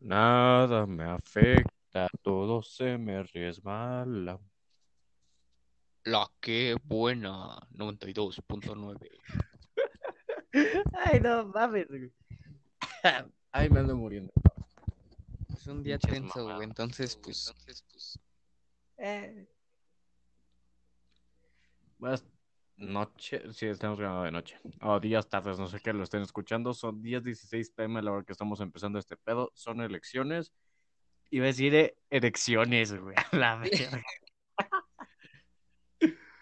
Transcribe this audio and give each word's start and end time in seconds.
Nada 0.00 0.86
me 0.86 1.04
afecta, 1.04 2.08
todo 2.22 2.62
se 2.62 2.96
me 2.98 3.22
resbala. 3.22 4.38
La 6.04 6.30
que 6.40 6.76
buena, 6.84 7.58
92.9. 7.70 9.10
Ay, 10.94 11.20
no 11.20 11.46
mames. 11.48 11.86
Ay, 13.52 13.68
me 13.68 13.80
ando 13.80 13.96
muriendo. 13.96 14.32
Es 15.54 15.66
un 15.66 15.82
día 15.82 15.98
Pinches 15.98 16.20
tenso, 16.20 16.34
güey. 16.44 16.46
mamadas. 16.46 16.68
Entonces, 16.68 17.16
pues, 17.16 17.54
Eh. 18.96 19.46
Noches, 22.78 23.56
sí, 23.56 23.66
estamos 23.66 23.98
grabando 23.98 24.24
de 24.24 24.30
noche. 24.30 24.58
O 24.80 24.98
días, 25.00 25.28
tardes, 25.28 25.58
no 25.58 25.66
sé 25.66 25.80
qué 25.80 25.92
lo 25.92 26.04
estén 26.04 26.22
escuchando. 26.22 26.74
Son 26.74 27.02
10.16 27.02 27.74
pm 27.74 27.98
a 27.98 28.02
la 28.02 28.12
hora 28.12 28.24
que 28.24 28.32
estamos 28.32 28.60
empezando 28.60 28.98
este 28.98 29.16
pedo. 29.16 29.50
Son 29.54 29.80
elecciones. 29.80 30.52
Iba 31.30 31.44
a 31.44 31.48
decir 31.48 31.74
eh, 31.74 31.96
elecciones, 32.10 32.94
güey. 32.94 33.14
A 33.32 33.36
la 33.36 33.56
verga. 33.56 34.02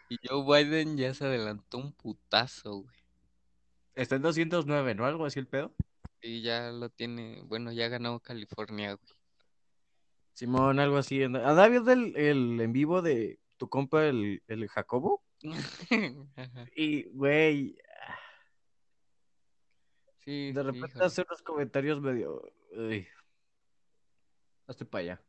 y 0.09 0.16
Joe 0.28 0.64
Biden 0.64 0.97
ya 0.97 1.12
se 1.14 1.25
adelantó 1.25 1.78
un 1.78 1.92
putazo, 1.92 2.83
güey. 2.83 2.97
Está 3.95 4.16
en 4.16 4.23
209, 4.23 4.95
¿no? 4.95 5.06
Algo 5.06 5.25
así 5.27 5.39
el 5.39 5.48
pedo. 5.48 5.73
Y 6.20 6.42
ya 6.42 6.70
lo 6.70 6.91
tiene, 6.91 7.42
bueno, 7.45 7.73
ya 7.73 7.89
ganó 7.89 8.20
California, 8.20 8.95
güey. 8.95 9.16
Simón, 10.34 10.78
algo 10.80 10.98
así. 10.98 11.23
¿Anda 11.23 11.66
viendo 11.69 11.92
el, 11.92 12.14
el 12.14 12.61
en 12.61 12.73
vivo 12.73 13.00
de 13.00 13.41
tu 13.56 13.70
compa, 13.70 14.05
el, 14.05 14.42
el 14.47 14.69
Jacobo? 14.69 15.26
Y, 16.77 17.05
güey, 17.10 17.77
Sí, 20.27 20.50
de 20.52 20.62
repente 20.64 21.05
hace 21.05 21.22
unos 21.22 21.41
comentarios 21.42 22.00
medio. 22.00 22.42
Uy. 22.72 23.06
Hazte 24.66 24.84
para 24.84 25.02
allá. 25.02 25.22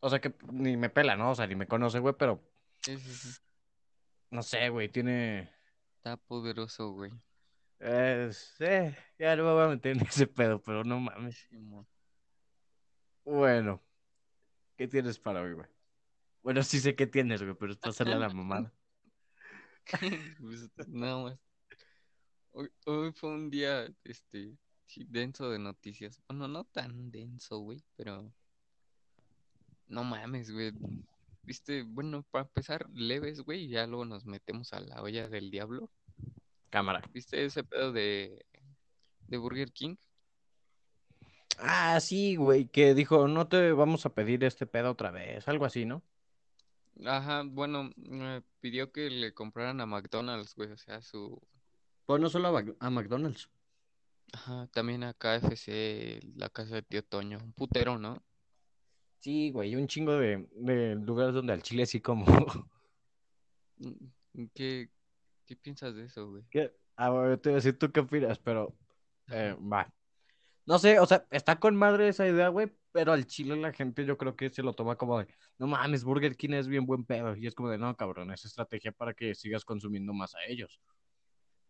O 0.00 0.10
sea 0.10 0.20
que 0.20 0.34
ni 0.52 0.76
me 0.76 0.90
pela, 0.90 1.16
¿no? 1.16 1.30
O 1.30 1.34
sea, 1.34 1.46
ni 1.46 1.54
me 1.54 1.66
conoce, 1.66 1.98
güey, 1.98 2.14
pero 2.18 2.42
Sí, 2.82 2.98
sí, 2.98 3.14
sí. 3.14 3.40
no 4.30 4.42
sé, 4.42 4.68
güey, 4.68 4.90
tiene. 4.90 5.50
Está 5.96 6.18
poderoso, 6.18 6.90
güey. 6.90 7.10
Eh, 7.78 8.30
ya 9.18 9.34
no 9.34 9.44
me 9.44 9.52
voy 9.52 9.64
a 9.64 9.68
meter 9.68 9.96
en 9.96 10.02
ese 10.06 10.26
pedo, 10.26 10.60
pero 10.60 10.84
no 10.84 11.00
mames. 11.00 11.48
Bueno, 13.24 13.82
¿qué 14.76 14.88
tienes 14.88 15.18
para 15.18 15.40
hoy, 15.40 15.54
güey? 15.54 15.66
Bueno, 16.42 16.62
sí 16.62 16.80
sé 16.80 16.94
qué 16.94 17.06
tienes, 17.06 17.42
güey, 17.42 17.54
pero 17.54 17.72
es 17.72 17.78
para 17.78 17.90
hacerle 17.90 18.14
a 18.14 18.18
la 18.18 18.28
mamada. 18.34 18.72
Pues, 20.40 20.70
nada 20.88 21.22
más. 21.22 21.38
Hoy, 22.52 22.70
hoy 22.86 23.12
fue 23.12 23.30
un 23.30 23.50
día, 23.50 23.86
este, 24.04 24.56
denso 25.08 25.50
de 25.50 25.58
noticias. 25.58 26.20
Bueno, 26.28 26.48
no 26.48 26.64
tan 26.64 27.10
denso, 27.10 27.58
güey, 27.58 27.82
pero 27.96 28.32
no 29.88 30.04
mames, 30.04 30.50
güey. 30.50 30.72
Viste, 31.42 31.82
bueno, 31.82 32.24
para 32.30 32.44
empezar, 32.44 32.88
leves, 32.92 33.40
güey, 33.40 33.64
y 33.64 33.68
ya 33.68 33.86
luego 33.86 34.04
nos 34.04 34.24
metemos 34.26 34.72
a 34.72 34.80
la 34.80 35.02
olla 35.02 35.28
del 35.28 35.50
diablo. 35.50 35.90
Cámara. 36.70 37.02
¿Viste 37.12 37.44
ese 37.44 37.64
pedo 37.64 37.92
de, 37.92 38.46
de 39.28 39.36
Burger 39.36 39.72
King? 39.72 39.96
Ah, 41.58 42.00
sí, 42.00 42.36
güey, 42.36 42.66
que 42.66 42.94
dijo, 42.94 43.28
no 43.28 43.46
te 43.48 43.72
vamos 43.72 44.06
a 44.06 44.14
pedir 44.14 44.42
este 44.44 44.66
pedo 44.66 44.90
otra 44.90 45.10
vez, 45.10 45.46
algo 45.48 45.64
así, 45.64 45.84
¿no? 45.84 46.02
Ajá, 47.04 47.42
bueno, 47.44 47.90
me 47.96 48.42
pidió 48.60 48.92
que 48.92 49.10
le 49.10 49.32
compraran 49.34 49.80
a 49.80 49.86
McDonald's, 49.86 50.54
güey, 50.54 50.70
o 50.70 50.76
sea, 50.76 51.02
su... 51.02 51.40
Pues 52.06 52.20
no 52.20 52.28
solo 52.28 52.48
a, 52.48 52.52
Mac- 52.52 52.76
a 52.78 52.90
McDonald's. 52.90 53.48
Ajá, 54.32 54.66
también 54.68 55.02
a 55.04 55.14
KFC, 55.14 56.20
la 56.36 56.48
casa 56.48 56.76
de 56.76 56.82
tío 56.82 57.02
Toño, 57.04 57.38
un 57.42 57.52
putero, 57.52 57.98
¿no? 57.98 58.22
Sí, 59.20 59.50
güey, 59.52 59.76
un 59.76 59.86
chingo 59.86 60.14
de, 60.16 60.48
de 60.52 60.96
lugares 60.96 61.34
donde 61.34 61.52
al 61.52 61.62
chile 61.62 61.84
así 61.84 62.00
como... 62.00 62.24
Mm, 63.78 64.44
¿Qué, 64.54 64.90
qué 65.46 65.56
piensas 65.56 65.94
de 65.94 66.04
eso, 66.04 66.30
güey? 66.30 66.44
¿Qué? 66.50 66.72
A 66.96 67.10
ver, 67.10 67.38
te 67.38 67.48
voy 67.50 67.54
a 67.54 67.56
decir 67.56 67.78
tú 67.78 67.90
qué 67.90 68.00
opinas, 68.00 68.38
pero 68.38 68.74
eh, 69.30 69.56
va. 69.60 69.92
No 70.66 70.78
sé, 70.78 70.98
o 71.00 71.06
sea, 71.06 71.26
está 71.30 71.58
con 71.58 71.74
madre 71.76 72.08
esa 72.08 72.26
idea, 72.26 72.48
güey, 72.48 72.70
pero 72.92 73.12
al 73.12 73.26
chile 73.26 73.56
la 73.56 73.72
gente 73.72 74.04
yo 74.04 74.16
creo 74.18 74.36
que 74.36 74.50
se 74.50 74.62
lo 74.62 74.74
toma 74.74 74.96
como 74.96 75.18
de, 75.18 75.26
no 75.58 75.66
mames, 75.66 76.04
Burger 76.04 76.36
King 76.36 76.50
es 76.50 76.68
bien 76.68 76.86
buen 76.86 77.04
pedo, 77.04 77.34
y 77.36 77.46
es 77.46 77.54
como 77.54 77.70
de, 77.70 77.78
no, 77.78 77.96
cabrón, 77.96 78.30
es 78.32 78.44
estrategia 78.44 78.92
para 78.92 79.14
que 79.14 79.34
sigas 79.34 79.64
consumiendo 79.64 80.12
más 80.12 80.34
a 80.34 80.44
ellos. 80.46 80.80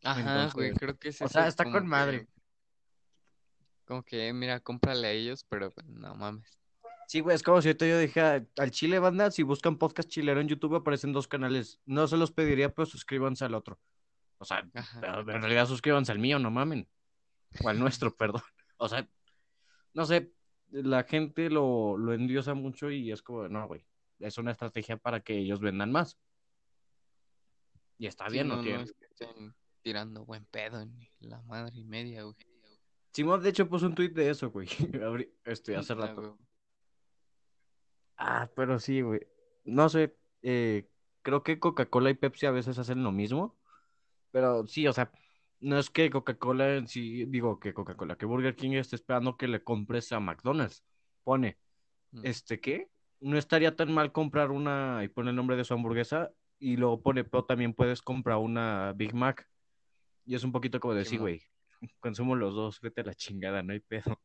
Ajá, 0.04 0.50
güey, 0.52 0.68
Entonces, 0.70 0.78
creo 0.78 0.98
que 0.98 1.08
es 1.10 1.22
o 1.22 1.28
sea, 1.28 1.46
está 1.46 1.64
con 1.70 1.86
madre. 1.86 2.26
que- 2.26 2.32
Como 3.84 4.02
que, 4.04 4.32
mira, 4.32 4.60
cómprale 4.60 5.06
a 5.06 5.10
ellos, 5.12 5.44
pero 5.48 5.70
pues, 5.70 5.86
no 5.86 6.14
mames. 6.14 6.58
Sí, 7.08 7.20
güey, 7.20 7.36
es 7.36 7.42
como 7.42 7.60
si 7.60 7.74
yo 7.74 7.98
dije 7.98 8.20
"Ah, 8.20 8.42
al 8.58 8.70
chile, 8.70 8.98
banda, 8.98 9.30
si 9.30 9.42
buscan 9.42 9.76
podcast 9.76 10.08
chilero 10.08 10.40
en 10.40 10.48
YouTube 10.48 10.76
aparecen 10.76 11.12
dos 11.12 11.28
canales, 11.28 11.78
no 11.84 12.06
se 12.06 12.16
los 12.16 12.32
pediría, 12.32 12.72
pero 12.72 12.86
suscríbanse 12.86 13.44
al 13.44 13.54
otro. 13.54 13.78
O 14.38 14.44
sea, 14.44 14.66
pero 15.00 15.20
en 15.20 15.42
realidad 15.42 15.66
suscríbanse 15.66 16.10
al 16.10 16.18
mío, 16.18 16.38
no 16.38 16.50
mamen. 16.50 16.88
O 17.62 17.68
al 17.68 17.78
nuestro, 17.78 18.14
perdón. 18.16 18.42
O 18.78 18.88
sea, 18.88 19.06
no 19.94 20.06
sé, 20.06 20.32
la 20.72 21.04
gente 21.04 21.50
lo, 21.50 21.96
lo 21.96 22.12
endiosa 22.12 22.54
mucho 22.54 22.90
y 22.90 23.12
es 23.12 23.22
como, 23.22 23.48
no, 23.48 23.66
güey, 23.68 23.84
es 24.18 24.38
una 24.38 24.50
estrategia 24.52 24.96
para 24.96 25.20
que 25.20 25.36
ellos 25.38 25.60
vendan 25.60 25.92
más. 25.92 26.18
Y 27.98 28.06
está 28.06 28.26
Sí, 28.26 28.32
bien, 28.32 28.48
no, 28.48 28.56
¿no? 28.56 28.62
es 28.62 28.92
que 28.92 29.04
estén 29.04 29.54
tirando 29.82 30.24
buen 30.24 30.44
pedo 30.46 30.80
en 30.80 30.98
la 31.20 31.40
madre 31.42 31.78
y 31.78 31.84
media, 31.84 32.22
güey. 32.22 32.36
Simón, 33.12 33.42
de 33.42 33.50
hecho, 33.50 33.68
puso 33.68 33.86
un 33.86 33.94
tweet 33.94 34.10
de 34.10 34.30
eso, 34.30 34.50
güey, 34.50 34.68
este, 35.44 35.76
hace 35.76 35.94
rato. 35.94 36.20
güey. 36.22 36.34
Ah, 38.16 38.50
pero 38.54 38.78
sí, 38.78 39.00
güey. 39.02 39.20
No 39.64 39.88
sé, 39.88 40.16
eh, 40.42 40.88
creo 41.22 41.42
que 41.42 41.58
Coca-Cola 41.58 42.10
y 42.10 42.14
Pepsi 42.14 42.46
a 42.46 42.50
veces 42.50 42.78
hacen 42.78 43.02
lo 43.04 43.12
mismo, 43.12 43.56
pero 44.30 44.66
sí, 44.66 44.86
o 44.88 44.92
sea, 44.92 45.12
no 45.62 45.78
es 45.78 45.88
que 45.90 46.10
Coca-Cola 46.10 46.76
en 46.76 46.86
sí, 46.88 47.24
digo 47.24 47.58
que 47.58 47.72
Coca-Cola, 47.72 48.16
que 48.16 48.26
Burger 48.26 48.54
King 48.54 48.72
esté 48.72 48.96
esperando 48.96 49.36
que 49.36 49.48
le 49.48 49.62
compres 49.64 50.12
a 50.12 50.20
McDonald's. 50.20 50.84
Pone, 51.24 51.56
Mm. 52.12 52.20
este, 52.26 52.60
¿qué? 52.60 52.90
No 53.20 53.38
estaría 53.38 53.74
tan 53.74 53.90
mal 53.90 54.12
comprar 54.12 54.50
una, 54.50 55.02
y 55.02 55.08
pone 55.08 55.30
el 55.30 55.36
nombre 55.36 55.56
de 55.56 55.64
su 55.64 55.72
hamburguesa, 55.72 56.30
y 56.58 56.76
luego 56.76 57.00
pone, 57.00 57.24
pero 57.24 57.44
también 57.46 57.72
puedes 57.72 58.02
comprar 58.02 58.36
una 58.36 58.92
Big 58.92 59.14
Mac. 59.14 59.48
Y 60.26 60.34
es 60.34 60.44
un 60.44 60.52
poquito 60.52 60.78
como 60.78 60.92
de, 60.94 61.04
sí, 61.04 61.10
Simón. 61.12 61.22
güey, 61.22 61.42
consumo 62.00 62.36
los 62.36 62.54
dos, 62.54 62.80
vete 62.82 63.00
a 63.00 63.04
la 63.04 63.14
chingada, 63.14 63.62
no 63.62 63.72
hay 63.72 63.80
pedo. 63.80 64.20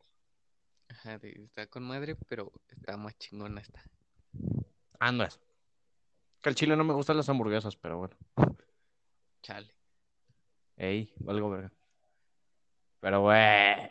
Ajá, 0.89 1.19
está 1.23 1.67
con 1.67 1.83
madre, 1.83 2.15
pero 2.27 2.51
está 2.67 2.97
más 2.97 3.17
chingona 3.17 3.61
esta. 3.61 3.81
Andas. 4.99 5.39
Que 6.41 6.49
al 6.49 6.55
chile 6.55 6.75
no 6.75 6.83
me 6.83 6.93
gustan 6.93 7.17
las 7.17 7.29
hamburguesas, 7.29 7.75
pero 7.77 7.97
bueno. 7.99 8.17
Chale. 9.43 9.73
Ey, 10.77 11.11
algo 11.27 11.49
verga. 11.49 11.71
Pero 12.99 13.21
bueno. 13.21 13.87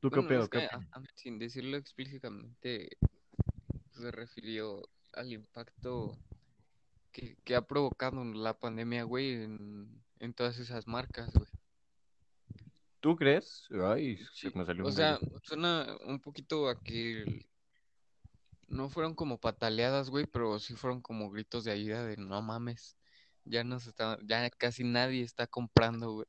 ¿Tú 0.00 0.10
qué 0.10 0.16
Bueno, 0.20 0.28
pedo? 0.28 0.42
es 0.44 0.48
¿Qué 0.50 0.58
que, 0.58 0.64
a- 0.66 0.78
a- 0.92 1.02
sin 1.14 1.38
decirlo 1.38 1.76
explícitamente, 1.76 2.96
se 3.92 4.10
refirió 4.10 4.82
al 5.12 5.32
impacto 5.32 6.16
que, 7.12 7.36
que 7.44 7.54
ha 7.54 7.62
provocado 7.62 8.24
la 8.24 8.58
pandemia, 8.58 9.04
güey, 9.04 9.32
en, 9.44 10.02
en 10.18 10.34
todas 10.34 10.58
esas 10.58 10.86
marcas, 10.88 11.32
güey. 11.32 11.48
¿Tú 13.00 13.16
crees? 13.16 13.66
Ay, 13.84 14.16
se 14.16 14.24
Sí, 14.32 14.52
me 14.54 14.64
salió 14.64 14.84
o 14.84 14.88
un 14.88 14.92
sea, 14.92 15.18
gallo. 15.18 15.40
suena 15.42 15.96
un 16.06 16.20
poquito 16.20 16.68
a 16.68 16.80
que 16.82 17.22
el- 17.22 17.46
no 18.68 18.88
fueron 18.88 19.14
como 19.14 19.38
pataleadas, 19.38 20.08
güey, 20.10 20.26
pero 20.26 20.58
sí 20.58 20.74
fueron 20.74 21.00
como 21.00 21.30
gritos 21.30 21.64
de 21.64 21.72
ayuda 21.72 22.04
de 22.06 22.16
no 22.16 22.40
mames, 22.42 22.96
ya 23.44 23.64
nos 23.64 23.86
está, 23.86 24.18
ya 24.24 24.48
casi 24.50 24.84
nadie 24.84 25.22
está 25.22 25.46
comprando, 25.46 26.12
güey. 26.12 26.26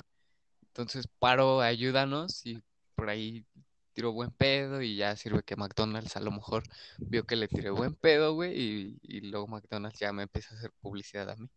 Entonces, 0.68 1.08
paro, 1.20 1.62
ayúdanos 1.62 2.46
y 2.46 2.62
por 2.96 3.10
ahí 3.10 3.46
tiro 3.94 4.12
buen 4.12 4.32
pedo 4.32 4.82
y 4.82 4.96
ya 4.96 5.16
sirve 5.16 5.44
que 5.44 5.56
McDonald's 5.56 6.16
a 6.18 6.20
lo 6.20 6.32
mejor 6.32 6.64
vio 6.98 7.26
que 7.26 7.36
le 7.36 7.48
tiré 7.48 7.70
buen 7.70 7.94
pedo, 7.96 8.34
güey, 8.34 8.60
y, 8.60 9.00
y 9.04 9.22
luego 9.22 9.48
McDonald's 9.48 10.00
ya 10.00 10.12
me 10.14 10.24
empieza 10.24 10.56
a 10.56 10.58
hacer 10.58 10.72
publicidad 10.82 11.30
a 11.30 11.36
mí. 11.36 11.50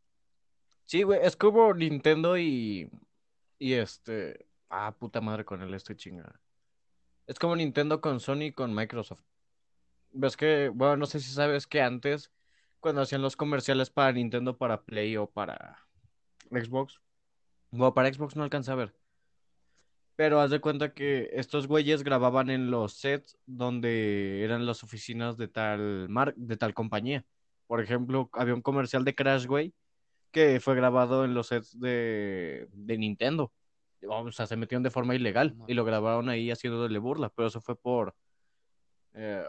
Sí, 0.86 1.02
güey, 1.02 1.20
es 1.22 1.36
como 1.36 1.74
Nintendo 1.74 2.38
y. 2.38 2.90
Y 3.58 3.74
este. 3.74 4.46
Ah, 4.70 4.94
puta 4.98 5.20
madre 5.20 5.44
con 5.44 5.62
él, 5.62 5.74
estoy 5.74 5.96
chingada. 5.96 6.40
Es 7.26 7.38
como 7.38 7.56
Nintendo 7.56 8.00
con 8.00 8.20
Sony 8.20 8.42
y 8.42 8.52
con 8.52 8.74
Microsoft. 8.74 9.22
Ves 10.12 10.36
que, 10.36 10.68
bueno, 10.68 10.96
no 10.96 11.06
sé 11.06 11.20
si 11.20 11.32
sabes 11.32 11.66
que 11.66 11.82
antes, 11.82 12.30
cuando 12.80 13.02
hacían 13.02 13.22
los 13.22 13.36
comerciales 13.36 13.90
para 13.90 14.12
Nintendo, 14.12 14.56
para 14.56 14.84
Play 14.84 15.16
o 15.16 15.26
para 15.28 15.86
Xbox, 16.50 17.00
bueno, 17.70 17.94
para 17.94 18.12
Xbox 18.12 18.36
no 18.36 18.42
alcancé 18.44 18.72
a 18.72 18.76
ver. 18.76 18.94
Pero 20.14 20.40
haz 20.40 20.50
de 20.50 20.60
cuenta 20.60 20.94
que 20.94 21.28
estos 21.32 21.66
güeyes 21.66 22.02
grababan 22.02 22.48
en 22.48 22.70
los 22.70 22.94
sets 22.94 23.36
donde 23.44 24.42
eran 24.42 24.64
las 24.64 24.82
oficinas 24.82 25.36
de 25.36 25.48
tal 25.48 26.08
mar 26.08 26.34
de 26.36 26.56
tal 26.56 26.72
compañía. 26.72 27.26
Por 27.66 27.82
ejemplo, 27.82 28.30
había 28.32 28.54
un 28.54 28.62
comercial 28.62 29.04
de 29.04 29.14
Crash, 29.14 29.46
güey, 29.46 29.74
que 30.30 30.58
fue 30.60 30.74
grabado 30.74 31.24
en 31.24 31.34
los 31.34 31.48
sets 31.48 31.78
de, 31.78 32.68
de 32.72 32.98
Nintendo. 32.98 33.52
O 34.08 34.32
sea, 34.32 34.46
se 34.46 34.56
metieron 34.56 34.82
de 34.82 34.90
forma 34.90 35.14
ilegal 35.14 35.54
y 35.66 35.74
lo 35.74 35.84
grabaron 35.84 36.28
ahí 36.28 36.50
haciéndole 36.50 36.98
burla, 36.98 37.28
pero 37.28 37.48
eso 37.48 37.60
fue 37.60 37.76
por... 37.76 38.14
eh, 39.14 39.44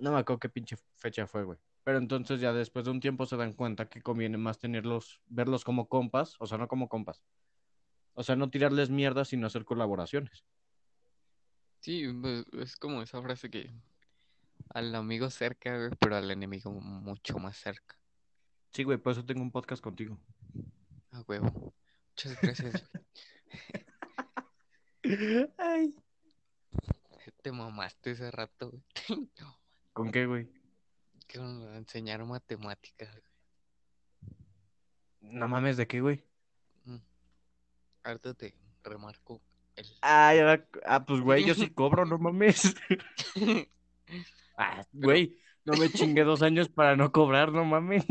no 0.00 0.12
me 0.12 0.18
acuerdo 0.18 0.40
qué 0.40 0.48
pinche 0.48 0.76
fecha 0.96 1.26
fue, 1.26 1.44
güey. 1.44 1.58
Pero 1.84 1.98
entonces 1.98 2.40
ya 2.40 2.52
después 2.52 2.84
de 2.84 2.92
un 2.92 3.00
tiempo 3.00 3.26
se 3.26 3.36
dan 3.36 3.52
cuenta 3.54 3.88
que 3.88 4.02
conviene 4.02 4.38
más 4.38 4.58
tenerlos, 4.58 5.20
verlos 5.26 5.64
como 5.64 5.88
compas, 5.88 6.36
o 6.38 6.46
sea, 6.46 6.58
no 6.58 6.68
como 6.68 6.88
compas. 6.88 7.22
O 8.14 8.22
sea, 8.22 8.36
no 8.36 8.50
tirarles 8.50 8.90
mierda, 8.90 9.24
sino 9.24 9.46
hacer 9.46 9.64
colaboraciones. 9.64 10.44
Sí, 11.80 12.06
pues, 12.20 12.44
es 12.52 12.76
como 12.76 13.02
esa 13.02 13.20
frase 13.22 13.50
que 13.50 13.72
al 14.70 14.94
amigo 14.94 15.28
cerca, 15.30 15.76
güey, 15.76 15.90
pero 15.98 16.16
al 16.16 16.30
enemigo 16.30 16.70
mucho 16.70 17.38
más 17.38 17.56
cerca. 17.56 17.98
Sí, 18.72 18.84
güey, 18.84 18.98
por 18.98 19.12
eso 19.12 19.24
tengo 19.24 19.42
un 19.42 19.50
podcast 19.50 19.82
contigo. 19.82 20.18
A 21.10 21.20
huevo. 21.22 21.74
Muchas 22.10 22.40
gracias, 22.40 22.84
güey. 22.92 23.04
Ay. 25.58 25.96
Te 27.42 27.50
mamaste 27.50 28.12
ese 28.12 28.30
rato, 28.30 28.70
güey. 28.70 28.82
¿Con 29.92 30.12
qué, 30.12 30.26
güey? 30.26 30.61
Que 31.32 31.38
enseñaron 31.38 32.28
matemáticas. 32.28 33.08
No 35.20 35.48
mames, 35.48 35.78
¿de 35.78 35.86
qué, 35.86 36.00
güey? 36.02 36.22
Mm. 36.84 36.98
Ahorita 38.04 38.34
te 38.34 38.54
remarco 38.84 39.40
el... 39.76 39.86
Ah, 40.02 40.34
ya- 40.34 40.68
ah, 40.84 41.06
pues, 41.06 41.22
güey, 41.22 41.44
yo 41.46 41.54
sí 41.54 41.70
cobro, 41.74 42.04
no 42.04 42.18
mames. 42.18 42.74
Ah, 44.58 44.84
güey, 44.92 45.38
no 45.64 45.72
me 45.78 45.90
chingué 45.90 46.24
dos 46.24 46.42
años 46.42 46.68
para 46.68 46.94
no 46.94 47.10
cobrar, 47.10 47.50
no 47.50 47.64
mames. 47.64 48.04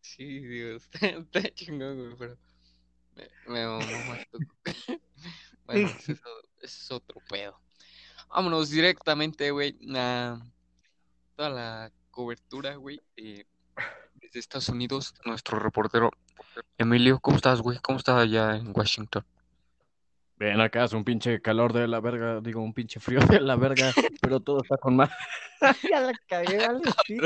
Sí, 0.00 0.38
Dios, 0.38 0.88
está 0.92 1.42
chingón, 1.54 1.96
güey, 1.98 2.16
pero 2.16 2.38
me, 3.16 3.28
me 3.52 3.66
mamó 3.66 3.80
más 4.08 4.24
Bueno, 5.66 5.88
ese 5.88 6.12
es, 6.12 6.20
o- 6.24 6.48
ese 6.62 6.66
es 6.84 6.90
otro 6.92 7.20
pedo. 7.28 7.60
Vámonos 8.28 8.70
directamente, 8.70 9.50
güey, 9.50 9.76
a 9.96 10.40
toda 11.34 11.50
la 11.50 11.92
cobertura, 12.18 12.74
güey, 12.74 13.00
eh, 13.16 13.44
desde 14.14 14.40
Estados 14.40 14.68
Unidos, 14.70 15.14
nuestro 15.24 15.60
reportero 15.60 16.10
Emilio, 16.76 17.20
¿cómo 17.20 17.36
estás, 17.36 17.60
güey? 17.60 17.78
¿Cómo 17.80 17.96
estás 17.96 18.20
allá 18.20 18.56
en 18.56 18.72
Washington? 18.76 19.24
Ven 20.34 20.60
acá, 20.60 20.82
es 20.82 20.92
un 20.94 21.04
pinche 21.04 21.40
calor 21.40 21.72
de 21.72 21.86
la 21.86 22.00
verga, 22.00 22.40
digo, 22.40 22.60
un 22.60 22.74
pinche 22.74 22.98
frío 22.98 23.20
de 23.20 23.38
la 23.38 23.54
verga, 23.54 23.92
pero 24.20 24.40
todo 24.40 24.62
está 24.64 24.76
con 24.78 24.96
más. 24.96 25.10
ya 25.88 26.00
la 26.00 26.12
cagué, 26.26 26.58
vale, 26.66 26.80
sí. 27.06 27.18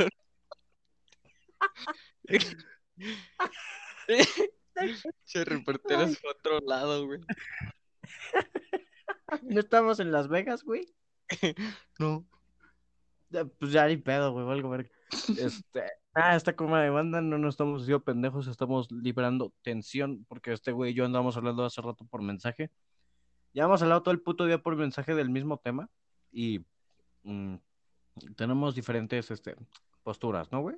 Che, 5.25 5.45
reportero 5.47 6.03
es 6.03 6.21
otro 6.23 6.61
lado, 6.61 7.07
güey. 7.07 7.21
¿No 9.41 9.59
estamos 9.59 10.01
en 10.01 10.13
Las 10.13 10.29
Vegas, 10.29 10.63
güey? 10.65 10.87
No. 11.99 12.27
Pues 13.59 13.73
ya 13.73 13.87
ni 13.87 13.97
pedo, 13.97 14.33
güey, 14.33 14.49
algo 14.51 14.71
verga. 14.71 14.91
Este, 15.39 15.83
ah, 16.15 16.37
esta 16.37 16.55
coma 16.55 16.83
de 16.83 16.91
banda 16.91 17.21
no 17.21 17.39
nos 17.39 17.55
estamos 17.55 17.83
haciendo 17.83 18.05
pendejos, 18.05 18.47
estamos 18.47 18.91
liberando 18.91 19.53
tensión, 19.63 20.25
porque 20.29 20.53
este 20.53 20.73
güey 20.73 20.93
y 20.93 20.95
yo 20.95 21.05
andamos 21.05 21.37
hablando 21.37 21.65
hace 21.65 21.81
rato 21.81 22.05
por 22.05 22.23
mensaje. 22.23 22.71
Ya 23.55 23.65
hemos 23.65 23.83
hablado 23.83 24.03
todo 24.03 24.13
el 24.13 24.21
puto 24.21 24.47
día 24.47 24.63
por 24.63 24.77
mensaje 24.77 25.15
del 25.15 25.29
mismo 25.31 25.59
tema 25.59 25.91
y 26.31 26.65
mm, 27.25 27.57
tenemos 28.37 28.75
diferentes 28.75 29.31
este, 29.31 29.57
posturas, 30.03 30.51
¿no, 30.53 30.63
güey? 30.63 30.77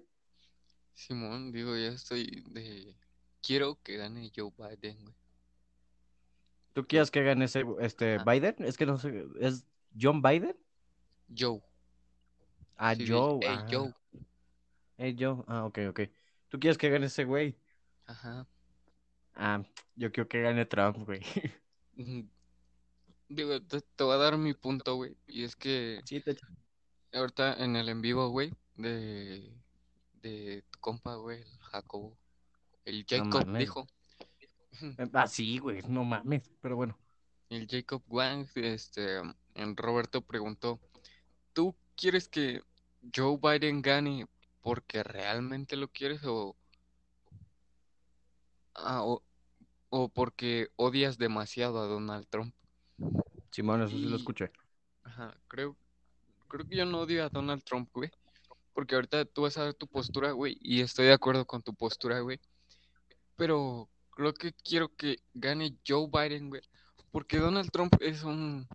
Simón, 0.93 1.53
digo, 1.53 1.77
ya 1.77 1.89
estoy 1.89 2.45
de... 2.51 2.97
Quiero 3.43 3.79
que 3.83 3.97
gane 3.97 4.31
Joe 4.35 4.53
Biden, 4.57 5.03
güey. 5.03 5.15
¿Tú 6.73 6.87
quieres 6.87 7.11
que 7.11 7.23
gane 7.23 7.45
ese, 7.45 7.65
este, 7.81 8.17
Ah. 8.17 8.25
Biden? 8.25 8.57
Es 8.59 8.77
que 8.77 8.87
no 8.87 8.99
sé, 8.99 9.25
¿es 9.41 9.65
John 9.99 10.21
Biden? 10.21 10.57
Joe. 11.37 11.63
Ah, 12.77 12.95
Sí, 12.95 13.07
Joe. 13.07 13.39
Hey, 13.43 13.57
ah. 13.59 13.67
Joe. 13.71 13.95
Hey, 14.97 15.17
Joe. 15.19 15.45
Ah, 15.47 15.65
ok, 15.65 15.79
ok. 15.91 16.01
¿Tú 16.49 16.59
quieres 16.61 16.79
que 16.79 16.91
gane 16.91 17.07
ese 17.07 17.25
güey? 17.25 17.57
Ajá. 18.07 18.47
Ah, 19.35 19.63
yo 19.97 20.13
quiero 20.13 20.29
que 20.29 20.43
gane 20.43 20.67
Trump, 20.67 20.99
güey. 21.05 21.21
Digo, 23.29 23.61
te, 23.63 23.81
te 23.81 24.05
voy 24.05 24.15
a 24.15 24.19
dar 24.19 24.37
mi 24.39 24.55
punto, 24.55 24.97
güey. 24.97 25.17
Y 25.27 25.45
es 25.45 25.57
que 25.57 26.01
Sí, 26.05 26.21
te 26.21 26.37
ahorita 27.13 27.55
en 27.55 27.77
el 27.77 27.89
en 27.89 28.01
vivo, 28.01 28.29
güey, 28.29 28.53
de, 28.77 29.53
de 30.23 30.63
tu 30.71 30.79
compa, 30.81 31.15
güey, 31.17 31.43
el 31.43 31.59
Jacobo. 31.59 32.17
El 32.85 33.05
Jacob 33.09 33.57
dijo. 33.57 33.87
Ah, 35.13 35.27
sí, 35.27 35.59
güey, 35.59 35.83
no 35.89 36.05
mames, 36.05 36.51
pero 36.61 36.77
bueno. 36.77 36.99
El 37.49 37.69
Jacob 37.69 38.03
Wang, 38.09 38.47
este, 38.57 39.21
en 39.55 39.77
Roberto 39.77 40.23
preguntó, 40.23 40.81
¿tú 41.53 41.75
quieres 41.97 42.29
que 42.29 42.63
Joe 43.15 43.39
Biden 43.41 43.83
gane 43.83 44.27
porque 44.63 45.03
realmente 45.03 45.77
lo 45.77 45.89
quieres 45.89 46.25
o, 46.25 46.57
ah, 48.75 49.05
o, 49.05 49.23
o 49.91 50.09
porque 50.09 50.69
odias 50.77 51.19
demasiado 51.19 51.81
a 51.81 51.87
Donald 51.87 52.27
Trump? 52.29 52.55
Simón, 53.51 53.83
eso 53.83 53.97
sí 53.97 54.07
lo 54.07 54.17
escuché. 54.17 54.51
Ajá, 55.05 55.37
creo, 55.49 55.77
creo 56.49 56.67
que 56.67 56.77
yo 56.77 56.87
no 56.87 57.01
odio 57.01 57.25
a 57.25 57.29
Donald 57.29 57.63
Trump, 57.63 57.91
güey, 57.93 58.11
porque 58.73 58.95
ahorita 58.95 59.25
tú 59.27 59.43
vas 59.43 59.57
a 59.59 59.65
ver 59.65 59.75
tu 59.75 59.87
postura, 59.87 60.33
güey, 60.33 60.57
y 60.61 60.81
estoy 60.81 61.07
de 61.07 61.13
acuerdo 61.13 61.45
con 61.45 61.63
tu 61.63 61.75
postura, 61.75 62.21
güey, 62.21 62.41
pero 63.37 63.89
creo 64.11 64.33
que 64.33 64.53
quiero 64.53 64.89
que 64.97 65.19
gane 65.35 65.77
Joe 65.87 66.09
Biden, 66.11 66.49
güey, 66.49 66.63
porque 67.13 67.39
Donald 67.39 67.71
Trump 67.71 67.95
es 68.01 68.25
un, 68.25 68.67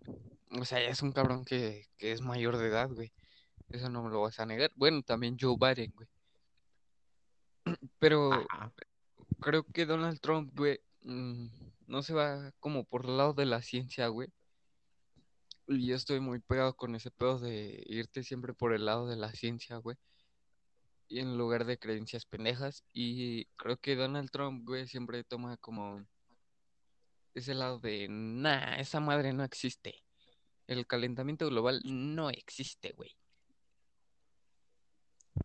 o 0.50 0.64
sea, 0.64 0.80
es 0.80 1.02
un 1.02 1.12
cabrón 1.12 1.44
que, 1.44 1.88
que 1.96 2.12
es 2.12 2.20
mayor 2.20 2.56
de 2.56 2.68
edad, 2.68 2.90
güey, 2.90 3.12
eso 3.68 3.88
no 3.88 4.02
me 4.02 4.10
lo 4.10 4.22
vas 4.22 4.40
a 4.40 4.46
negar, 4.46 4.70
bueno, 4.76 5.02
también 5.02 5.36
Joe 5.40 5.56
Biden, 5.58 5.92
güey, 5.94 6.08
pero 7.98 8.46
creo 9.40 9.64
que 9.64 9.86
Donald 9.86 10.20
Trump, 10.20 10.52
güey, 10.56 10.80
mm, 11.02 11.46
no 11.86 12.02
se 12.02 12.14
va 12.14 12.52
como 12.60 12.84
por 12.84 13.04
el 13.06 13.16
lado 13.16 13.34
de 13.34 13.46
la 13.46 13.62
ciencia, 13.62 14.08
güey. 14.08 14.28
Y 15.66 15.86
yo 15.86 15.96
estoy 15.96 16.20
muy 16.20 16.40
pegado 16.40 16.74
con 16.74 16.94
ese 16.94 17.10
pedo 17.10 17.38
de 17.38 17.82
irte 17.86 18.22
siempre 18.22 18.54
por 18.54 18.72
el 18.72 18.86
lado 18.86 19.08
de 19.08 19.16
la 19.16 19.32
ciencia, 19.32 19.76
güey. 19.76 19.96
Y 21.08 21.20
en 21.20 21.36
lugar 21.38 21.64
de 21.64 21.78
creencias 21.78 22.26
pendejas. 22.26 22.84
Y 22.92 23.46
creo 23.56 23.76
que 23.76 23.96
Donald 23.96 24.30
Trump, 24.30 24.64
güey, 24.64 24.86
siempre 24.86 25.24
toma 25.24 25.56
como 25.58 26.06
ese 27.34 27.54
lado 27.54 27.78
de, 27.78 28.08
nah, 28.08 28.76
esa 28.76 29.00
madre 29.00 29.32
no 29.32 29.44
existe. 29.44 30.02
El 30.70 30.86
calentamiento 30.86 31.48
global 31.48 31.80
no 31.84 32.30
existe, 32.30 32.92
güey. 32.92 33.10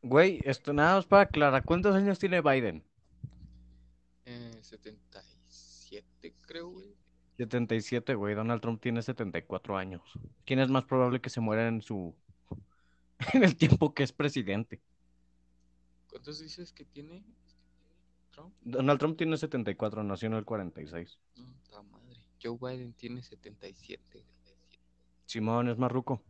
Güey, 0.03 0.39
esto 0.43 0.71
nada 0.71 0.97
más 0.97 1.07
para 1.07 1.23
aclarar, 1.23 1.63
¿cuántos 1.65 1.95
años 1.95 2.19
tiene 2.19 2.41
Biden? 2.41 2.83
Eh, 4.25 4.59
77, 4.61 6.35
creo, 6.41 6.69
güey. 6.69 6.93
77, 7.37 8.13
güey, 8.13 8.35
Donald 8.35 8.61
Trump 8.61 8.79
tiene 8.79 9.01
74 9.01 9.75
años. 9.75 10.03
¿Quién 10.45 10.59
es 10.59 10.69
más 10.69 10.85
probable 10.85 11.19
que 11.19 11.31
se 11.31 11.41
muera 11.41 11.67
en 11.67 11.81
su... 11.81 12.13
en 13.33 13.43
el 13.43 13.55
tiempo 13.55 13.95
que 13.95 14.03
es 14.03 14.11
presidente? 14.11 14.79
¿Cuántos 16.07 16.39
dices 16.39 16.71
que 16.71 16.85
tiene 16.85 17.23
Trump? 18.29 18.53
Donald 18.61 18.99
Trump 18.99 19.17
tiene 19.17 19.37
74, 19.37 20.03
nació 20.03 20.27
en 20.27 20.33
el 20.35 20.45
46. 20.45 21.17
No, 21.37 21.47
ta 21.71 21.81
madre. 21.81 22.21
Joe 22.39 22.59
Biden 22.61 22.93
tiene 22.93 23.23
77. 23.23 24.23
Simón 25.25 25.69
es 25.69 25.77
más 25.77 25.91
ruco. 25.91 26.23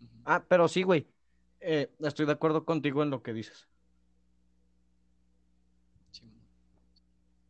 Ujú. 0.00 0.10
Ah, 0.24 0.44
pero 0.48 0.68
sí, 0.68 0.82
güey. 0.82 1.06
Eh, 1.60 1.90
estoy 2.00 2.26
de 2.26 2.32
acuerdo 2.32 2.64
contigo 2.64 3.02
en 3.02 3.10
lo 3.10 3.22
que 3.22 3.32
dices. 3.32 3.68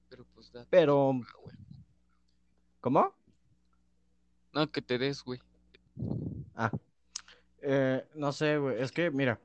Pero 0.09 0.25
pues 0.35 0.53
da. 0.53 0.67
Pero, 0.71 1.11
Ah, 1.13 1.33
güey. 1.43 1.57
¿cómo? 2.81 3.15
No, 4.53 4.71
que 4.71 4.81
te 4.81 4.99
des, 4.99 5.25
güey. 5.25 5.41
Ah, 6.55 6.71
eh, 7.63 8.07
no 8.15 8.31
sé, 8.31 8.59
güey. 8.59 8.81
Es 8.81 8.93
que, 8.93 9.11
mira, 9.11 9.41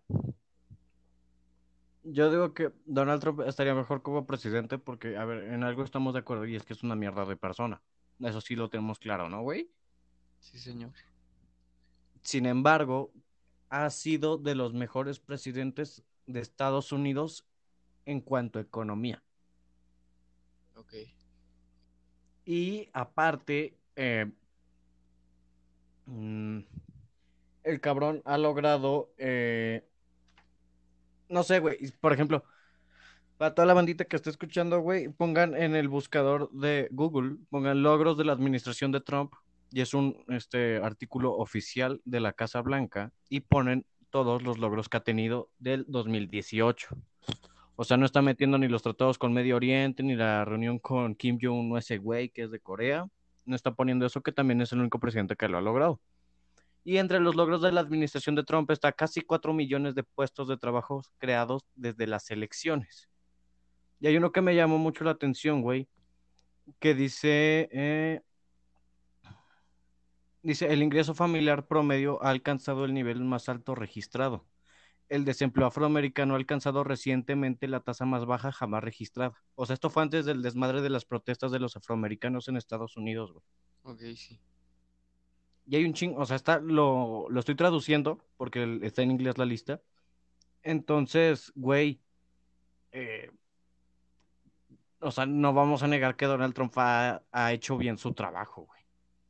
yo 2.03 2.29
digo 2.29 2.53
que 2.53 2.71
Donald 2.85 3.21
Trump 3.21 3.41
estaría 3.41 3.73
mejor 3.73 4.03
como 4.03 4.27
presidente 4.27 4.77
porque, 4.77 5.17
a 5.17 5.25
ver, 5.25 5.45
en 5.51 5.63
algo 5.63 5.83
estamos 5.83 6.13
de 6.13 6.19
acuerdo 6.19 6.45
y 6.45 6.55
es 6.55 6.63
que 6.63 6.73
es 6.73 6.83
una 6.83 6.95
mierda 6.95 7.25
de 7.25 7.35
persona. 7.35 7.81
Eso 8.19 8.41
sí 8.41 8.55
lo 8.55 8.69
tenemos 8.69 8.99
claro, 8.99 9.29
¿no, 9.29 9.41
güey? 9.41 9.71
Sí, 10.39 10.59
señor. 10.59 10.91
Sin 12.21 12.45
embargo, 12.45 13.11
ha 13.69 13.89
sido 13.89 14.37
de 14.37 14.55
los 14.55 14.73
mejores 14.73 15.19
presidentes 15.19 16.03
de 16.27 16.41
Estados 16.41 16.91
Unidos 16.91 17.45
en 18.05 18.21
cuanto 18.21 18.59
a 18.59 18.61
economía. 18.63 19.23
Ok. 20.75 20.93
Y 22.45 22.89
aparte, 22.93 23.77
eh, 23.95 24.31
mm, 26.05 26.59
el 27.63 27.81
cabrón 27.81 28.21
ha 28.25 28.37
logrado, 28.37 29.13
eh, 29.17 29.87
no 31.29 31.43
sé, 31.43 31.59
güey, 31.59 31.77
por 31.99 32.13
ejemplo, 32.13 32.43
Para 33.37 33.55
toda 33.55 33.65
la 33.67 33.73
bandita 33.73 34.05
que 34.05 34.15
esté 34.17 34.29
escuchando, 34.29 34.81
güey, 34.81 35.09
pongan 35.09 35.55
en 35.55 35.75
el 35.75 35.87
buscador 35.87 36.51
de 36.51 36.89
Google, 36.91 37.37
pongan 37.49 37.83
logros 37.83 38.17
de 38.17 38.25
la 38.25 38.33
administración 38.33 38.91
de 38.91 39.01
Trump 39.01 39.33
y 39.71 39.81
es 39.81 39.93
un 39.93 40.23
este 40.27 40.77
artículo 40.77 41.35
oficial 41.35 42.01
de 42.05 42.19
la 42.19 42.33
Casa 42.33 42.61
Blanca 42.61 43.11
y 43.29 43.41
ponen 43.41 43.85
todos 44.09 44.41
los 44.41 44.57
logros 44.57 44.89
que 44.89 44.97
ha 44.97 45.03
tenido 45.03 45.49
del 45.59 45.85
2018. 45.87 46.97
O 47.75 47.83
sea, 47.83 47.97
no 47.97 48.05
está 48.05 48.21
metiendo 48.21 48.57
ni 48.57 48.67
los 48.67 48.81
tratados 48.81 49.17
con 49.17 49.31
Medio 49.31 49.55
Oriente, 49.55 50.03
ni 50.03 50.15
la 50.15 50.43
reunión 50.43 50.79
con 50.79 51.15
Kim 51.15 51.37
Jong-un, 51.41 51.77
ese 51.77 51.97
güey 51.97 52.29
que 52.29 52.43
es 52.43 52.51
de 52.51 52.59
Corea. 52.59 53.07
No 53.45 53.55
está 53.55 53.73
poniendo 53.73 54.05
eso, 54.05 54.21
que 54.21 54.31
también 54.31 54.59
es 54.61 54.73
el 54.73 54.79
único 54.79 54.99
presidente 54.99 55.35
que 55.35 55.47
lo 55.47 55.57
ha 55.57 55.61
logrado. 55.61 56.01
Y 56.83 56.97
entre 56.97 57.19
los 57.19 57.35
logros 57.35 57.61
de 57.61 57.71
la 57.71 57.81
administración 57.81 58.35
de 58.35 58.43
Trump 58.43 58.69
está 58.71 58.91
casi 58.91 59.21
4 59.21 59.53
millones 59.53 59.95
de 59.95 60.03
puestos 60.03 60.47
de 60.47 60.57
trabajo 60.57 61.03
creados 61.19 61.63
desde 61.75 62.07
las 62.07 62.29
elecciones. 62.31 63.09
Y 63.99 64.07
hay 64.07 64.17
uno 64.17 64.31
que 64.31 64.41
me 64.41 64.55
llamó 64.55 64.77
mucho 64.77 65.03
la 65.03 65.11
atención, 65.11 65.61
güey, 65.61 65.87
que 66.79 66.93
dice, 66.93 67.69
eh, 67.71 68.21
dice, 70.41 70.71
el 70.71 70.83
ingreso 70.83 71.13
familiar 71.13 71.67
promedio 71.67 72.23
ha 72.23 72.29
alcanzado 72.29 72.85
el 72.85 72.93
nivel 72.93 73.23
más 73.23 73.49
alto 73.49 73.75
registrado 73.75 74.45
el 75.09 75.25
desempleo 75.25 75.67
afroamericano 75.67 76.35
ha 76.35 76.37
alcanzado 76.37 76.83
recientemente 76.83 77.67
la 77.67 77.81
tasa 77.81 78.05
más 78.05 78.25
baja 78.25 78.51
jamás 78.51 78.83
registrada. 78.83 79.33
O 79.55 79.65
sea, 79.65 79.73
esto 79.73 79.89
fue 79.89 80.03
antes 80.03 80.25
del 80.25 80.43
desmadre 80.43 80.81
de 80.81 80.89
las 80.89 81.03
protestas 81.03 81.51
de 81.51 81.59
los 81.59 81.75
afroamericanos 81.75 82.47
en 82.47 82.57
Estados 82.57 82.95
Unidos, 82.95 83.33
güey. 83.33 83.43
Ok, 83.83 84.15
sí. 84.15 84.39
Y 85.65 85.75
hay 85.75 85.85
un 85.85 85.93
ching, 85.93 86.15
o 86.15 86.25
sea, 86.25 86.35
está, 86.35 86.59
lo, 86.59 87.27
lo 87.29 87.39
estoy 87.39 87.55
traduciendo 87.55 88.23
porque 88.37 88.79
está 88.83 89.01
en 89.01 89.11
inglés 89.11 89.37
la 89.37 89.45
lista. 89.45 89.81
Entonces, 90.61 91.51
güey, 91.55 92.01
eh, 92.91 93.31
o 94.99 95.11
sea, 95.11 95.25
no 95.25 95.53
vamos 95.53 95.81
a 95.83 95.87
negar 95.87 96.15
que 96.15 96.25
Donald 96.25 96.53
Trump 96.53 96.73
ha, 96.77 97.23
ha 97.31 97.53
hecho 97.53 97.77
bien 97.77 97.97
su 97.97 98.13
trabajo, 98.13 98.65
güey. 98.65 98.78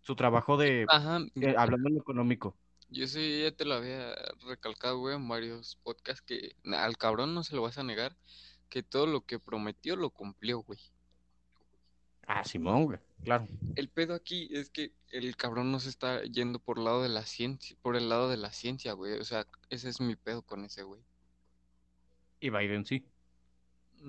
Su 0.09 0.15
trabajo 0.15 0.57
de, 0.57 0.87
Ajá. 0.89 1.19
eh, 1.35 1.53
hablando 1.55 1.87
en 1.87 1.93
lo 1.93 2.01
económico. 2.01 2.55
Yo 2.89 3.05
sí 3.05 3.43
ya 3.43 3.51
te 3.51 3.63
lo 3.63 3.75
había 3.75 4.15
recalcado, 4.47 4.97
güey, 4.97 5.15
en 5.15 5.27
varios 5.27 5.75
podcasts 5.83 6.23
que 6.23 6.55
al 6.65 6.97
cabrón 6.97 7.35
no 7.35 7.43
se 7.43 7.55
lo 7.55 7.61
vas 7.61 7.77
a 7.77 7.83
negar 7.83 8.17
que 8.69 8.81
todo 8.81 9.05
lo 9.05 9.21
que 9.21 9.37
prometió 9.37 9.95
lo 9.95 10.09
cumplió, 10.09 10.63
güey. 10.63 10.79
Ah, 12.25 12.43
Simón, 12.43 12.85
güey, 12.85 12.97
claro. 13.23 13.47
El 13.75 13.89
pedo 13.89 14.15
aquí 14.15 14.49
es 14.49 14.71
que 14.71 14.93
el 15.11 15.35
cabrón 15.35 15.71
no 15.71 15.79
se 15.79 15.89
está 15.89 16.23
yendo 16.23 16.57
por 16.57 16.79
lado 16.79 17.03
de 17.03 17.09
la 17.09 17.21
ciencia, 17.21 17.77
por 17.83 17.95
el 17.95 18.09
lado 18.09 18.31
de 18.31 18.37
la 18.37 18.51
ciencia, 18.51 18.93
güey. 18.93 19.13
O 19.19 19.23
sea, 19.23 19.45
ese 19.69 19.89
es 19.89 20.01
mi 20.01 20.15
pedo 20.15 20.41
con 20.41 20.65
ese 20.65 20.81
güey. 20.81 21.03
Y 22.39 22.49
Biden 22.49 22.83
sí. 22.83 23.05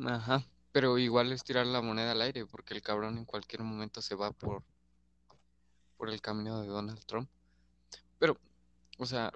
Ajá. 0.07 0.47
Pero 0.73 0.97
igual 0.97 1.30
es 1.30 1.45
tirar 1.45 1.66
la 1.66 1.83
moneda 1.83 2.12
al 2.12 2.23
aire, 2.23 2.47
porque 2.47 2.73
el 2.73 2.80
cabrón 2.80 3.19
en 3.19 3.26
cualquier 3.26 3.62
momento 3.62 4.00
se 4.00 4.14
va 4.14 4.30
por, 4.30 4.62
por 6.00 6.09
el 6.09 6.23
camino 6.23 6.62
de 6.62 6.66
Donald 6.66 7.04
Trump. 7.04 7.28
Pero, 8.19 8.38
o 8.97 9.04
sea, 9.04 9.30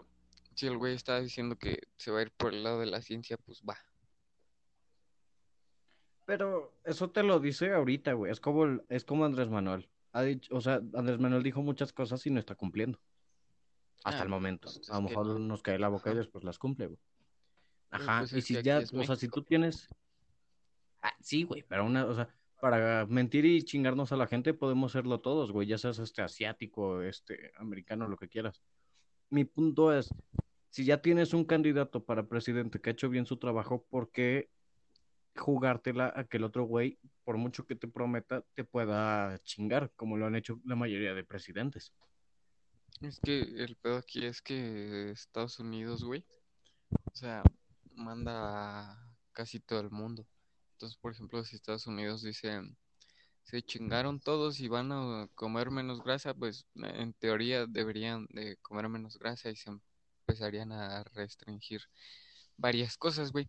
si 0.54 0.66
el 0.66 0.78
güey 0.78 0.94
está 0.94 1.20
diciendo 1.20 1.56
que 1.56 1.78
se 1.98 2.10
va 2.10 2.20
a 2.20 2.22
ir 2.22 2.30
por 2.32 2.54
el 2.54 2.64
lado 2.64 2.80
de 2.80 2.86
la 2.86 3.02
ciencia, 3.02 3.36
pues 3.36 3.62
va. 3.68 3.76
Pero 6.24 6.74
eso 6.84 7.10
te 7.10 7.22
lo 7.22 7.38
dice 7.38 7.72
ahorita, 7.74 8.14
güey. 8.14 8.32
Es 8.32 8.40
como, 8.40 8.64
el- 8.64 8.82
es 8.88 9.04
como 9.04 9.26
Andrés 9.26 9.50
Manuel. 9.50 9.90
Ha 10.12 10.22
dicho, 10.22 10.54
o 10.56 10.60
sea, 10.62 10.76
Andrés 10.94 11.18
Manuel 11.18 11.42
dijo 11.42 11.60
muchas 11.60 11.92
cosas 11.92 12.24
y 12.24 12.30
no 12.30 12.40
está 12.40 12.54
cumpliendo. 12.54 12.98
Hasta 14.04 14.20
Ah, 14.20 14.22
el 14.24 14.30
momento. 14.30 14.68
pues, 14.72 14.78
es 14.78 14.90
A 14.90 14.94
lo 14.94 15.02
mejor 15.02 15.26
no. 15.26 15.38
nos 15.38 15.62
cae 15.62 15.78
la 15.78 15.88
boca 15.88 16.12
y 16.12 16.14
después 16.16 16.44
las 16.44 16.58
cumple, 16.58 16.86
güey. 16.86 16.98
Ajá. 17.90 18.20
pues, 18.20 18.32
Y 18.32 18.40
si 18.40 18.62
ya, 18.62 18.78
o 18.78 19.04
sea, 19.04 19.16
si 19.16 19.28
tú 19.28 19.42
tienes. 19.42 19.86
Ah, 21.02 21.12
sí, 21.20 21.42
güey, 21.44 21.62
pero 21.62 21.84
una, 21.84 22.06
o 22.06 22.14
sea, 22.14 22.34
para 22.64 23.04
mentir 23.04 23.44
y 23.44 23.62
chingarnos 23.62 24.10
a 24.12 24.16
la 24.16 24.26
gente 24.26 24.54
podemos 24.54 24.92
serlo 24.92 25.20
todos, 25.20 25.52
güey. 25.52 25.68
Ya 25.68 25.76
seas 25.76 25.98
este 25.98 26.22
asiático, 26.22 27.02
este 27.02 27.52
americano, 27.58 28.08
lo 28.08 28.16
que 28.16 28.30
quieras. 28.30 28.62
Mi 29.28 29.44
punto 29.44 29.92
es, 29.92 30.08
si 30.70 30.86
ya 30.86 31.02
tienes 31.02 31.34
un 31.34 31.44
candidato 31.44 32.06
para 32.06 32.26
presidente 32.26 32.80
que 32.80 32.88
ha 32.88 32.94
hecho 32.94 33.10
bien 33.10 33.26
su 33.26 33.36
trabajo, 33.36 33.84
¿por 33.90 34.10
qué 34.10 34.48
jugártela 35.36 36.10
a 36.16 36.24
que 36.24 36.38
el 36.38 36.44
otro 36.44 36.64
güey, 36.64 36.98
por 37.22 37.36
mucho 37.36 37.66
que 37.66 37.76
te 37.76 37.86
prometa, 37.86 38.42
te 38.54 38.64
pueda 38.64 39.38
chingar, 39.42 39.92
como 39.94 40.16
lo 40.16 40.24
han 40.24 40.34
hecho 40.34 40.58
la 40.64 40.74
mayoría 40.74 41.12
de 41.12 41.22
presidentes? 41.22 41.92
Es 43.02 43.20
que 43.20 43.40
el 43.42 43.76
pedo 43.76 43.98
aquí 43.98 44.24
es 44.24 44.40
que 44.40 45.10
Estados 45.10 45.60
Unidos, 45.60 46.02
güey, 46.02 46.24
o 47.12 47.14
sea, 47.14 47.42
manda 47.94 48.92
a 48.92 49.16
casi 49.34 49.60
todo 49.60 49.80
el 49.80 49.90
mundo. 49.90 50.26
Entonces, 50.74 50.98
por 50.98 51.12
ejemplo, 51.12 51.44
si 51.44 51.56
Estados 51.56 51.86
Unidos 51.86 52.22
dice, 52.22 52.60
se 53.44 53.62
chingaron 53.62 54.20
todos 54.20 54.60
y 54.60 54.68
van 54.68 54.90
a 54.92 55.28
comer 55.34 55.70
menos 55.70 56.02
grasa, 56.02 56.34
pues 56.34 56.66
en 56.74 57.12
teoría 57.14 57.66
deberían 57.66 58.26
de 58.30 58.56
comer 58.58 58.88
menos 58.88 59.18
grasa 59.18 59.50
y 59.50 59.56
se 59.56 59.70
empezarían 60.26 60.72
a 60.72 61.04
restringir 61.04 61.82
varias 62.56 62.96
cosas, 62.96 63.32
güey. 63.32 63.48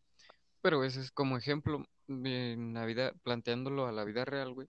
Pero 0.62 0.84
ese 0.84 1.02
es 1.02 1.12
como 1.12 1.38
ejemplo 1.38 1.86
de 2.08 2.56
Navidad, 2.58 3.14
planteándolo 3.24 3.88
a 3.88 3.92
la 3.92 4.04
vida 4.04 4.26
real, 4.26 4.54
güey. 4.54 4.68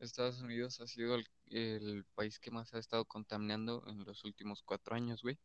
Estados 0.00 0.40
Unidos 0.42 0.80
ha 0.80 0.86
sido 0.88 1.14
el, 1.14 1.26
el 1.50 2.04
país 2.16 2.40
que 2.40 2.50
más 2.50 2.74
ha 2.74 2.78
estado 2.78 3.04
contaminando 3.04 3.84
en 3.86 4.04
los 4.04 4.24
últimos 4.24 4.62
cuatro 4.64 4.96
años, 4.96 5.22
güey. 5.22 5.38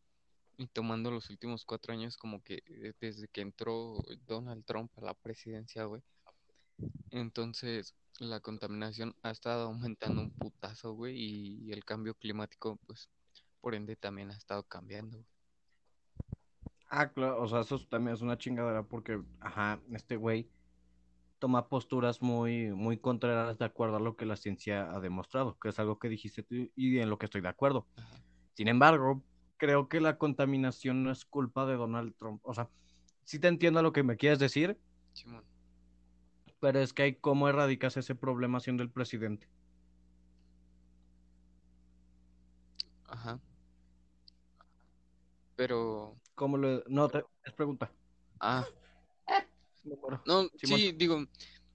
Y 0.58 0.68
tomando 0.68 1.12
los 1.12 1.30
últimos 1.30 1.66
cuatro 1.66 1.94
años 1.94 2.18
como 2.18 2.42
que 2.42 2.64
eh, 2.66 2.94
desde 3.00 3.28
que 3.28 3.42
entró 3.42 4.04
Donald 4.26 4.66
Trump 4.66 4.92
a 4.98 5.02
la 5.02 5.14
presidencia, 5.14 5.86
güey. 5.86 6.02
Entonces 7.12 7.96
la 8.20 8.40
contaminación 8.40 9.16
ha 9.24 9.32
estado 9.32 9.68
aumentando 9.68 10.22
un 10.22 10.32
putazo, 10.32 10.94
güey. 10.94 11.16
Y 11.18 11.72
el 11.72 11.86
cambio 11.86 12.16
climático, 12.16 12.80
pues, 12.86 13.10
por 13.62 13.76
ende 13.76 13.96
también 13.96 14.32
ha 14.32 14.38
estado 14.38 14.64
cambiando, 14.64 15.18
güey. 15.18 15.30
Ah, 16.90 17.10
claro, 17.10 17.42
o 17.42 17.48
sea, 17.48 17.62
eso 17.62 17.80
también 17.88 18.16
es 18.16 18.22
una 18.22 18.38
chingadera 18.38 18.82
porque, 18.84 19.22
ajá, 19.42 19.82
este 19.92 20.16
güey 20.16 20.50
toma 21.38 21.68
posturas 21.68 22.22
muy, 22.22 22.72
muy 22.72 22.98
contrarias 22.98 23.58
de 23.58 23.66
acuerdo 23.66 23.98
a 23.98 24.00
lo 24.00 24.16
que 24.16 24.26
la 24.26 24.38
ciencia 24.38 24.90
ha 24.92 25.00
demostrado, 25.02 25.58
que 25.60 25.70
es 25.70 25.80
algo 25.80 26.00
que 26.00 26.08
dijiste 26.08 26.44
tú 26.44 26.56
y 26.76 27.00
en 27.00 27.10
lo 27.10 27.18
que 27.18 27.26
estoy 27.26 27.42
de 27.42 27.50
acuerdo. 27.50 27.88
Ajá. 27.98 28.24
Sin 28.54 28.70
embargo, 28.70 29.22
creo 29.58 29.90
que 29.90 30.00
la 30.00 30.18
contaminación 30.18 31.04
no 31.04 31.12
es 31.12 31.26
culpa 31.26 31.66
de 31.66 31.76
Donald 31.76 32.16
Trump. 32.16 32.42
O 32.44 32.54
sea, 32.54 32.70
sí 33.24 33.38
te 33.38 33.50
entiendo 33.50 33.82
lo 33.82 33.92
que 33.92 34.04
me 34.04 34.16
quieres 34.16 34.40
decir, 34.40 34.80
Simón. 35.14 35.44
Pero 36.60 36.80
es 36.80 36.94
que 36.94 37.04
hay 37.04 37.16
cómo 37.16 37.48
erradicas 37.50 37.98
ese 37.98 38.16
problema 38.16 38.60
siendo 38.60 38.84
el 38.84 38.90
presidente. 38.90 39.48
Ajá. 43.06 43.40
Pero, 45.56 46.16
¿Cómo 46.36 46.58
lo.? 46.58 46.84
No, 46.88 47.10
te... 47.10 47.24
es 47.44 47.54
pregunta. 47.54 47.92
ah, 48.40 48.66
No, 50.26 50.48
Simón. 50.58 50.80
sí, 50.80 50.92
digo, 50.92 51.26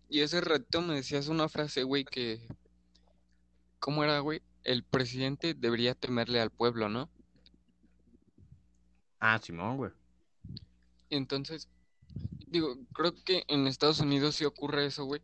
y 0.08 0.20
ese 0.20 0.40
ratito 0.40 0.82
me 0.82 0.94
decías 0.94 1.28
una 1.28 1.48
frase, 1.48 1.82
güey, 1.82 2.04
que, 2.04 2.46
¿cómo 3.80 4.04
era, 4.04 4.18
güey? 4.20 4.42
El 4.62 4.84
presidente 4.84 5.54
debería 5.54 5.94
temerle 5.94 6.40
al 6.40 6.50
pueblo, 6.50 6.88
¿no? 6.88 7.10
Ah, 9.18 9.38
Simón, 9.42 9.78
güey. 9.78 9.90
Entonces, 11.10 11.68
digo, 12.52 12.76
creo 12.92 13.14
que 13.24 13.44
en 13.48 13.66
Estados 13.66 14.00
Unidos 14.00 14.36
sí 14.36 14.44
ocurre 14.44 14.86
eso, 14.86 15.04
güey. 15.04 15.20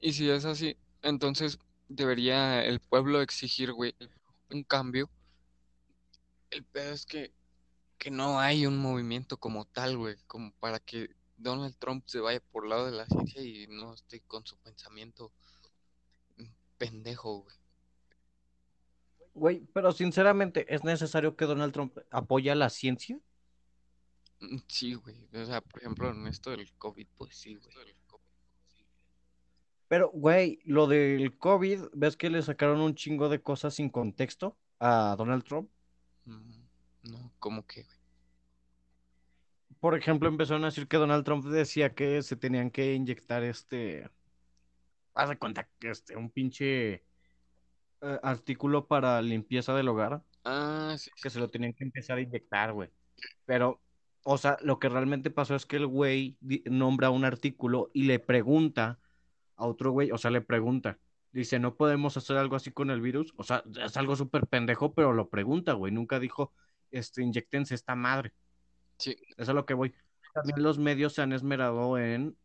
Y 0.00 0.14
si 0.14 0.28
es 0.30 0.44
así, 0.44 0.76
entonces 1.02 1.58
debería 1.88 2.64
el 2.64 2.80
pueblo 2.80 3.20
exigir, 3.20 3.72
güey, 3.72 3.94
un 4.50 4.64
cambio. 4.64 5.08
El 6.50 6.64
pedo 6.64 6.92
es 6.92 7.06
que, 7.06 7.32
que 7.98 8.10
no 8.10 8.40
hay 8.40 8.66
un 8.66 8.78
movimiento 8.78 9.36
como 9.36 9.66
tal, 9.66 9.96
güey, 9.96 10.16
como 10.26 10.52
para 10.52 10.80
que 10.80 11.10
Donald 11.36 11.76
Trump 11.78 12.04
se 12.06 12.20
vaya 12.20 12.40
por 12.50 12.64
el 12.64 12.70
lado 12.70 12.86
de 12.86 12.92
la 12.92 13.06
ciencia 13.06 13.42
y 13.42 13.66
no 13.68 13.94
esté 13.94 14.20
con 14.20 14.46
su 14.46 14.56
pensamiento 14.56 15.32
pendejo, 16.78 17.42
güey. 17.42 17.56
Güey, 19.34 19.60
pero 19.74 19.92
sinceramente, 19.92 20.64
¿es 20.74 20.82
necesario 20.82 21.36
que 21.36 21.44
Donald 21.44 21.72
Trump 21.72 21.98
apoye 22.10 22.50
a 22.50 22.54
la 22.54 22.70
ciencia? 22.70 23.20
Mm, 24.40 24.56
Sí, 24.68 24.94
güey. 24.94 25.16
O 25.34 25.44
sea, 25.46 25.60
por 25.60 25.80
ejemplo, 25.80 26.10
en 26.10 26.26
esto 26.26 26.50
del 26.50 26.70
COVID, 26.74 27.06
pues 27.16 27.36
sí, 27.36 27.54
güey. 27.54 27.70
Pero, 29.88 30.10
güey, 30.12 30.58
lo 30.64 30.88
del 30.88 31.38
COVID, 31.38 31.84
¿ves 31.92 32.16
que 32.16 32.28
le 32.28 32.42
sacaron 32.42 32.80
un 32.80 32.96
chingo 32.96 33.28
de 33.28 33.40
cosas 33.40 33.74
sin 33.74 33.88
contexto 33.88 34.58
a 34.80 35.14
Donald 35.16 35.44
Trump? 35.44 35.70
Mm, 36.24 36.64
No, 37.04 37.32
como 37.38 37.64
que, 37.66 37.84
güey. 37.84 37.96
Por 39.78 39.96
ejemplo, 39.96 40.28
empezaron 40.28 40.64
a 40.64 40.68
decir 40.68 40.88
que 40.88 40.96
Donald 40.96 41.24
Trump 41.24 41.44
decía 41.44 41.94
que 41.94 42.20
se 42.22 42.34
tenían 42.34 42.70
que 42.70 42.94
inyectar 42.94 43.44
este. 43.44 44.10
Haz 45.14 45.28
de 45.28 45.38
cuenta 45.38 45.68
que 45.78 45.90
este, 45.90 46.16
un 46.16 46.30
pinche 46.30 46.94
eh, 48.00 48.20
artículo 48.24 48.86
para 48.88 49.22
limpieza 49.22 49.72
del 49.74 49.88
hogar, 49.88 50.22
Ah, 50.44 50.96
sí, 50.98 51.10
que 51.22 51.30
sí. 51.30 51.34
se 51.34 51.40
lo 51.40 51.48
tenían 51.48 51.74
que 51.74 51.84
empezar 51.84 52.18
a 52.18 52.22
inyectar, 52.22 52.72
güey. 52.72 52.90
Pero 53.44 53.80
O 54.28 54.38
sea, 54.38 54.58
lo 54.60 54.80
que 54.80 54.88
realmente 54.88 55.30
pasó 55.30 55.54
es 55.54 55.66
que 55.66 55.76
el 55.76 55.86
güey 55.86 56.36
nombra 56.64 57.10
un 57.10 57.24
artículo 57.24 57.90
y 57.94 58.06
le 58.06 58.18
pregunta 58.18 58.98
a 59.54 59.66
otro 59.66 59.92
güey, 59.92 60.10
o 60.10 60.18
sea, 60.18 60.32
le 60.32 60.40
pregunta, 60.40 60.98
dice, 61.30 61.60
no 61.60 61.76
podemos 61.76 62.16
hacer 62.16 62.36
algo 62.36 62.56
así 62.56 62.72
con 62.72 62.90
el 62.90 63.00
virus. 63.00 63.32
O 63.36 63.44
sea, 63.44 63.62
es 63.80 63.96
algo 63.96 64.16
súper 64.16 64.48
pendejo, 64.48 64.94
pero 64.94 65.12
lo 65.12 65.28
pregunta, 65.28 65.74
güey. 65.74 65.92
Nunca 65.92 66.18
dijo, 66.18 66.52
este, 66.90 67.22
inyectense 67.22 67.76
esta 67.76 67.94
madre. 67.94 68.32
Sí, 68.98 69.12
Eso 69.28 69.42
es 69.42 69.48
a 69.48 69.52
lo 69.52 69.64
que 69.64 69.74
voy. 69.74 69.94
También 70.34 70.60
los 70.60 70.76
medios 70.76 71.12
se 71.12 71.22
han 71.22 71.32
esmerado 71.32 71.96
en 71.96 72.36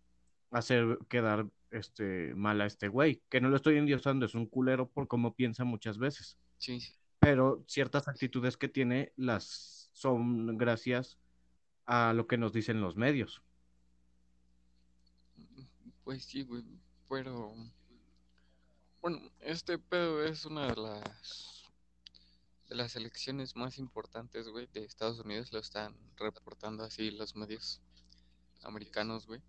hacer 0.52 1.00
quedar 1.10 1.48
este, 1.72 2.36
mal 2.36 2.62
a 2.62 2.68
este 2.68 2.90
güey, 2.90 3.24
que 3.28 3.42
no 3.42 3.50
lo 3.50 3.56
estoy 3.56 3.78
endiosando, 3.78 4.28
es 4.28 4.36
un 4.36 4.46
culero 4.46 4.88
por 4.88 5.08
cómo 5.08 5.34
piensa 5.34 5.64
muchas 5.64 5.98
veces, 5.98 6.38
sí, 6.58 6.80
sí. 6.80 6.94
pero 7.20 7.64
ciertas 7.66 8.08
actitudes 8.08 8.58
que 8.58 8.68
tiene 8.68 9.14
las 9.16 9.90
son 9.94 10.58
gracias 10.58 11.18
a 11.86 12.14
lo 12.14 12.28
que 12.28 12.38
nos 12.38 12.54
dicen 12.54 12.82
los 12.82 12.96
medios. 12.96 13.42
Pues 16.04 16.26
sí, 16.26 16.44
güey. 16.44 16.64
Pero. 17.10 17.54
Bueno, 19.02 19.20
este 19.40 19.78
pedo 19.78 20.24
es 20.24 20.46
una 20.46 20.68
de 20.68 20.76
las. 20.76 21.70
De 22.70 22.76
las 22.76 22.96
elecciones 22.96 23.56
más 23.56 23.78
importantes, 23.78 24.48
güey, 24.48 24.68
de 24.74 24.86
Estados 24.86 25.20
Unidos. 25.20 25.52
Lo 25.52 25.60
están 25.60 25.96
reportando 26.18 26.84
así 26.84 27.12
los 27.12 27.36
medios 27.36 27.82
americanos, 28.64 29.28
güey. 29.28 29.42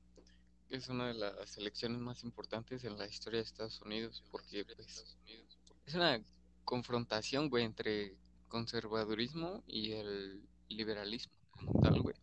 Es 0.70 0.88
una 0.88 1.08
de 1.08 1.14
las 1.14 1.56
elecciones 1.58 2.00
más 2.00 2.24
importantes 2.24 2.82
en 2.84 2.98
la 2.98 3.06
historia 3.06 3.38
de 3.38 3.44
Estados 3.44 3.80
Unidos. 3.82 4.24
Porque, 4.30 4.64
pues. 4.64 5.16
Es 5.86 5.94
una 5.94 6.20
confrontación, 6.64 7.50
güey, 7.50 7.64
entre 7.64 8.16
conservadurismo 8.48 9.62
y 9.66 9.92
el 9.92 10.46
liberalismo, 10.68 11.32
como 11.52 11.80
tal, 11.80 12.02
güey. 12.02 12.16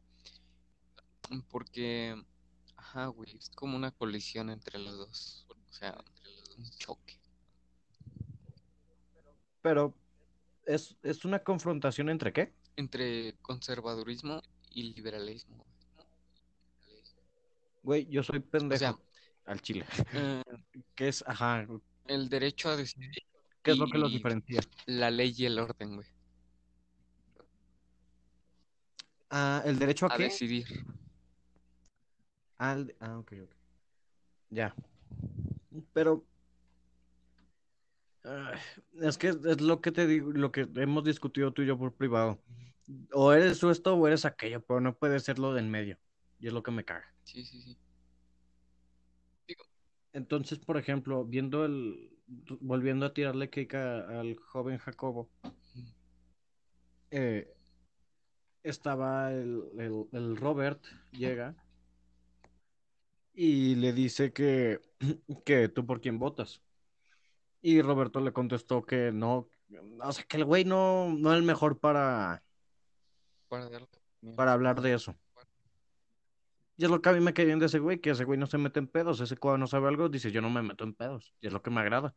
Porque. 1.50 2.22
Ajá, 2.76 3.08
güey, 3.08 3.36
es 3.38 3.50
como 3.50 3.76
una 3.76 3.92
colisión 3.92 4.50
entre 4.50 4.80
los 4.80 4.98
dos. 4.98 5.46
O 5.50 5.74
sea, 5.74 5.98
un 6.58 6.70
choque. 6.78 7.20
Pero 9.62 9.94
es, 10.66 10.96
es 11.04 11.26
una 11.26 11.40
confrontación 11.44 12.10
entre 12.10 12.34
qué? 12.34 12.54
Entre 12.78 13.36
conservadurismo 13.42 14.42
y 14.72 14.94
liberalismo. 14.94 15.66
Güey, 17.84 18.08
yo 18.08 18.24
soy 18.24 18.40
pendejo 18.40 18.76
O 18.76 18.80
sea, 18.80 18.98
al 19.46 19.62
chile. 19.62 19.86
eh, 20.14 20.44
¿Qué 20.96 21.08
es? 21.10 21.24
Ajá, 21.28 21.66
el 22.08 22.30
derecho 22.30 22.70
a 22.70 22.78
decidir 22.78 23.12
¿qué 23.62 23.72
es 23.72 23.78
lo 23.78 23.88
que 23.88 23.98
los 23.98 24.12
diferencia? 24.12 24.62
la 24.86 25.12
ley 25.12 25.34
y 25.38 25.46
el 25.46 25.60
orden, 25.60 25.96
güey. 25.96 26.08
Ah, 29.30 29.62
¿el 29.66 29.78
derecho 29.78 30.06
a 30.08 30.14
A 30.14 30.18
qué? 30.18 30.24
decidir. 30.24 30.66
Ah, 32.58 32.78
ah, 33.00 33.20
ok, 33.20 33.34
ok. 33.44 33.52
Ya. 34.50 34.76
Pero 35.94 36.26
ah, 38.26 38.54
es 39.02 39.18
que 39.18 39.30
es 39.30 39.62
lo 39.62 39.82
que 39.82 39.92
te 39.92 40.08
digo, 40.08 40.32
lo 40.32 40.52
que 40.52 40.68
hemos 40.76 41.04
discutido 41.04 41.52
tú 41.54 41.62
y 41.62 41.68
yo 41.68 41.78
por 41.78 41.94
privado. 41.94 42.42
O 43.14 43.32
eres 43.34 43.62
esto 43.64 43.94
o 43.96 44.08
eres 44.08 44.26
aquello, 44.26 44.62
pero 44.66 44.82
no 44.82 44.96
puede 44.98 45.20
ser 45.20 45.38
lo 45.38 45.54
del 45.54 45.68
medio. 45.68 45.98
Y 46.40 46.48
es 46.48 46.54
lo 46.54 46.64
que 46.64 46.72
me 46.72 46.84
caga. 46.84 47.06
Sí, 47.24 47.44
sí, 47.46 47.62
sí. 47.62 47.78
Entonces, 50.12 50.58
por 50.58 50.78
ejemplo, 50.78 51.24
viendo 51.24 51.66
el, 51.66 52.10
volviendo 52.62 53.06
a 53.06 53.14
tirarle 53.14 53.52
cake 53.52 53.76
a- 53.76 54.20
al 54.20 54.36
joven 54.38 54.80
Jacobo, 54.80 55.30
eh, 57.12 57.56
estaba 58.64 59.32
el, 59.32 59.64
el- 59.78 60.08
el 60.12 60.38
Robert, 60.38 60.84
llega 61.12 61.56
y 63.34 63.76
le 63.76 63.94
dice 63.94 64.34
que, 64.34 64.80
que 65.46 65.70
tú 65.70 65.86
por 65.86 66.02
quién 66.02 66.20
votas. 66.20 66.62
Y 67.62 67.82
Roberto 67.82 68.20
le 68.22 68.32
contestó 68.34 68.84
que 68.86 69.12
no, 69.12 69.48
o 70.02 70.12
sea, 70.12 70.24
que 70.26 70.38
el 70.38 70.46
güey 70.46 70.64
no, 70.66 71.14
no 71.14 71.32
es 71.34 71.38
el 71.40 71.44
mejor 71.46 71.80
para, 71.80 72.44
Para 74.36 74.54
hablar 74.54 74.82
de 74.82 74.94
eso. 74.94 75.16
Y 76.78 76.86
es 76.86 76.90
lo 76.92 77.02
que 77.02 77.10
a 77.10 77.14
mí 77.14 77.20
me 77.20 77.34
cae 77.34 77.46
bien 77.46 77.60
de 77.60 77.66
ese 77.66 77.80
güey, 77.80 78.00
que 78.00 78.12
ese 78.12 78.24
güey 78.24 78.40
no 78.40 78.46
se 78.48 78.58
mete 78.58 78.80
en 78.80 78.88
pedos. 78.88 79.20
Ese 79.20 79.36
cuando 79.36 79.58
no 79.58 79.68
sabe 79.68 79.90
algo, 79.90 80.08
dice, 80.08 80.32
yo 80.32 80.42
no 80.42 80.50
me 80.50 80.62
meto 80.62 80.86
en 80.86 80.94
pedos. 80.94 81.34
Y 81.42 81.48
es 81.48 81.54
lo 81.54 81.62
que 81.62 81.70
me 81.72 81.82
agrada. 81.82 82.16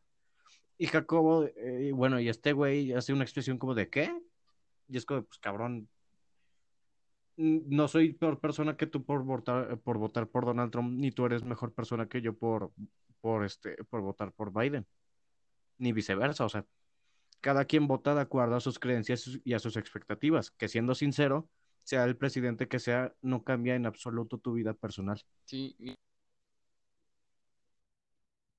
Y 0.79 0.87
Jacobo, 0.87 1.45
eh, 1.45 1.91
bueno, 1.93 2.21
y 2.21 2.29
este 2.29 2.53
güey 2.53 2.93
hace 2.93 3.13
una 3.13 3.25
expresión 3.25 3.59
como 3.59 3.75
de, 3.75 3.91
¿qué? 3.91 4.13
Y 4.89 4.97
es 4.97 5.05
como, 5.05 5.25
pues 5.25 5.39
cabrón, 5.41 5.89
no 7.37 7.89
soy 7.89 8.13
peor 8.13 8.41
persona 8.41 8.77
que 8.77 8.87
tú 8.87 9.05
por 9.05 9.25
votar, 9.25 9.79
por 9.81 9.99
votar 9.99 10.29
por 10.29 10.45
Donald 10.45 10.71
Trump, 10.71 10.93
ni 10.99 11.11
tú 11.11 11.27
eres 11.27 11.45
mejor 11.45 11.73
persona 11.73 12.09
que 12.09 12.21
yo 12.21 12.37
por, 12.37 12.73
por, 13.21 13.45
este, 13.45 13.83
por 13.85 14.01
votar 14.01 14.33
por 14.33 14.53
Biden. 14.53 14.87
Ni 15.79 15.93
viceversa, 15.93 16.45
o 16.45 16.49
sea, 16.49 16.67
cada 17.41 17.65
quien 17.65 17.89
vota 17.89 18.15
de 18.15 18.21
acuerdo 18.21 18.57
a 18.57 18.61
sus 18.61 18.79
creencias 18.79 19.41
y 19.45 19.55
a 19.55 19.59
sus 19.59 19.77
expectativas. 19.77 20.51
Que 20.51 20.69
siendo 20.69 20.95
sincero, 20.95 21.49
sea 21.83 22.05
el 22.05 22.17
presidente 22.17 22.69
que 22.69 22.79
sea, 22.79 23.15
no 23.21 23.43
cambia 23.43 23.75
en 23.75 23.87
absoluto 23.87 24.39
tu 24.39 24.53
vida 24.53 24.75
personal. 24.75 25.21
Sí, 25.45 25.77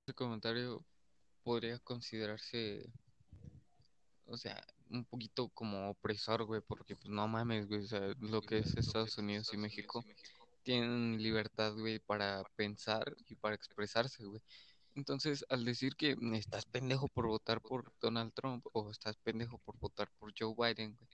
ese 0.06 0.14
comentario 0.14 0.86
podría 1.44 1.80
considerarse, 1.80 2.92
o 4.26 4.38
sea, 4.38 4.64
un 4.90 5.06
poquito 5.06 5.50
como 5.50 5.90
opresor, 5.90 6.44
güey, 6.46 6.62
porque 6.62 6.96
pues 6.96 7.10
no 7.10 7.28
mames, 7.28 7.68
güey, 7.68 7.84
o 7.84 7.88
sea, 7.88 8.14
lo 8.20 8.42
que 8.42 8.60
es 8.60 8.76
Estados 8.78 9.18
Unidos 9.18 9.50
y 9.54 9.58
México 9.58 10.04
tienen 10.64 11.22
libertad, 11.22 11.74
güey, 11.74 12.00
para 12.00 12.44
pensar 12.56 13.16
y 13.28 13.36
para 13.36 13.56
expresarse, 13.56 14.26
güey. 14.26 14.42
Entonces, 14.96 15.46
al 15.50 15.66
decir 15.66 15.96
que 15.96 16.16
estás 16.34 16.66
pendejo 16.66 17.08
por 17.08 17.28
votar 17.28 17.62
por 17.62 17.92
Donald 18.00 18.32
Trump 18.34 18.66
o 18.74 18.92
estás 18.92 19.18
pendejo 19.18 19.58
por 19.60 19.78
votar 19.80 20.10
por 20.20 20.34
Joe 20.38 20.54
Biden, 20.56 20.96
güey, 20.96 21.10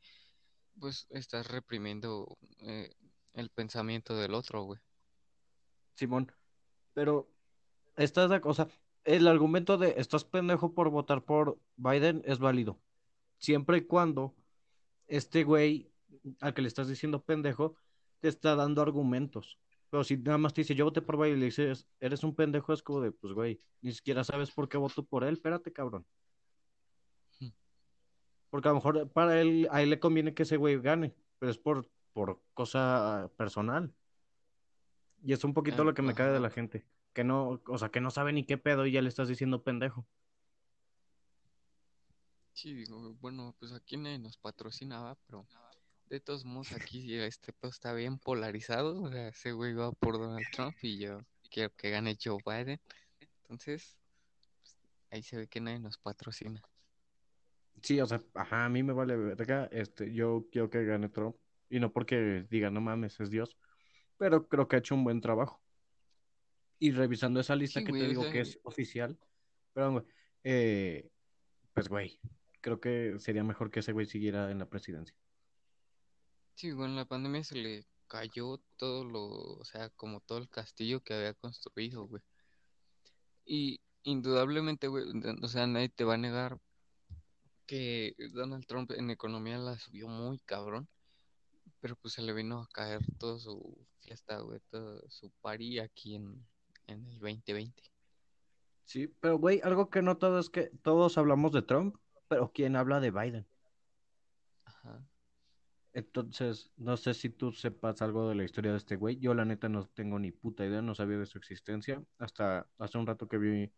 pues 0.80 1.08
estás 1.10 1.48
reprimiendo 1.48 2.38
eh, 2.60 2.94
el 3.34 3.50
pensamiento 3.50 4.16
del 4.16 4.34
otro, 4.34 4.64
güey. 4.64 4.80
Simón, 5.96 6.32
pero 6.94 7.30
estás 7.96 8.30
de, 8.30 8.42
o 8.44 8.54
sea, 8.54 8.68
el 9.04 9.28
argumento 9.28 9.78
de 9.78 9.96
estás 9.98 10.24
pendejo 10.24 10.74
por 10.74 10.90
votar 10.90 11.24
por 11.24 11.58
Biden 11.78 12.22
es 12.26 12.40
válido. 12.40 12.80
Siempre 13.40 13.80
y 13.80 13.82
cuando 13.82 14.36
este 15.08 15.44
güey 15.44 15.92
al 16.40 16.54
que 16.54 16.62
le 16.62 16.68
estás 16.68 16.88
diciendo 16.88 17.24
pendejo 17.24 17.76
te 18.20 18.28
está 18.28 18.56
dando 18.56 18.82
argumentos. 18.82 19.58
Pero 19.90 20.04
si 20.04 20.18
nada 20.18 20.38
más 20.38 20.54
te 20.54 20.62
dice 20.62 20.76
yo 20.76 20.86
voté 20.86 21.02
por 21.02 21.18
Biden 21.18 21.38
y 21.38 21.40
le 21.40 21.46
dices 21.48 21.88
eres 22.00 22.24
un 22.24 22.36
pendejo, 22.36 22.74
es 22.74 22.84
como 22.84 23.02
de 23.02 23.12
pues 23.12 23.34
güey, 23.34 23.62
ni 23.82 23.92
siquiera 23.92 24.24
sabes 24.24 24.52
por 24.52 24.70
qué 24.70 24.78
voto 24.78 25.04
por 25.04 25.24
él, 25.24 25.34
espérate, 25.34 25.74
cabrón. 25.74 26.06
Hmm. 27.40 27.50
Porque 28.50 28.68
a 28.68 28.72
lo 28.72 28.76
mejor 28.76 29.10
para 29.10 29.42
él, 29.42 29.68
a 29.72 29.82
él 29.82 29.90
le 29.90 30.00
conviene 30.00 30.34
que 30.34 30.44
ese 30.44 30.58
güey 30.58 30.80
gane, 30.80 31.16
pero 31.40 31.52
es 31.52 31.58
por, 31.58 31.90
por 32.14 32.42
cosa 32.54 33.32
personal. 33.38 33.94
Y 35.24 35.34
es 35.34 35.44
un 35.44 35.54
poquito 35.54 35.82
Ah, 35.82 35.86
lo 35.86 35.94
que 35.94 36.02
me 36.02 36.14
cae 36.14 36.32
de 36.32 36.40
la 36.40 36.50
gente. 36.50 36.86
Que 37.14 37.24
no, 37.24 37.62
o 37.68 37.78
sea, 37.78 37.90
que 37.90 38.00
no 38.00 38.12
sabe 38.12 38.32
ni 38.32 38.46
qué 38.46 38.58
pedo 38.58 38.86
y 38.86 38.92
ya 38.92 39.02
le 39.02 39.10
estás 39.10 39.28
diciendo 39.28 39.64
pendejo. 39.64 40.06
Sí, 42.62 42.74
digo, 42.74 43.16
bueno, 43.22 43.56
pues 43.58 43.72
aquí 43.72 43.96
nadie 43.96 44.20
nos 44.20 44.36
patrocinaba, 44.36 45.16
pero 45.26 45.48
de 46.10 46.20
todos 46.20 46.44
modos 46.44 46.74
aquí 46.74 47.16
este 47.16 47.54
pedo 47.54 47.72
está 47.72 47.94
bien 47.94 48.20
polarizado. 48.20 49.02
O 49.02 49.10
sea, 49.10 49.30
ese 49.30 49.54
güey 49.54 49.74
va 49.74 49.94
por 49.94 50.20
Donald 50.20 50.46
Trump 50.52 50.76
y 50.82 51.00
yo 51.00 51.22
quiero 51.50 51.74
que 51.78 51.90
gane 51.90 52.18
Joe 52.22 52.40
Biden. 52.46 52.82
Entonces, 53.44 53.98
pues, 54.58 54.78
ahí 55.10 55.24
se 55.24 55.38
ve 55.38 55.48
que 55.48 55.62
nadie 55.62 55.80
nos 55.80 55.98
patrocina. 56.00 56.62
Sí, 57.82 58.02
o 58.02 58.06
sea, 58.06 58.20
ajá, 58.34 58.66
a 58.66 58.70
mí 58.70 58.84
me 58.84 58.92
vale 58.92 59.16
verga. 59.16 59.70
Este, 59.72 60.14
yo 60.14 60.46
quiero 60.52 60.70
que 60.70 60.84
gane 60.84 61.08
Trump. 61.08 61.38
Y 61.70 61.80
no 61.80 61.94
porque 61.94 62.46
diga, 62.50 62.70
no 62.70 62.82
mames, 62.82 63.22
es 63.22 63.30
Dios. 63.30 63.56
Pero 64.18 64.50
creo 64.50 64.68
que 64.68 64.76
ha 64.76 64.80
hecho 64.80 64.96
un 64.96 65.06
buen 65.06 65.22
trabajo. 65.22 65.62
Y 66.78 66.92
revisando 66.92 67.40
esa 67.40 67.56
lista 67.56 67.80
Sí, 67.80 67.86
que 67.86 67.92
güey, 67.94 68.02
te 68.02 68.08
o 68.08 68.10
digo 68.10 68.24
sea, 68.24 68.32
que 68.34 68.42
es 68.42 68.60
oficial, 68.64 69.18
perdón, 69.72 69.94
güey, 69.94 70.06
eh, 70.44 71.10
pues 71.74 71.88
güey, 71.88 72.20
creo 72.62 72.80
que 72.80 73.16
sería 73.20 73.44
mejor 73.44 73.72
que 73.72 73.80
ese 73.82 73.92
güey 73.94 74.06
siguiera 74.06 74.52
en 74.52 74.60
la 74.60 74.70
presidencia. 74.70 75.16
sí, 76.56 76.72
bueno, 76.74 76.94
en 76.94 76.98
la 76.98 77.06
pandemia 77.06 77.44
se 77.44 77.56
le 77.56 77.86
cayó 78.08 78.60
todo 78.78 79.06
lo, 79.06 79.26
o 79.26 79.64
sea, 79.66 79.90
como 79.92 80.20
todo 80.22 80.40
el 80.40 80.50
castillo 80.50 81.02
que 81.02 81.14
había 81.14 81.34
construido, 81.36 82.06
güey. 82.08 82.24
Y 83.46 83.80
indudablemente, 84.04 84.88
güey, 84.88 85.06
o 85.42 85.48
sea, 85.48 85.68
nadie 85.68 85.90
te 85.90 86.04
va 86.04 86.16
a 86.16 86.18
negar 86.18 86.60
que 87.66 88.16
Donald 88.34 88.66
Trump 88.66 88.92
en 88.92 89.12
economía 89.12 89.60
la 89.60 89.78
subió 89.78 90.08
muy 90.08 90.40
cabrón. 90.40 90.88
Pero 91.82 91.96
pues 91.96 92.16
se 92.16 92.24
le 92.24 92.34
vino 92.34 92.62
a 92.62 92.68
caer 92.74 93.00
toda 93.20 93.40
su 93.40 93.88
fiesta, 94.02 94.40
güey, 94.40 94.60
todo 94.72 95.08
su 95.10 95.32
party 95.42 95.80
aquí 95.80 96.16
en, 96.16 96.46
en 96.88 97.06
el 97.06 97.20
2020. 97.20 97.84
Sí, 98.86 99.08
pero 99.20 99.38
güey, 99.38 99.62
algo 99.64 99.90
que 99.92 100.00
he 100.00 100.02
notado 100.02 100.40
es 100.40 100.50
que 100.50 100.72
todos 100.82 101.20
hablamos 101.20 101.52
de 101.52 101.62
Trump, 101.62 101.96
pero 102.30 102.52
¿quién 102.54 102.78
habla 102.78 103.02
de 103.02 103.12
Biden? 103.12 103.46
Ajá. 104.64 105.04
Entonces, 105.92 106.72
no 106.78 106.96
sé 106.96 107.14
si 107.16 107.30
tú 107.30 107.52
sepas 107.52 108.02
algo 108.02 108.30
de 108.30 108.36
la 108.36 108.44
historia 108.44 108.72
de 108.72 108.78
este 108.78 108.96
güey. 108.96 109.18
Yo 109.20 109.34
la 109.34 109.44
neta 109.44 109.68
no 109.68 109.88
tengo 109.88 110.20
ni 110.20 110.32
puta 110.32 110.64
idea, 110.66 110.82
no 110.82 110.94
sabía 110.96 111.18
de 111.18 111.26
su 111.26 111.38
existencia. 111.40 112.02
Hasta 112.20 112.70
hace 112.78 112.98
un 112.98 113.08
rato 113.08 113.28
que 113.28 113.38
vi 113.40 113.74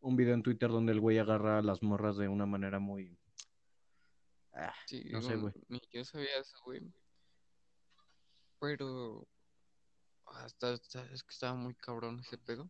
un 0.00 0.16
video 0.16 0.34
en 0.34 0.42
Twitter 0.42 0.70
donde 0.70 0.92
el 0.92 1.00
güey 1.00 1.18
agarra 1.18 1.58
a 1.58 1.62
las 1.62 1.82
morras 1.82 2.16
de 2.16 2.26
una 2.28 2.46
manera 2.46 2.78
muy... 2.80 3.16
Ah, 4.54 4.74
Sí, 4.86 5.04
no 5.10 5.22
sé, 5.22 5.36
güey. 5.36 5.52
ni 5.68 5.80
yo 5.92 6.04
sabía 6.04 6.38
eso, 6.40 6.56
güey. 6.64 6.80
Pero 8.58 9.28
hasta, 10.26 10.72
hasta- 10.72 11.04
es 11.12 11.22
que 11.22 11.30
estaba 11.32 11.54
muy 11.54 11.74
cabrón 11.74 12.20
ese 12.20 12.38
pedo. 12.38 12.68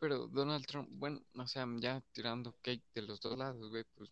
Pero 0.00 0.28
Donald 0.28 0.66
Trump, 0.66 0.88
bueno, 0.90 1.22
o 1.36 1.46
sea, 1.46 1.66
ya 1.78 2.02
tirando 2.12 2.56
cake 2.62 2.82
de 2.94 3.02
los 3.02 3.20
dos 3.20 3.38
lados, 3.38 3.68
güey, 3.68 3.84
pues 3.94 4.10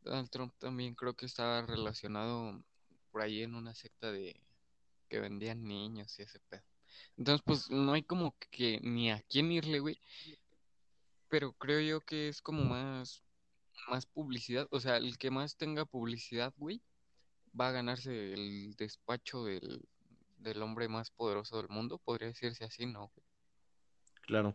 Donald 0.00 0.30
Trump 0.30 0.54
también 0.58 0.94
creo 0.94 1.14
que 1.14 1.26
estaba 1.26 1.62
relacionado 1.62 2.64
por 3.12 3.20
ahí 3.20 3.42
en 3.42 3.54
una 3.54 3.74
secta 3.74 4.10
de 4.10 4.40
que 5.08 5.20
vendían 5.20 5.62
niños 5.62 6.18
y 6.18 6.22
ese 6.22 6.40
pedo. 6.48 6.62
Entonces, 7.18 7.42
pues 7.44 7.70
no 7.70 7.92
hay 7.92 8.02
como 8.02 8.34
que 8.50 8.80
ni 8.82 9.10
a 9.10 9.20
quién 9.28 9.52
irle, 9.52 9.78
güey. 9.80 10.00
Pero 11.28 11.52
creo 11.52 11.80
yo 11.80 12.00
que 12.00 12.28
es 12.28 12.40
como 12.40 12.64
más, 12.64 13.22
más 13.88 14.06
publicidad. 14.06 14.66
O 14.70 14.80
sea, 14.80 14.96
el 14.96 15.18
que 15.18 15.30
más 15.30 15.56
tenga 15.56 15.84
publicidad, 15.84 16.54
güey, 16.56 16.80
va 17.58 17.68
a 17.68 17.72
ganarse 17.72 18.32
el 18.32 18.74
despacho 18.76 19.44
del, 19.44 19.86
del 20.38 20.62
hombre 20.62 20.88
más 20.88 21.10
poderoso 21.10 21.58
del 21.58 21.68
mundo. 21.68 21.98
Podría 21.98 22.28
decirse 22.28 22.64
así, 22.64 22.86
¿no? 22.86 23.12
Claro. 24.22 24.54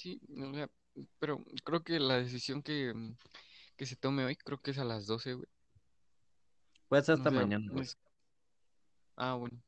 Sí, 0.00 0.18
o 0.34 0.54
sea, 0.54 0.66
pero 1.18 1.44
creo 1.62 1.84
que 1.84 2.00
la 2.00 2.16
decisión 2.16 2.62
que, 2.62 2.94
mm, 2.94 3.18
que 3.76 3.84
se 3.84 3.96
tome 3.96 4.24
hoy, 4.24 4.34
creo 4.34 4.56
que 4.56 4.70
es 4.70 4.78
a 4.78 4.84
las 4.84 5.04
12, 5.06 5.34
güey. 5.34 5.46
Puede 6.88 7.02
ser 7.02 7.16
O 7.16 7.18
hasta 7.18 7.28
sea, 7.28 7.38
mañana, 7.38 7.70
Ah, 9.16 9.34
bueno. 9.34 9.62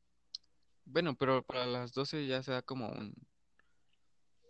Bueno, 0.85 1.15
pero 1.15 1.43
para 1.43 1.67
las 1.67 1.93
12 1.93 2.25
ya 2.25 2.41
se 2.41 2.51
da 2.51 2.63
como 2.63 2.89
un, 2.89 3.13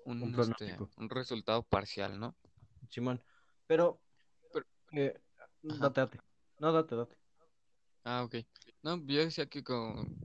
un, 0.06 0.24
Un 0.24 0.39
este, 0.39 0.78
un 0.96 1.10
resultado 1.10 1.63
parcial, 1.63 2.17
¿no? 2.17 2.34
Simón. 2.89 3.22
Pero, 3.67 4.00
Pero- 4.54 4.65
eh, 4.93 5.19
date, 5.63 6.00
date. 6.00 6.19
No, 6.60 6.72
date, 6.72 6.96
date. 6.96 7.17
Ah, 8.06 8.24
ok. 8.24 8.36
No, 8.84 9.06
yo 9.06 9.19
decía 9.19 9.48
que 9.48 9.65
con 9.65 10.17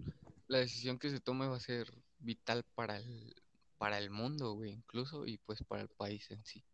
la 0.46 0.58
decisión 0.58 1.00
que 1.00 1.10
se 1.10 1.18
tome 1.18 1.48
va 1.48 1.56
a 1.56 1.60
ser 1.60 1.92
vital 2.20 2.62
para 2.76 2.98
el, 2.98 3.34
para 3.78 3.98
el 3.98 4.10
mundo, 4.10 4.52
güey, 4.52 4.72
incluso, 4.72 5.26
y 5.26 5.38
pues 5.38 5.62
para 5.64 5.82
el 5.82 5.88
país 5.88 6.30
en 6.30 6.44
sí. 6.44 6.64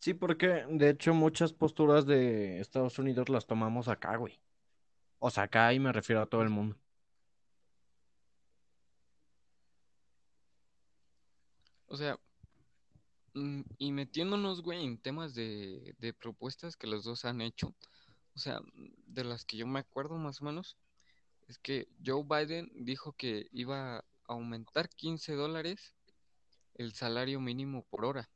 Sí, 0.00 0.12
porque 0.12 0.66
de 0.68 0.90
hecho 0.90 1.14
muchas 1.14 1.52
posturas 1.54 2.04
de 2.04 2.60
Estados 2.60 2.98
Unidos 2.98 3.30
las 3.30 3.46
tomamos 3.46 3.88
acá, 3.88 4.16
güey. 4.16 4.38
O 5.18 5.30
sea, 5.30 5.44
acá 5.44 5.72
y 5.72 5.80
me 5.80 5.92
refiero 5.92 6.20
a 6.20 6.26
todo 6.26 6.42
el 6.42 6.50
mundo. 6.50 6.76
O 11.86 11.96
sea, 11.96 12.18
mm, 13.34 13.62
y 13.78 13.92
metiéndonos, 13.92 14.62
güey, 14.62 14.84
en 14.84 14.98
temas 14.98 15.34
de, 15.34 15.94
de 15.98 16.12
propuestas 16.12 16.76
que 16.76 16.86
los 16.86 17.04
dos 17.04 17.24
han 17.24 17.40
hecho, 17.40 17.74
o 18.34 18.38
sea, 18.38 18.60
de 19.06 19.24
las 19.24 19.44
que 19.44 19.56
yo 19.56 19.66
me 19.66 19.80
acuerdo 19.80 20.16
más 20.18 20.42
o 20.42 20.44
menos, 20.44 20.76
es 21.48 21.58
que 21.58 21.88
Joe 22.04 22.24
Biden 22.24 22.70
dijo 22.74 23.12
que 23.12 23.48
iba 23.52 23.98
a 23.98 24.04
aumentar 24.26 24.88
15 24.88 25.34
dólares 25.34 25.94
el 26.74 26.92
salario 26.94 27.40
mínimo 27.40 27.84
por 27.84 28.04
hora. 28.04 28.28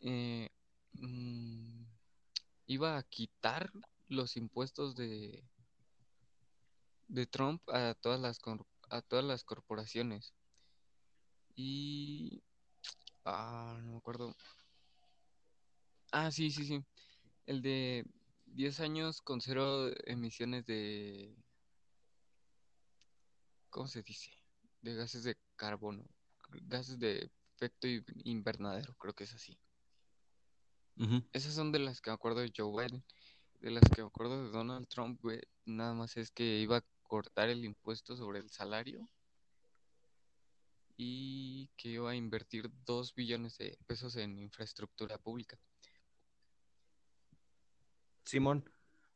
Eh, 0.00 0.50
mm, 0.92 1.84
iba 2.66 2.98
a 2.98 3.02
quitar 3.02 3.70
los 4.08 4.36
impuestos 4.36 4.94
de, 4.96 5.44
de 7.08 7.26
Trump 7.26 7.62
a 7.70 7.94
todas 7.94 8.20
las, 8.20 8.38
a 8.90 9.02
todas 9.02 9.24
las 9.24 9.44
corporaciones. 9.44 10.34
Y... 11.56 12.42
Ah, 13.24 13.78
no 13.82 13.92
me 13.92 13.98
acuerdo. 13.98 14.34
Ah, 16.12 16.30
sí, 16.30 16.50
sí, 16.50 16.64
sí. 16.64 16.84
El 17.46 17.62
de 17.62 18.06
10 18.46 18.80
años 18.80 19.20
con 19.20 19.40
cero 19.40 19.90
emisiones 20.06 20.66
de... 20.66 21.36
¿Cómo 23.70 23.88
se 23.88 24.02
dice? 24.02 24.43
De 24.84 24.94
gases 24.94 25.24
de 25.24 25.34
carbono. 25.56 26.04
Gases 26.50 26.98
de 26.98 27.30
efecto 27.56 27.88
in- 27.88 28.04
invernadero, 28.24 28.94
creo 28.98 29.14
que 29.14 29.24
es 29.24 29.32
así. 29.32 29.58
Esas 31.32 31.54
son 31.54 31.72
de 31.72 31.78
las 31.78 32.02
que 32.02 32.10
me 32.10 32.14
acuerdo 32.14 32.40
de 32.40 32.52
Joe 32.54 32.70
Biden. 32.84 33.02
De 33.60 33.70
las 33.70 33.82
que 33.88 34.02
me 34.02 34.08
acuerdo 34.08 34.44
de 34.44 34.50
Donald 34.50 34.86
Trump, 34.88 35.18
güey, 35.22 35.40
nada 35.64 35.94
más 35.94 36.18
es 36.18 36.30
que 36.30 36.58
iba 36.60 36.76
a 36.76 36.84
cortar 37.02 37.48
el 37.48 37.64
impuesto 37.64 38.14
sobre 38.14 38.40
el 38.40 38.50
salario 38.50 39.08
y 40.98 41.70
que 41.78 41.88
iba 41.88 42.10
a 42.10 42.14
invertir 42.14 42.70
2 42.84 43.14
billones 43.14 43.56
de 43.56 43.78
pesos 43.86 44.16
en 44.16 44.38
infraestructura 44.38 45.16
pública. 45.16 45.58
Simón. 48.26 48.70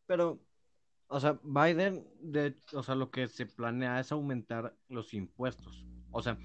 Pero, 0.06 0.40
o 1.08 1.20
sea, 1.20 1.40
Biden, 1.42 2.06
de, 2.20 2.56
o 2.74 2.82
sea, 2.82 2.94
lo 2.94 3.10
que 3.10 3.28
se 3.28 3.46
planea 3.46 4.00
es 4.00 4.12
aumentar 4.12 4.76
los 4.88 5.14
impuestos. 5.14 5.86
O 6.10 6.22
sea, 6.22 6.42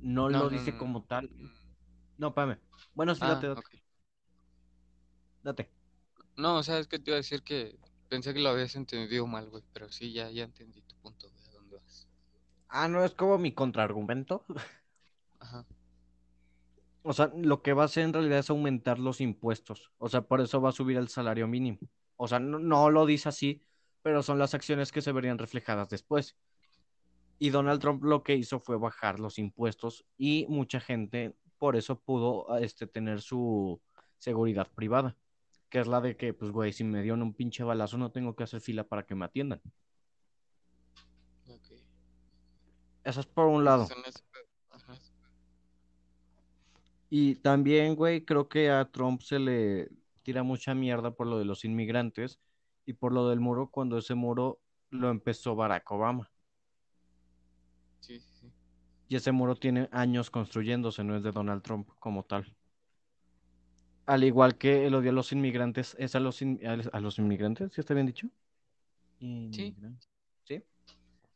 no, 0.00 0.28
No, 0.28 0.38
lo 0.38 0.50
no, 0.50 0.50
dice 0.50 0.76
no, 0.76 0.76
como 0.76 1.04
tal. 1.04 1.32
No, 2.18 2.28
espérame. 2.28 2.60
Bueno, 2.94 3.14
sí, 3.14 3.26
Ah, 3.26 3.26
date, 3.26 3.48
date, 3.48 3.60
ok. 3.60 3.68
date. 5.42 5.70
No, 6.36 6.56
o 6.58 6.62
sea, 6.62 6.78
es 6.78 6.86
que 6.88 6.98
te 6.98 7.10
iba 7.10 7.16
a 7.16 7.18
decir 7.18 7.42
que 7.42 7.78
pensé 8.08 8.32
que 8.32 8.40
lo 8.40 8.48
habías 8.50 8.74
entendido 8.76 9.26
mal, 9.26 9.50
güey, 9.50 9.64
pero 9.72 9.90
sí, 9.90 10.12
ya, 10.12 10.30
ya 10.30 10.44
entendí 10.44 10.80
tu 10.82 10.94
punto, 10.96 11.28
güey, 11.30 11.46
a 11.48 11.52
dónde 11.52 11.76
vas. 11.76 12.08
Ah, 12.68 12.88
no 12.88 13.04
es 13.04 13.14
como 13.14 13.38
mi 13.38 13.52
contraargumento. 13.54 14.44
Ajá. 15.40 15.64
O 17.02 17.12
sea, 17.12 17.30
lo 17.36 17.62
que 17.62 17.72
va 17.72 17.82
a 17.82 17.84
hacer 17.86 18.04
en 18.04 18.12
realidad 18.12 18.38
es 18.40 18.50
aumentar 18.50 18.98
los 18.98 19.20
impuestos. 19.20 19.92
O 19.98 20.08
sea, 20.08 20.22
por 20.22 20.40
eso 20.40 20.60
va 20.60 20.70
a 20.70 20.72
subir 20.72 20.96
el 20.96 21.08
salario 21.08 21.46
mínimo. 21.46 21.78
O 22.16 22.26
sea, 22.28 22.40
no, 22.40 22.58
no 22.58 22.90
lo 22.90 23.06
dice 23.06 23.28
así, 23.28 23.62
pero 24.06 24.22
son 24.22 24.38
las 24.38 24.54
acciones 24.54 24.92
que 24.92 25.02
se 25.02 25.10
verían 25.10 25.36
reflejadas 25.36 25.88
después. 25.88 26.36
Y 27.40 27.50
Donald 27.50 27.80
Trump 27.80 28.04
lo 28.04 28.22
que 28.22 28.36
hizo 28.36 28.60
fue 28.60 28.78
bajar 28.78 29.18
los 29.18 29.36
impuestos 29.36 30.06
y 30.16 30.46
mucha 30.48 30.78
gente 30.78 31.34
por 31.58 31.74
eso 31.74 31.98
pudo 31.98 32.56
este, 32.58 32.86
tener 32.86 33.20
su 33.20 33.80
seguridad 34.18 34.70
privada, 34.72 35.16
que 35.68 35.80
es 35.80 35.88
la 35.88 36.00
de 36.00 36.16
que, 36.16 36.32
pues, 36.32 36.52
güey, 36.52 36.72
si 36.72 36.84
me 36.84 37.02
dieron 37.02 37.20
un 37.20 37.34
pinche 37.34 37.64
balazo 37.64 37.98
no 37.98 38.12
tengo 38.12 38.36
que 38.36 38.44
hacer 38.44 38.60
fila 38.60 38.84
para 38.84 39.04
que 39.04 39.16
me 39.16 39.24
atiendan. 39.24 39.60
Eso 43.02 43.18
es 43.18 43.26
por 43.26 43.46
un 43.46 43.64
lado. 43.64 43.88
Y 47.10 47.34
también, 47.34 47.96
güey, 47.96 48.24
creo 48.24 48.48
que 48.48 48.70
a 48.70 48.84
Trump 48.84 49.22
se 49.22 49.40
le 49.40 49.88
tira 50.22 50.44
mucha 50.44 50.76
mierda 50.76 51.10
por 51.10 51.26
lo 51.26 51.40
de 51.40 51.44
los 51.44 51.64
inmigrantes 51.64 52.38
y 52.86 52.94
por 52.94 53.12
lo 53.12 53.28
del 53.28 53.40
muro, 53.40 53.68
cuando 53.70 53.98
ese 53.98 54.14
muro 54.14 54.60
lo 54.90 55.10
empezó 55.10 55.54
Barack 55.56 55.90
Obama. 55.90 56.30
Sí, 58.00 58.20
sí, 58.20 58.30
sí. 58.40 58.52
Y 59.08 59.16
ese 59.16 59.32
muro 59.32 59.56
tiene 59.56 59.88
años 59.92 60.30
construyéndose, 60.30 61.04
no 61.04 61.16
es 61.16 61.22
de 61.22 61.32
Donald 61.32 61.62
Trump 61.62 61.88
como 61.98 62.24
tal. 62.24 62.56
Al 64.06 64.22
igual 64.24 64.56
que 64.56 64.86
el 64.86 64.94
odio 64.94 65.10
a 65.10 65.14
los 65.14 65.32
inmigrantes, 65.32 65.96
es 65.98 66.14
a 66.14 66.20
los, 66.20 66.40
in- 66.42 66.60
a 66.64 67.00
los 67.00 67.18
inmigrantes, 67.18 67.72
¿sí 67.72 67.80
está 67.80 67.92
bien 67.94 68.06
dicho? 68.06 68.28
Inmigrantes. 69.20 70.08
¿Sí? 70.44 70.62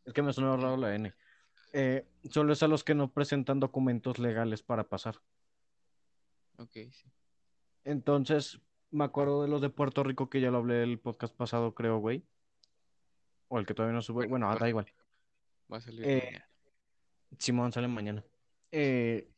Es 0.05 0.13
que 0.13 0.23
me 0.23 0.33
sonó 0.33 0.57
raro 0.57 0.77
la 0.77 0.95
N. 0.95 1.13
Eh, 1.73 2.07
solo 2.31 2.53
es 2.53 2.63
a 2.63 2.69
los 2.69 2.85
que 2.85 2.95
no 2.95 3.13
presentan 3.13 3.59
documentos 3.61 4.19
legales 4.19 4.63
para 4.63 4.85
pasar. 4.85 5.17
Ok, 6.59 6.73
sí. 6.73 7.11
Entonces, 7.85 8.61
me 8.91 9.05
acuerdo 9.05 9.43
de 9.43 9.49
los 9.49 9.61
de 9.61 9.71
Puerto 9.71 10.03
Rico 10.03 10.29
que 10.31 10.41
ya 10.41 10.51
lo 10.51 10.59
hablé 10.59 10.83
el 10.83 10.99
podcast 10.99 11.35
pasado, 11.35 11.75
creo, 11.75 11.99
güey. 11.99 12.25
O 13.49 13.59
el 13.59 13.67
que 13.67 13.75
todavía 13.75 13.95
no 13.95 14.03
sube. 14.03 14.27
Bueno, 14.27 14.55
da 14.57 14.69
igual. 14.69 14.87
Va 15.73 15.79
a 15.79 15.81
salir 15.81 16.05
Eh, 16.05 16.23
mañana. 16.25 16.49
Simón 17.39 17.73
sale 17.73 17.89
mañana. 17.89 18.25
Eh, 18.73 19.31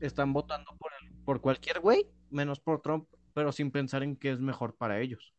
están 0.00 0.32
votando 0.32 0.76
por, 0.78 0.92
el- 1.02 1.12
por 1.24 1.40
cualquier 1.40 1.80
güey, 1.80 2.06
menos 2.30 2.60
por 2.60 2.80
Trump, 2.82 3.08
pero 3.34 3.52
sin 3.52 3.70
pensar 3.70 4.02
en 4.02 4.16
qué 4.16 4.30
es 4.32 4.40
mejor 4.40 4.76
para 4.76 5.00
ellos. 5.00 5.32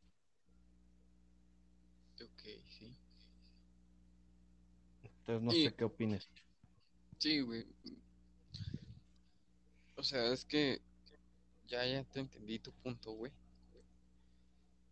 Ok, 2.22 2.42
sí. 2.68 2.98
Entonces, 5.04 5.42
no 5.44 5.54
Y- 5.54 5.66
sé 5.66 5.76
qué 5.76 5.84
opines. 5.84 6.30
Sí, 7.20 7.42
güey. 7.42 7.66
O 9.96 10.04
sea, 10.04 10.32
es 10.32 10.46
que 10.46 10.80
ya, 11.68 11.86
ya 11.86 12.04
te 12.04 12.20
entendí 12.20 12.60
tu 12.60 12.72
punto, 12.72 13.12
güey. 13.14 13.32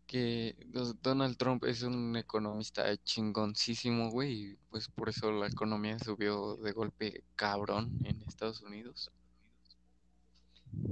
Que 0.06 0.56
Donald 1.02 1.36
Trump 1.36 1.64
es 1.64 1.82
un 1.82 2.16
economista 2.16 2.96
chingoncísimo, 2.98 4.10
güey, 4.10 4.32
y 4.52 4.56
pues 4.70 4.88
por 4.88 5.08
eso 5.08 5.32
la 5.32 5.48
economía 5.48 5.98
subió 5.98 6.56
de 6.56 6.72
golpe 6.72 7.24
cabrón 7.34 7.98
en 8.04 8.22
Estados 8.22 8.62
Unidos. 8.62 9.10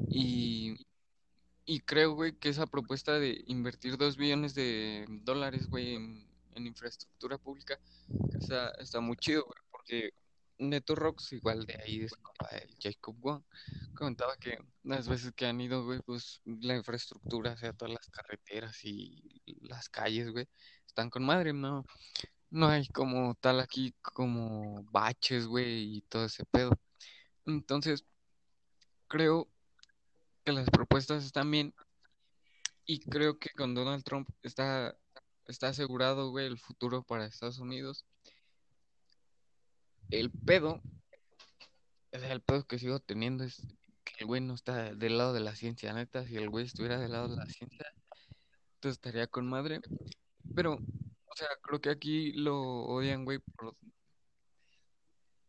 Y, 0.09 0.77
Y 1.67 1.81
creo, 1.81 2.15
güey, 2.15 2.33
que 2.39 2.51
esa 2.51 2.67
propuesta 2.67 3.19
de 3.19 3.43
invertir 3.47 3.97
dos 3.97 4.17
billones 4.17 4.55
de 4.55 5.07
dólares, 5.09 5.69
güey, 5.69 5.95
en, 5.97 6.27
infraestructura 6.67 7.39
pública, 7.39 7.81
está, 8.39 8.71
está 8.81 9.01
muy 9.01 9.17
chido, 9.17 9.45
güey, 9.45 9.59
porque 9.71 10.11
Neto 10.59 10.95
Rocks, 10.95 11.33
igual 11.33 11.67
de 11.67 11.81
ahí, 11.83 12.03
es 12.03 12.15
compa 12.15 12.49
del 12.51 12.75
Jacob 12.81 13.17
Wong, 13.19 13.43
comentaba 13.95 14.37
que 14.37 14.59
las 14.83 15.09
veces 15.09 15.33
que 15.33 15.47
han 15.47 15.61
ido, 15.61 15.85
güey, 15.85 16.01
pues 16.01 16.41
la 16.45 16.77
infraestructura, 16.77 17.53
o 17.53 17.57
sea, 17.57 17.73
todas 17.73 17.95
las 17.95 18.09
carreteras 18.11 18.85
y 18.85 19.43
las 19.63 19.89
calles, 19.89 20.31
güey, 20.31 20.49
están 20.87 21.11
con 21.11 21.25
madre, 21.25 21.53
¿no? 21.53 21.85
No 22.51 22.69
hay 22.69 22.87
como 22.89 23.35
tal 23.35 23.61
aquí, 23.61 23.95
como 24.01 24.85
baches, 24.93 25.47
güey, 25.47 25.97
y 25.97 26.01
todo 26.03 26.27
ese 26.27 26.45
pedo. 26.45 26.71
Entonces, 27.47 28.05
creo 29.09 29.49
que 30.45 30.53
las 30.53 30.71
propuestas 30.71 31.25
están 31.25 31.51
bien 31.51 31.75
y 32.87 33.01
creo 33.01 33.39
que 33.39 33.51
con 33.51 33.75
Donald 33.75 34.05
Trump 34.05 34.29
está, 34.43 34.97
está 35.47 35.69
asegurado, 35.69 36.31
güey, 36.31 36.47
el 36.47 36.59
futuro 36.59 37.03
para 37.03 37.27
Estados 37.27 37.59
Unidos. 37.59 38.05
El 40.11 40.31
pedo, 40.31 40.81
el 42.13 42.41
pedo 42.43 42.67
que 42.67 42.79
sigo 42.79 43.01
teniendo 43.01 43.45
es 43.45 43.63
que 44.05 44.15
el 44.19 44.27
güey 44.27 44.41
no 44.41 44.55
está 44.55 44.95
del 44.95 45.19
lado 45.19 45.33
de 45.33 45.41
la 45.41 45.57
ciencia, 45.57 45.93
neta, 45.93 46.27
si 46.27 46.37
el 46.37 46.51
güey 46.51 46.67
estuviera 46.67 46.99
del 46.99 47.13
lado 47.13 47.29
de 47.29 47.37
la 47.37 47.47
ciencia, 47.47 47.87
entonces 48.75 48.99
estaría 48.99 49.27
con 49.27 49.49
madre. 49.49 49.81
Pero, 50.55 50.75
o 50.75 51.37
sea, 51.37 51.49
creo 51.63 51.81
que 51.81 51.91
aquí 51.91 52.33
lo 52.33 52.85
odian, 52.85 53.25
güey, 53.25 53.39
por 53.39 53.77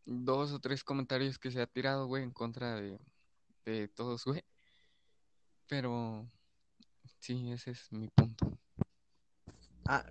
dos 0.06 0.52
o 0.52 0.60
tres 0.60 0.84
comentarios 0.84 1.38
que 1.38 1.52
se 1.52 1.62
ha 1.62 1.68
tirado, 1.68 2.08
güey, 2.08 2.24
en 2.24 2.32
contra 2.32 2.76
de, 2.76 3.00
de 3.65 3.88
todos, 3.89 4.24
güey. 4.24 4.44
Pero 5.68 6.30
sí, 7.20 7.52
ese 7.52 7.72
es 7.72 7.91
mi 7.91 8.08
punto. 8.08 8.58
Ah, 9.86 10.06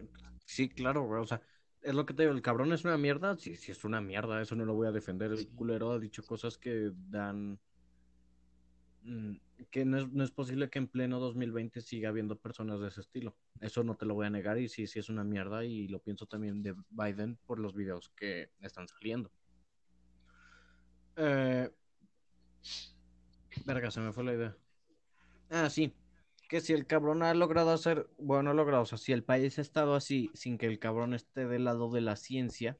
sí, 0.44 0.68
claro, 0.68 1.04
güey. 1.04 1.22
O 1.22 1.26
sea, 1.26 1.40
es 1.84 1.94
lo 1.94 2.06
que 2.06 2.14
te 2.14 2.22
digo, 2.22 2.34
el 2.34 2.42
cabrón 2.42 2.72
es 2.72 2.84
una 2.84 2.98
mierda. 2.98 3.36
Sí, 3.38 3.56
sí, 3.56 3.72
es 3.72 3.84
una 3.84 4.00
mierda. 4.00 4.40
Eso 4.40 4.56
no 4.56 4.64
lo 4.64 4.74
voy 4.74 4.88
a 4.88 4.92
defender. 4.92 5.32
El 5.32 5.48
culero 5.50 5.92
ha 5.92 5.98
dicho 5.98 6.24
cosas 6.24 6.58
que 6.58 6.90
dan. 7.10 7.60
mm, 9.02 9.34
Que 9.70 9.84
no 9.84 9.98
es, 9.98 10.10
no 10.12 10.24
es 10.24 10.30
posible 10.30 10.70
que 10.70 10.78
en 10.78 10.88
pleno 10.88 11.20
2020 11.20 11.80
siga 11.80 12.08
habiendo 12.08 12.36
personas 12.36 12.80
de 12.80 12.88
ese 12.88 13.00
estilo. 13.02 13.36
Eso 13.60 13.84
no 13.84 13.96
te 13.96 14.06
lo 14.06 14.14
voy 14.14 14.26
a 14.26 14.30
negar. 14.30 14.58
Y 14.58 14.68
sí, 14.68 14.86
sí 14.86 14.98
es 14.98 15.08
una 15.08 15.24
mierda. 15.24 15.64
Y 15.64 15.88
lo 15.88 16.00
pienso 16.00 16.26
también 16.26 16.62
de 16.62 16.74
Biden 16.90 17.36
por 17.46 17.58
los 17.60 17.74
videos 17.74 18.10
que 18.16 18.50
están 18.60 18.88
saliendo. 18.88 19.30
Eh, 21.16 21.70
Verga, 23.66 23.90
se 23.90 24.00
me 24.00 24.12
fue 24.12 24.24
la 24.24 24.34
idea. 24.34 24.56
Ah, 25.50 25.70
sí. 25.70 25.92
Que 26.48 26.60
si 26.60 26.72
el 26.72 26.86
cabrón 26.86 27.22
ha 27.22 27.32
logrado 27.34 27.70
hacer, 27.70 28.08
bueno, 28.18 28.44
no 28.44 28.50
ha 28.50 28.54
logrado, 28.54 28.82
o 28.82 28.86
sea, 28.86 28.98
si 28.98 29.12
el 29.12 29.24
país 29.24 29.58
ha 29.58 29.62
estado 29.62 29.94
así 29.94 30.30
sin 30.34 30.58
que 30.58 30.66
el 30.66 30.78
cabrón 30.78 31.14
esté 31.14 31.46
del 31.46 31.64
lado 31.64 31.90
de 31.90 32.00
la 32.00 32.16
ciencia, 32.16 32.78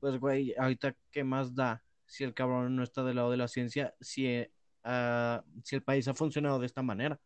pues, 0.00 0.18
güey, 0.18 0.54
ahorita, 0.58 0.96
¿qué 1.10 1.24
más 1.24 1.54
da 1.54 1.82
si 2.06 2.24
el 2.24 2.34
cabrón 2.34 2.76
no 2.76 2.82
está 2.82 3.04
del 3.04 3.16
lado 3.16 3.30
de 3.30 3.36
la 3.36 3.48
ciencia, 3.48 3.94
si, 4.00 4.26
eh, 4.26 4.52
ah, 4.84 5.44
si 5.62 5.76
el 5.76 5.82
país 5.82 6.08
ha 6.08 6.14
funcionado 6.14 6.58
de 6.58 6.66
esta 6.66 6.82
manera? 6.82 7.20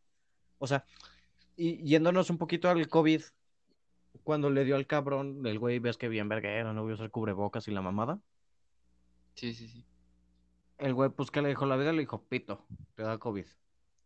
O 0.59 0.67
sea, 0.67 0.85
y 1.57 1.85
yéndonos 1.85 2.31
un 2.31 2.39
poquito 2.39 2.69
al 2.69 2.89
COVID, 2.89 3.23
cuando 4.23 4.51
le 4.51 4.65
dio 4.65 4.77
al 4.77 4.87
cabrón, 4.87 5.47
el 5.47 5.59
güey, 5.59 5.79
ves 5.79 5.97
que 5.97 6.09
bien 6.09 6.29
verguero, 6.29 6.73
no 6.73 6.83
voy 6.83 6.93
a 6.93 6.95
usar 6.95 7.11
cubrebocas 7.11 7.67
y 7.69 7.73
la 7.73 7.83
mamada. 7.83 8.21
Sí, 9.35 9.55
sí, 9.55 9.69
sí. 9.69 9.85
El 10.79 10.95
güey, 10.95 11.11
pues, 11.11 11.31
¿qué 11.31 11.43
le 11.43 11.49
dijo 11.49 11.67
la 11.67 11.77
vida? 11.77 11.93
Le 11.93 12.01
dijo, 12.01 12.25
pito, 12.25 12.67
te 12.95 13.03
da 13.03 13.19
COVID. 13.19 13.47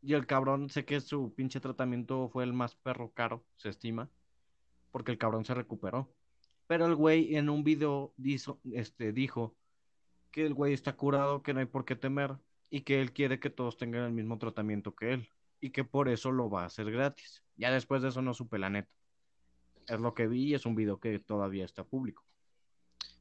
Y 0.00 0.14
el 0.14 0.26
cabrón, 0.26 0.70
sé 0.70 0.84
que 0.84 1.00
su 1.00 1.34
pinche 1.34 1.60
tratamiento 1.60 2.28
fue 2.28 2.44
el 2.44 2.52
más 2.52 2.76
perro 2.76 3.12
caro, 3.12 3.44
se 3.56 3.68
estima, 3.68 4.08
porque 4.92 5.10
el 5.10 5.18
cabrón 5.18 5.44
se 5.44 5.54
recuperó. 5.54 6.08
Pero 6.66 6.86
el 6.86 6.94
güey 6.94 7.34
en 7.36 7.48
un 7.48 7.64
video 7.64 8.12
dijo, 8.16 8.60
este, 8.72 9.12
dijo 9.12 9.56
que 10.30 10.46
el 10.46 10.54
güey 10.54 10.72
está 10.72 10.94
curado, 10.96 11.42
que 11.42 11.52
no 11.54 11.60
hay 11.60 11.66
por 11.66 11.84
qué 11.84 11.96
temer 11.96 12.36
y 12.70 12.82
que 12.82 13.00
él 13.00 13.12
quiere 13.12 13.40
que 13.40 13.50
todos 13.50 13.76
tengan 13.76 14.04
el 14.04 14.12
mismo 14.12 14.38
tratamiento 14.38 14.94
que 14.94 15.14
él 15.14 15.28
y 15.60 15.70
que 15.70 15.84
por 15.84 16.08
eso 16.08 16.30
lo 16.30 16.50
va 16.50 16.62
a 16.62 16.66
hacer 16.66 16.90
gratis. 16.90 17.42
Ya 17.56 17.72
después 17.72 18.02
de 18.02 18.10
eso 18.10 18.22
no 18.22 18.34
supe 18.34 18.58
la 18.58 18.70
neta. 18.70 18.90
Es 19.86 19.98
lo 19.98 20.14
que 20.14 20.28
vi 20.28 20.48
y 20.48 20.54
es 20.54 20.66
un 20.66 20.74
video 20.74 21.00
que 21.00 21.18
todavía 21.18 21.64
está 21.64 21.82
público. 21.82 22.22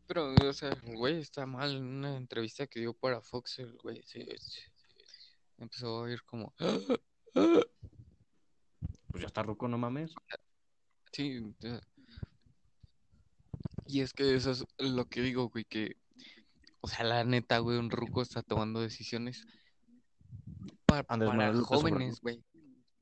Pero, 0.06 0.48
o 0.48 0.54
sea, 0.54 0.78
güey 0.84 1.20
está 1.20 1.46
mal. 1.46 1.78
En 1.78 1.86
una 1.86 2.18
entrevista 2.18 2.68
que 2.68 2.82
dio 2.82 2.94
para 2.94 3.22
Fox, 3.22 3.60
el 3.60 3.78
güey 3.78 4.04
se- 4.04 4.38
empezó 5.58 6.04
a 6.04 6.12
ir 6.12 6.22
como... 6.24 6.54
Pues 9.10 9.22
ya 9.22 9.28
está 9.28 9.44
ruco, 9.44 9.68
no 9.68 9.78
mames. 9.78 10.14
Sí, 11.12 11.42
y 13.86 14.02
es 14.02 14.14
que 14.14 14.36
eso 14.36 14.52
es 14.52 14.66
lo 14.78 15.06
que 15.06 15.22
digo, 15.22 15.50
güey, 15.50 15.64
que, 15.66 15.96
o 16.82 16.88
sea, 16.88 17.06
la 17.06 17.24
neta, 17.24 17.60
güey, 17.60 17.78
un 17.78 17.90
ruco 17.90 18.22
está 18.22 18.44
tomando 18.44 18.82
decisiones 18.82 19.46
para 20.86 21.04
López 21.18 21.66
jóvenes, 21.66 22.20
güey. 22.22 22.44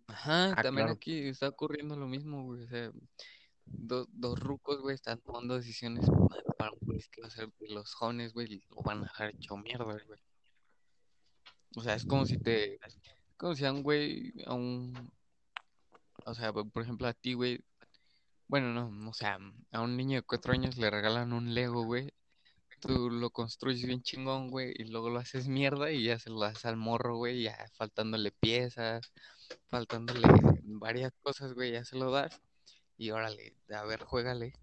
Ajá, 0.08 0.52
Ah, 0.52 0.62
también 0.62 0.86
claro. 0.86 0.94
aquí 0.94 1.28
está 1.28 1.50
ocurriendo 1.50 1.96
lo 1.96 2.08
mismo, 2.08 2.44
güey, 2.44 2.64
o 2.64 2.68
sea, 2.68 2.92
do- 3.66 4.08
dos 4.12 4.40
rucos, 4.40 4.80
güey, 4.82 4.94
están 4.96 5.20
tomando 5.20 5.56
decisiones 5.56 6.06
pa- 6.08 6.54
para 6.58 6.72
un 6.72 7.00
que 7.12 7.22
va 7.22 7.28
a 7.28 7.32
ser 7.32 7.52
de 7.60 7.70
los 7.74 7.94
jóvenes, 7.96 8.34
güey, 8.34 8.54
y 8.54 8.60
lo 8.70 8.82
van 8.84 9.00
a 9.00 9.04
dejar 9.04 9.30
hecho 9.32 9.58
mierda, 9.58 9.86
güey. 10.06 10.20
O 11.76 11.82
sea, 11.82 11.96
es 11.96 12.06
como 12.06 12.26
si 12.26 12.38
te, 12.38 12.80
como 13.38 13.56
si 13.56 13.66
a 13.66 13.72
un 13.72 13.84
güey, 13.84 14.34
a 14.46 14.54
un, 14.54 15.12
o 16.26 16.34
sea, 16.34 16.54
por 16.54 16.82
ejemplo, 16.82 17.08
a 17.08 17.14
ti, 17.14 17.34
güey, 17.34 17.64
bueno, 18.48 18.74
no, 18.74 19.10
o 19.10 19.14
sea, 19.14 19.38
a 19.72 19.82
un 19.82 19.98
niño 19.98 20.18
de 20.18 20.22
cuatro 20.22 20.54
años 20.54 20.78
le 20.78 20.90
regalan 20.90 21.34
un 21.34 21.54
Lego, 21.54 21.84
güey. 21.84 22.12
Tú 22.80 23.10
lo 23.10 23.30
construyes 23.32 23.86
bien 23.86 24.04
chingón, 24.04 24.50
güey, 24.50 24.74
y 24.78 24.86
luego 24.86 25.10
lo 25.10 25.20
haces 25.20 25.48
mierda 25.48 25.92
y 25.92 26.04
ya 26.04 26.20
se 26.20 26.30
lo 26.30 26.40
das 26.40 26.66
al 26.66 26.78
morro, 26.78 27.18
güey, 27.18 27.44
ya 27.44 27.58
faltándole 27.74 28.32
piezas, 28.32 29.12
faltándole 29.70 30.28
varias 30.64 31.12
cosas, 31.22 31.54
güey, 31.54 31.72
ya 31.74 31.84
se 31.84 31.98
lo 31.98 32.12
das. 32.12 32.42
Y 32.98 33.12
órale, 33.12 33.56
a 33.70 33.84
ver, 33.84 34.04
juégale. 34.04 34.54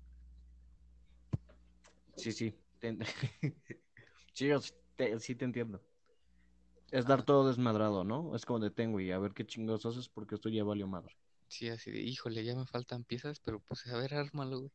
Sí, 2.17 2.33
sí. 2.33 2.55
sí, 4.33 4.47
yo 4.47 4.61
te, 4.97 5.19
sí 5.21 5.35
te 5.35 5.45
entiendo. 5.45 5.83
Es 6.93 7.07
dar 7.07 7.25
todo 7.25 7.49
desmadrado, 7.49 8.05
¿no? 8.05 8.37
Es 8.37 8.45
como 8.45 8.61
de 8.61 8.71
tengo 8.71 9.01
y 9.01 9.11
a 9.13 9.19
ver 9.19 9.33
qué 9.33 9.47
chingados 9.47 9.87
haces 9.87 10.11
porque 10.11 10.35
esto 10.35 10.51
ya 10.51 10.63
valió 10.63 10.87
madre. 10.87 11.17
Sí, 11.49 11.71
así 11.71 11.91
de, 11.91 12.01
híjole, 12.01 12.45
ya 12.45 12.55
me 12.55 12.67
faltan 12.67 13.03
piezas, 13.03 13.41
pero 13.41 13.61
pues 13.61 13.87
a 13.87 13.97
ver, 13.97 14.15
ármalo, 14.15 14.61
güey. 14.61 14.73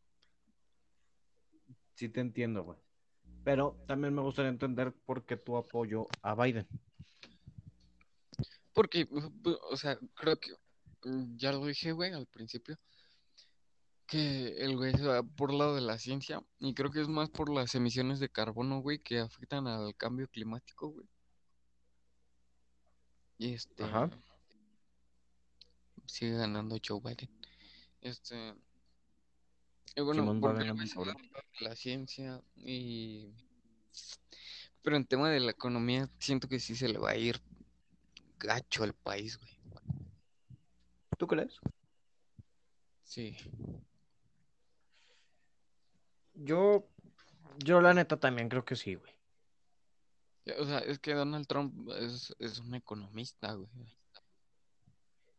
Sí 1.94 2.10
te 2.10 2.22
entiendo, 2.22 2.64
güey. 2.64 2.80
Pero 3.44 3.78
también 3.88 4.16
me 4.16 4.24
gustaría 4.24 4.50
entender 4.50 4.94
por 5.06 5.26
qué 5.26 5.38
tu 5.38 5.58
apoyo 5.58 6.08
a 6.24 6.34
Biden. 6.34 6.68
Porque, 8.74 9.08
o 9.70 9.78
sea, 9.78 9.98
creo 10.16 10.40
que 10.40 10.52
mm, 11.04 11.38
ya 11.38 11.52
lo 11.52 11.68
dije, 11.68 11.92
güey, 11.92 12.14
al 12.14 12.26
principio, 12.26 12.78
que 14.08 14.56
el 14.58 14.76
güey 14.76 14.94
se 14.94 15.06
va 15.06 15.22
por 15.22 15.54
lado 15.54 15.76
de 15.76 15.82
la 15.82 16.00
ciencia 16.00 16.42
y 16.60 16.74
creo 16.74 16.90
que 16.90 17.02
es 17.02 17.08
más 17.08 17.30
por 17.30 17.50
las 17.54 17.76
emisiones 17.76 18.20
de 18.20 18.30
carbono, 18.30 18.82
güey, 18.82 18.98
que 19.00 19.20
afectan 19.20 19.68
al 19.68 19.96
cambio 19.96 20.28
climático, 20.28 20.90
güey. 20.90 21.08
Y 23.38 23.54
este, 23.54 23.84
Ajá. 23.84 24.10
sigue 26.06 26.38
ganando 26.38 26.78
Joe 26.86 27.00
Biden. 27.00 27.30
Este, 28.02 28.56
y 29.96 30.02
bueno, 30.02 30.40
porque 30.40 30.66
la 31.60 31.76
ciencia 31.76 32.42
y... 32.56 33.34
Pero 34.84 34.96
en 34.96 35.06
tema 35.06 35.30
de 35.30 35.40
la 35.40 35.52
economía, 35.52 36.08
siento 36.20 36.48
que 36.48 36.60
sí 36.60 36.76
se 36.76 36.88
le 36.88 37.00
va 37.00 37.10
a 37.12 37.18
ir 37.18 37.42
gacho 38.40 38.84
al 38.84 38.94
país, 38.94 39.38
güey. 39.38 39.58
¿Tú 41.18 41.28
crees? 41.28 41.60
Sí. 43.04 43.36
Yo, 46.36 46.88
yo 47.58 47.82
la 47.82 47.94
neta 47.94 48.20
también 48.20 48.50
creo 48.50 48.64
que 48.64 48.76
sí, 48.76 48.94
güey. 48.94 49.17
O 50.60 50.66
sea, 50.66 50.80
es 50.80 51.00
que 51.00 51.14
Donald 51.14 51.48
Trump 51.48 51.90
es, 52.00 52.36
es 52.40 52.60
un 52.60 52.76
economista, 52.76 53.54
güey. 53.54 53.70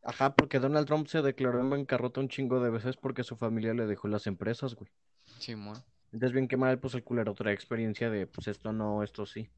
Ajá, 0.02 0.34
porque 0.34 0.58
Donald 0.58 0.86
Trump 0.86 1.06
se 1.08 1.22
declaró 1.22 1.60
en 1.60 1.70
bancarrota 1.70 2.20
un 2.20 2.28
chingo 2.28 2.60
de 2.60 2.70
veces 2.70 2.96
porque 2.96 3.24
su 3.24 3.36
familia 3.36 3.74
le 3.74 3.86
dejó 3.86 4.08
las 4.08 4.26
empresas, 4.26 4.74
güey. 4.74 4.90
Simón, 5.38 5.82
Entonces, 6.12 6.32
bien 6.32 6.48
que 6.48 6.56
mal, 6.56 6.78
pues 6.78 6.94
el 6.94 7.04
culero 7.04 7.34
trae 7.34 7.52
experiencia 7.52 8.08
de, 8.08 8.26
pues 8.26 8.48
esto 8.48 8.72
no, 8.72 9.02
esto 9.02 9.26
sí. 9.26 9.50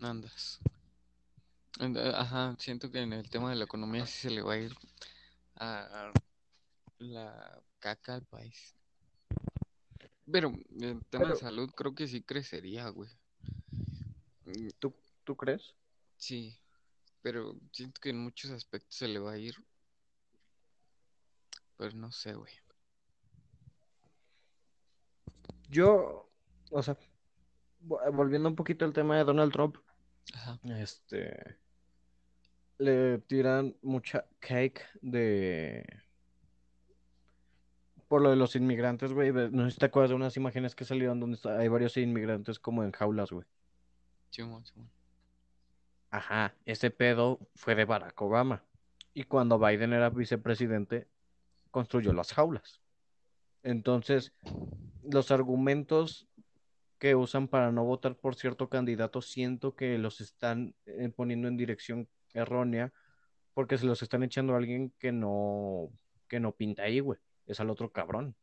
andas. 0.00 0.60
Eh, 1.80 2.12
Ajá, 2.14 2.54
siento 2.58 2.90
que 2.90 3.00
en 3.00 3.12
el 3.12 3.28
tema 3.28 3.50
de 3.50 3.56
la 3.56 3.64
economía 3.64 4.06
sí 4.06 4.28
se 4.28 4.30
le 4.30 4.42
va 4.42 4.54
a 4.54 4.58
ir 4.58 4.72
a, 5.56 6.12
la 6.98 7.62
caca 7.78 8.14
al 8.14 8.24
país. 8.24 8.74
Pero 10.30 10.52
en 10.80 11.00
tema 11.10 11.30
de 11.30 11.36
salud 11.36 11.70
creo 11.74 11.94
que 11.94 12.08
sí 12.08 12.22
crecería, 12.22 12.88
güey. 12.88 13.10
Mm, 14.46 14.68
¿Tú, 14.78 14.94
¿tú 15.24 15.36
crees? 15.36 15.74
Sí, 16.16 16.58
pero 17.22 17.54
siento 17.72 18.00
que 18.00 18.10
en 18.10 18.18
muchos 18.18 18.50
aspectos 18.50 18.94
se 18.96 19.08
le 19.08 19.18
va 19.18 19.32
a 19.32 19.38
ir. 19.38 19.54
Pero 21.76 21.94
no 21.96 22.10
sé, 22.10 22.32
güey. 22.34 22.52
Yo, 25.68 26.30
o 26.70 26.82
sea, 26.82 26.96
vo- 27.86 28.00
volviendo 28.14 28.48
un 28.48 28.56
poquito 28.56 28.84
al 28.84 28.92
tema 28.92 29.16
de 29.18 29.24
Donald 29.24 29.52
Trump, 29.52 29.76
Ajá. 30.34 30.58
este, 30.78 31.58
le 32.78 33.18
tiran 33.18 33.76
mucha 33.82 34.26
cake 34.38 34.82
de... 35.02 35.84
Por 38.08 38.22
lo 38.22 38.30
de 38.30 38.36
los 38.36 38.54
inmigrantes, 38.54 39.12
güey. 39.12 39.32
No 39.32 39.64
sé 39.64 39.72
si 39.72 39.78
te 39.78 39.86
acuerdas 39.86 40.10
de 40.10 40.14
unas 40.16 40.36
imágenes 40.36 40.76
que 40.76 40.84
salieron 40.84 41.18
donde 41.18 41.38
hay 41.58 41.66
varios 41.66 41.96
inmigrantes 41.96 42.60
como 42.60 42.84
en 42.84 42.92
jaulas, 42.92 43.32
güey. 43.32 43.44
Simón, 44.30 44.64
Simón. 44.66 44.90
Ajá, 46.10 46.54
ese 46.64 46.90
pedo 46.90 47.38
fue 47.54 47.74
de 47.74 47.84
Barack 47.84 48.20
Obama. 48.20 48.64
Y 49.12 49.24
cuando 49.24 49.58
Biden 49.58 49.92
era 49.92 50.10
vicepresidente, 50.10 51.08
construyó 51.70 52.12
las 52.12 52.32
jaulas. 52.32 52.80
Entonces, 53.62 54.32
los 55.02 55.30
argumentos 55.30 56.28
que 56.98 57.14
usan 57.14 57.48
para 57.48 57.72
no 57.72 57.84
votar 57.84 58.16
por 58.16 58.34
cierto 58.34 58.68
candidato, 58.68 59.20
siento 59.20 59.74
que 59.74 59.98
los 59.98 60.20
están 60.20 60.74
eh, 60.86 61.10
poniendo 61.14 61.48
en 61.48 61.56
dirección 61.56 62.08
errónea, 62.32 62.92
porque 63.54 63.78
se 63.78 63.86
los 63.86 64.02
están 64.02 64.22
echando 64.22 64.54
a 64.54 64.58
alguien 64.58 64.92
que 64.98 65.12
no, 65.12 65.90
que 66.28 66.40
no 66.40 66.52
pinta 66.52 66.84
ahí, 66.84 67.00
güey. 67.00 67.18
Es 67.46 67.60
al 67.60 67.70
otro 67.70 67.90
cabrón. 67.90 68.34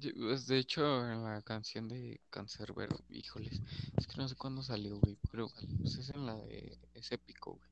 Sí, 0.00 0.12
pues, 0.12 0.46
de 0.46 0.58
hecho, 0.58 1.10
en 1.10 1.22
la 1.24 1.42
canción 1.42 1.88
de 1.88 2.20
Cancerbero, 2.30 2.98
híjoles, 3.10 3.60
es 3.98 4.06
que 4.06 4.16
no 4.16 4.28
sé 4.28 4.34
cuándo 4.34 4.62
salió, 4.62 4.96
güey, 4.98 5.18
pero 5.30 5.48
pues, 5.80 5.96
es 5.96 6.08
en 6.10 6.26
la 6.26 6.36
de 6.36 6.78
Es 6.94 7.12
épico, 7.12 7.52
güey. 7.54 7.70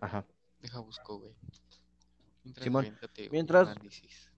Ajá. 0.00 0.24
Deja 0.60 0.78
busco, 0.80 1.18
güey. 1.18 1.34
Mientras 2.44 2.64
Simón, 2.64 2.84
aviéntate 2.84 3.24
un 3.26 3.32
mientras- 3.32 3.68
análisis. 3.68 4.30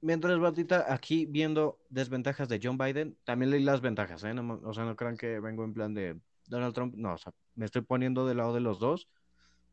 Mientras, 0.00 0.38
Batita, 0.38 0.92
aquí 0.92 1.26
viendo 1.26 1.80
desventajas 1.90 2.48
de 2.48 2.60
John 2.62 2.78
Biden, 2.78 3.16
también 3.24 3.50
leí 3.50 3.62
las 3.64 3.80
ventajas, 3.80 4.22
¿eh? 4.24 4.32
No 4.32 4.42
ma- 4.44 4.60
o 4.62 4.72
sea, 4.72 4.84
no 4.84 4.94
crean 4.94 5.16
que 5.16 5.40
vengo 5.40 5.64
en 5.64 5.74
plan 5.74 5.92
de 5.92 6.20
Donald 6.46 6.72
Trump, 6.72 6.94
no, 6.96 7.14
o 7.14 7.18
sea, 7.18 7.34
me 7.56 7.64
estoy 7.66 7.82
poniendo 7.82 8.24
del 8.24 8.36
lado 8.36 8.54
de 8.54 8.60
los 8.60 8.78
dos, 8.78 9.08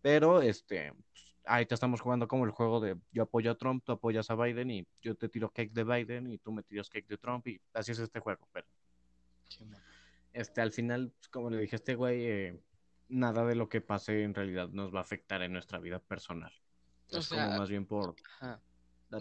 pero 0.02 0.42
este, 0.42 0.92
pues, 1.12 1.25
ahí 1.46 1.66
te 1.66 1.74
estamos 1.74 2.02
jugando 2.02 2.28
como 2.28 2.46
el 2.46 2.52
juego 2.52 2.80
de 2.80 2.98
yo 3.12 3.24
apoyo 3.24 3.52
a 3.52 3.56
Trump, 3.56 3.84
tú 3.86 3.92
apoyas 3.92 4.30
a 4.30 4.36
Biden 4.36 4.72
y 4.72 4.88
yo 5.02 5.16
te 5.16 5.30
tiro 5.30 5.50
cake 5.50 5.72
de 5.74 5.84
Biden 5.84 6.32
y 6.32 6.38
tú 6.38 6.52
me 6.52 6.64
tiras 6.64 6.90
cake 6.90 7.08
de 7.08 7.18
Trump 7.18 7.48
y 7.48 7.62
así 7.74 7.92
es 7.92 8.00
este 8.00 8.20
juego, 8.20 8.48
pero 8.52 8.68
este, 10.34 10.62
al 10.62 10.72
final, 10.72 11.14
pues, 11.18 11.30
como 11.30 11.50
le 11.50 11.58
dije 11.58 11.76
a 11.76 11.78
este 11.78 11.96
güey, 11.96 12.26
eh, 12.26 12.62
nada 13.08 13.46
de 13.46 13.56
lo 13.56 13.70
que 13.70 13.82
pase 13.82 14.24
en 14.24 14.34
realidad 14.34 14.70
nos 14.70 14.94
va 14.94 15.00
a 15.00 15.04
afectar 15.04 15.42
en 15.42 15.54
nuestra 15.54 15.80
vida 15.80 16.00
personal. 16.00 16.52
O 17.12 17.18
Es 17.18 17.26
sea, 17.26 17.46
como 17.46 17.58
más 17.60 17.70
bien 17.70 17.86
por... 17.86 18.16
Ajá. 18.40 18.62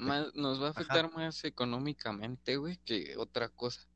Más, 0.00 0.34
nos 0.34 0.60
va 0.60 0.68
a 0.68 0.70
afectar 0.70 1.12
más 1.12 1.44
económicamente, 1.44 2.56
güey, 2.56 2.78
que 2.78 3.16
otra 3.16 3.48
cosa. 3.48 3.86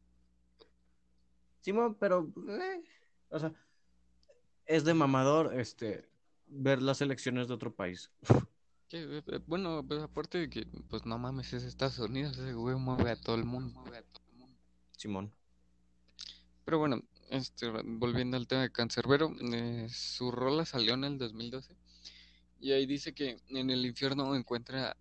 Simón, 1.61 1.97
pero, 1.99 2.33
eh, 2.49 2.85
o 3.31 3.39
sea, 3.39 3.53
es 4.67 4.85
de 4.85 4.95
mamador, 4.95 5.59
este, 5.59 6.09
ver 6.49 6.83
las 6.83 7.01
elecciones 7.01 7.49
de 7.49 7.55
otro 7.55 7.75
país. 7.75 8.11
Que, 8.89 9.03
eh, 9.03 9.23
eh, 9.27 9.41
bueno, 9.47 9.85
pues 9.87 10.03
aparte 10.03 10.39
de 10.39 10.51
que, 10.51 10.67
pues 10.89 11.05
no 11.05 11.19
mames, 11.19 11.53
es 11.53 11.63
Estados 11.65 11.99
Unidos, 11.99 12.39
ese 12.39 12.55
güey 12.55 12.77
mueve 12.77 13.11
a 13.11 13.21
todo 13.21 13.37
el 13.37 13.45
mundo. 13.45 13.85
Simón. 14.97 15.33
Pero 16.65 16.79
bueno, 16.79 17.03
este, 17.31 17.71
volviendo 17.85 18.37
al 18.37 18.47
tema 18.47 18.63
de 18.63 18.73
Cancerbero, 18.73 19.35
eh, 19.53 19.89
su 19.91 20.31
rola 20.31 20.65
salió 20.65 20.95
en 20.95 21.05
el 21.05 21.19
2012 21.19 21.77
y 22.61 22.73
ahí 22.73 22.87
dice 22.87 23.15
que 23.15 23.41
en 23.49 23.71
el 23.71 23.87
infierno 23.87 24.35
encuentra 24.35 24.97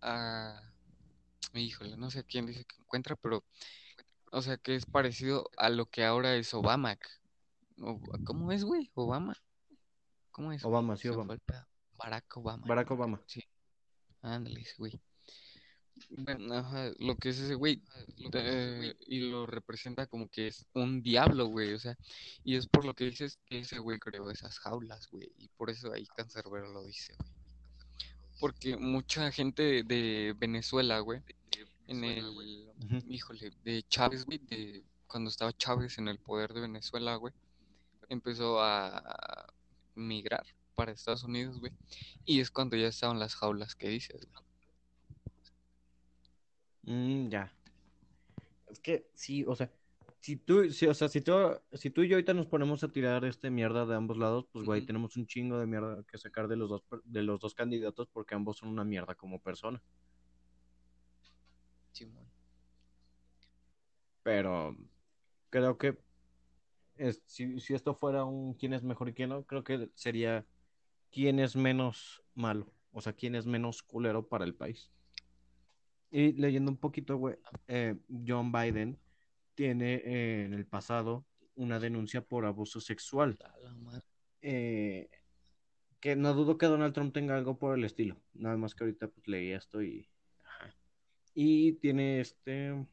a... 0.00 0.60
Híjole, 1.54 1.96
no 1.96 2.10
sé 2.10 2.20
a 2.20 2.22
quién 2.24 2.46
dice 2.46 2.64
que 2.64 2.76
encuentra, 2.80 3.16
pero... 3.16 3.44
O 4.30 4.42
sea, 4.42 4.58
que 4.58 4.74
es 4.74 4.84
parecido 4.84 5.48
a 5.56 5.70
lo 5.70 5.86
que 5.86 6.04
ahora 6.04 6.36
es 6.36 6.52
Obama. 6.52 6.98
¿Cómo 8.24 8.52
es, 8.52 8.64
güey? 8.64 8.90
¿Obama? 8.94 9.34
¿Cómo 10.38 10.52
es? 10.52 10.62
güey? 10.62 10.72
Obama, 10.72 10.96
sí, 10.96 11.08
Obama. 11.08 11.36
Barack 11.96 12.36
Obama. 12.36 12.64
Barack 12.64 12.92
Obama. 12.92 13.20
Sí. 13.26 13.42
Ándale, 14.22 14.60
ese 14.60 14.76
güey. 14.78 15.00
Bueno, 16.10 16.54
ajá, 16.54 16.92
lo 17.00 17.16
que 17.16 17.30
es 17.30 17.40
ese 17.40 17.56
güey, 17.56 17.82
eh, 18.32 18.94
y 19.08 19.18
lo 19.18 19.46
representa 19.46 20.06
como 20.06 20.28
que 20.28 20.46
es 20.46 20.64
un 20.74 21.02
diablo, 21.02 21.46
güey, 21.46 21.74
o 21.74 21.78
sea, 21.80 21.98
y 22.44 22.54
es 22.54 22.68
por 22.68 22.84
lo 22.84 22.94
que 22.94 23.06
dices 23.06 23.40
que 23.46 23.58
ese 23.58 23.80
güey 23.80 23.98
creó 23.98 24.30
esas 24.30 24.60
jaulas, 24.60 25.08
güey, 25.10 25.28
y 25.38 25.48
por 25.48 25.70
eso 25.70 25.92
ahí 25.92 26.06
Cancerbero 26.06 26.72
lo 26.72 26.84
dice, 26.84 27.16
güey. 27.18 27.32
Porque 28.38 28.76
mucha 28.76 29.32
gente 29.32 29.82
de, 29.82 30.36
Venezuela, 30.38 31.00
güey, 31.00 31.20
en 31.88 32.04
el, 32.04 32.28
Ujú. 32.28 33.02
híjole, 33.08 33.50
de 33.64 33.82
Chávez, 33.88 34.24
güey, 34.24 34.38
de 34.38 34.84
cuando 35.08 35.30
estaba 35.30 35.52
Chávez 35.52 35.98
en 35.98 36.06
el 36.06 36.20
poder 36.20 36.52
de 36.54 36.60
Venezuela, 36.60 37.16
güey, 37.16 37.34
empezó 38.08 38.62
a 38.62 39.52
migrar 39.98 40.46
para 40.74 40.92
Estados 40.92 41.24
Unidos, 41.24 41.58
güey, 41.60 41.72
y 42.24 42.40
es 42.40 42.50
cuando 42.50 42.76
ya 42.76 42.88
estaban 42.88 43.18
las 43.18 43.34
jaulas 43.34 43.74
que 43.74 43.88
dices, 43.88 44.26
güey. 44.32 44.44
Mm, 46.84 47.28
ya. 47.28 47.52
Es 48.68 48.80
que 48.80 49.10
sí, 49.14 49.44
o 49.46 49.54
sea, 49.54 49.70
si 50.20 50.36
tú, 50.36 50.70
si, 50.70 50.86
o 50.86 50.94
sea, 50.94 51.08
si 51.08 51.20
tú, 51.20 51.32
si 51.72 51.90
tú 51.90 52.02
y 52.02 52.08
yo 52.08 52.16
ahorita 52.16 52.34
nos 52.34 52.46
ponemos 52.46 52.82
a 52.82 52.88
tirar 52.88 53.24
este 53.24 53.50
mierda 53.50 53.86
de 53.86 53.94
ambos 53.94 54.18
lados, 54.18 54.46
pues 54.52 54.64
güey, 54.64 54.84
tenemos 54.84 55.16
un 55.16 55.26
chingo 55.26 55.58
de 55.58 55.66
mierda 55.66 56.02
que 56.04 56.18
sacar 56.18 56.48
de 56.48 56.56
los 56.56 56.68
dos, 56.68 56.82
de 57.04 57.22
los 57.22 57.40
dos 57.40 57.54
candidatos 57.54 58.08
porque 58.12 58.34
ambos 58.34 58.58
son 58.58 58.68
una 58.68 58.84
mierda 58.84 59.14
como 59.14 59.40
persona. 59.40 59.82
Simón. 61.92 62.26
Pero 64.22 64.76
creo 65.50 65.78
que 65.78 65.98
es- 66.98 67.22
si, 67.26 67.58
si 67.60 67.74
esto 67.74 67.94
fuera 67.94 68.24
un 68.24 68.54
quién 68.54 68.72
es 68.74 68.82
mejor 68.82 69.08
y 69.08 69.14
quién 69.14 69.30
no, 69.30 69.44
creo 69.44 69.64
que 69.64 69.90
sería 69.94 70.44
quién 71.10 71.38
es 71.38 71.56
menos 71.56 72.22
malo, 72.34 72.72
o 72.92 73.00
sea, 73.00 73.12
quién 73.12 73.34
es 73.34 73.46
menos 73.46 73.82
culero 73.82 74.28
para 74.28 74.44
el 74.44 74.54
país. 74.54 74.90
Y 76.10 76.32
leyendo 76.32 76.70
un 76.70 76.78
poquito, 76.78 77.16
güey, 77.16 77.36
eh, 77.66 77.96
John 78.26 78.50
Biden 78.50 78.98
tiene 79.54 79.94
eh, 79.96 80.44
en 80.44 80.54
el 80.54 80.66
pasado 80.66 81.26
una 81.54 81.78
denuncia 81.78 82.22
por 82.22 82.46
abuso 82.46 82.80
sexual, 82.80 83.38
eh, 84.40 85.08
que 86.00 86.14
no 86.16 86.32
dudo 86.34 86.56
que 86.56 86.66
Donald 86.66 86.94
Trump 86.94 87.12
tenga 87.12 87.36
algo 87.36 87.58
por 87.58 87.76
el 87.76 87.84
estilo, 87.84 88.16
nada 88.34 88.56
más 88.56 88.74
que 88.74 88.84
ahorita 88.84 89.08
pues 89.08 89.26
leí 89.26 89.50
esto 89.50 89.82
y... 89.82 90.08
ajá. 90.44 90.74
Y 91.34 91.72
tiene 91.74 92.20
este... 92.20 92.86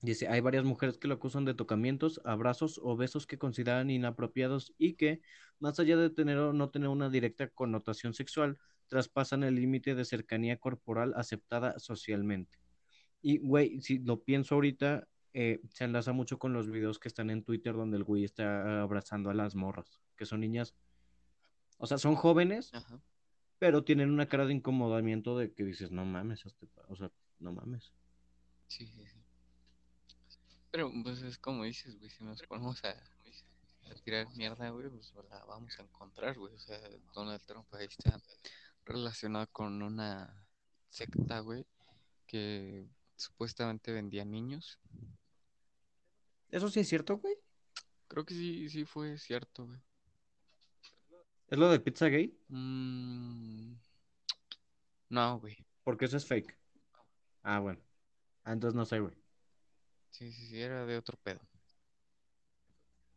Dice, 0.00 0.28
hay 0.28 0.40
varias 0.40 0.64
mujeres 0.64 0.96
que 0.96 1.08
lo 1.08 1.14
acusan 1.14 1.44
de 1.44 1.54
tocamientos, 1.54 2.20
abrazos 2.24 2.80
o 2.82 2.96
besos 2.96 3.26
que 3.26 3.36
consideran 3.36 3.90
inapropiados 3.90 4.72
y 4.78 4.94
que, 4.94 5.20
más 5.58 5.80
allá 5.80 5.96
de 5.96 6.10
tener 6.10 6.38
o 6.38 6.52
no 6.52 6.70
tener 6.70 6.88
una 6.88 7.10
directa 7.10 7.48
connotación 7.48 8.14
sexual, 8.14 8.58
traspasan 8.86 9.42
el 9.42 9.56
límite 9.56 9.96
de 9.96 10.04
cercanía 10.04 10.56
corporal 10.58 11.14
aceptada 11.16 11.78
socialmente. 11.78 12.58
Y, 13.20 13.38
güey, 13.38 13.80
si 13.80 13.98
lo 13.98 14.22
pienso 14.22 14.54
ahorita, 14.54 15.08
eh, 15.34 15.60
se 15.70 15.84
enlaza 15.84 16.12
mucho 16.12 16.38
con 16.38 16.52
los 16.52 16.70
videos 16.70 16.98
que 16.98 17.08
están 17.08 17.28
en 17.30 17.42
Twitter 17.42 17.74
donde 17.74 17.96
el 17.96 18.04
güey 18.04 18.24
está 18.24 18.80
abrazando 18.82 19.30
a 19.30 19.34
las 19.34 19.56
morras, 19.56 20.00
que 20.16 20.26
son 20.26 20.40
niñas, 20.40 20.76
o 21.76 21.86
sea, 21.86 21.98
son 21.98 22.14
jóvenes, 22.14 22.72
Ajá. 22.72 23.00
pero 23.58 23.84
tienen 23.84 24.10
una 24.10 24.28
cara 24.28 24.46
de 24.46 24.54
incomodamiento 24.54 25.36
de 25.36 25.52
que 25.52 25.64
dices, 25.64 25.90
no 25.90 26.04
mames, 26.04 26.46
este 26.46 26.68
o 26.88 26.96
sea, 26.96 27.12
no 27.40 27.52
mames. 27.52 27.92
Sí, 28.68 28.86
sí, 28.86 29.04
sí. 29.06 29.17
Pero 30.78 30.92
pues 31.02 31.20
es 31.22 31.38
como 31.38 31.64
dices, 31.64 31.98
güey, 31.98 32.08
si 32.08 32.22
nos 32.22 32.40
ponemos 32.42 32.84
a, 32.84 32.90
a 32.90 33.94
tirar 34.04 34.28
mierda, 34.36 34.70
güey, 34.70 34.88
pues 34.88 35.12
la 35.28 35.44
vamos 35.44 35.76
a 35.76 35.82
encontrar, 35.82 36.38
güey. 36.38 36.54
O 36.54 36.58
sea, 36.60 36.78
Donald 37.12 37.42
Trump 37.44 37.66
ahí 37.74 37.86
está 37.86 38.22
relacionado 38.84 39.48
con 39.50 39.82
una 39.82 40.46
secta, 40.88 41.40
güey, 41.40 41.66
que 42.28 42.86
supuestamente 43.16 43.90
vendía 43.90 44.24
niños. 44.24 44.78
¿Eso 46.48 46.68
sí 46.68 46.78
es 46.78 46.88
cierto, 46.88 47.16
güey? 47.16 47.34
Creo 48.06 48.24
que 48.24 48.34
sí, 48.34 48.68
sí 48.70 48.84
fue 48.84 49.18
cierto, 49.18 49.66
güey. 49.66 49.80
¿Es 51.48 51.58
lo 51.58 51.70
de 51.70 51.80
Pizzagate? 51.80 52.38
Mm, 52.46 53.72
No, 55.08 55.40
güey. 55.40 55.56
Porque 55.82 56.04
eso 56.04 56.18
es 56.18 56.24
fake. 56.24 56.56
Ah, 57.42 57.58
bueno. 57.58 57.80
Ah, 58.44 58.52
entonces 58.52 58.76
no 58.76 58.84
sé, 58.84 59.00
güey. 59.00 59.16
Sí, 60.10 60.32
sí, 60.32 60.46
sí, 60.48 60.60
era 60.60 60.84
de 60.86 60.96
otro 60.96 61.16
pedo. 61.22 61.40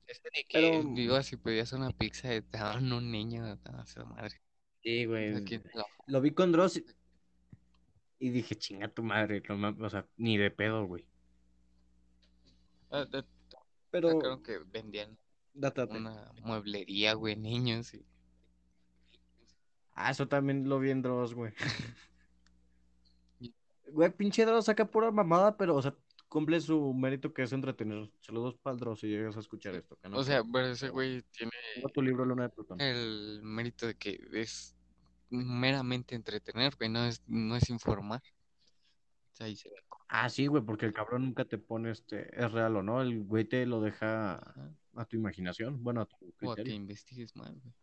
Este 0.07 0.29
de 0.35 0.43
que 0.43 0.59
Pero- 0.81 0.97
ibas 0.99 1.31
y 1.31 1.37
pedías 1.37 1.71
una 1.73 1.91
pizza 1.91 2.35
y 2.35 2.41
te 2.41 2.57
daban 2.57 2.91
un 2.91 3.11
niño, 3.11 3.45
a 3.45 3.85
su 3.85 4.05
madre. 4.05 4.41
Sí, 4.83 5.05
güey. 5.05 5.35
Aquí 5.35 5.61
Lo 6.07 6.21
vi 6.21 6.31
con 6.31 6.51
Dross 6.51 6.77
y- 8.19 8.29
dije, 8.29 8.55
chinga 8.55 8.87
tu 8.89 9.03
madre. 9.03 9.41
no 9.47 9.57
mames", 9.57 9.81
o 9.81 9.89
sea, 9.89 10.05
ni 10.17 10.37
de 10.37 10.51
pedo, 10.51 10.85
güey. 10.85 11.05
Ah, 12.89 13.05
de- 13.05 13.25
Pero, 13.89 14.09
sacaron 14.11 14.43
que 14.43 14.59
vendían 14.59 15.17
una 15.53 16.31
mueblería, 16.41 17.13
güey, 17.13 17.35
niños. 17.35 17.93
Y... 17.93 18.05
Ah, 19.93 20.11
eso 20.11 20.27
también 20.27 20.67
lo 20.67 20.79
vi 20.79 20.91
en 20.91 21.01
Dross, 21.01 21.33
güey. 21.33 21.53
Güey, 23.93 24.09
pinche 24.15 24.45
Dross 24.45 24.65
saca 24.65 24.85
pura 24.89 25.11
mamada, 25.11 25.57
pero, 25.57 25.75
o 25.75 25.81
sea, 25.81 25.93
cumple 26.32 26.61
su 26.61 26.93
mérito 26.93 27.34
que 27.34 27.43
es 27.43 27.51
entretener. 27.51 28.09
Saludos 28.21 28.55
para 28.55 28.73
el 28.73 28.79
Dross 28.79 29.01
si 29.01 29.07
llegas 29.07 29.36
a 29.36 29.41
escuchar 29.41 29.75
esto. 29.75 29.97
que 29.97 30.07
no 30.07 30.17
O 30.17 30.23
sea, 30.23 30.41
pero 30.45 30.67
ese 30.67 30.88
güey 30.88 31.21
tiene 31.32 31.51
Tengo 31.75 31.89
tu 31.89 32.01
libro 32.01 32.23
Luna 32.23 32.43
de 32.43 32.49
Plutón. 32.49 32.79
el 32.79 33.41
mérito 33.43 33.86
de 33.86 33.95
que 33.95 34.17
es 34.32 34.73
meramente 35.29 36.15
entretener, 36.15 36.73
güey, 36.77 36.89
no 36.89 37.03
es, 37.03 37.21
no 37.27 37.57
es 37.57 37.69
informar. 37.69 38.21
O 38.23 39.36
sea, 39.36 39.47
ahí 39.47 39.57
se 39.57 39.69
ve. 39.69 39.75
Ah, 40.07 40.29
sí, 40.29 40.47
güey, 40.47 40.63
porque 40.63 40.86
el 40.86 40.93
cabrón 40.93 41.25
nunca 41.25 41.43
te 41.43 41.57
pone 41.57 41.91
este, 41.91 42.34
es 42.41 42.49
real 42.51 42.77
o 42.77 42.82
no. 42.84 43.01
El 43.01 43.23
güey 43.23 43.43
te 43.43 43.65
lo 43.65 43.82
deja 43.82 44.36
a 44.95 45.05
tu 45.05 45.17
imaginación, 45.17 45.84
bueno, 45.84 46.01
a 46.01 46.05
tu 46.05 46.15
O 46.15 46.51
a 46.51 46.55
que 46.55 46.63
criterio. 46.63 46.73
investigues 46.75 47.36
más, 47.36 47.51
güey. 47.61 47.73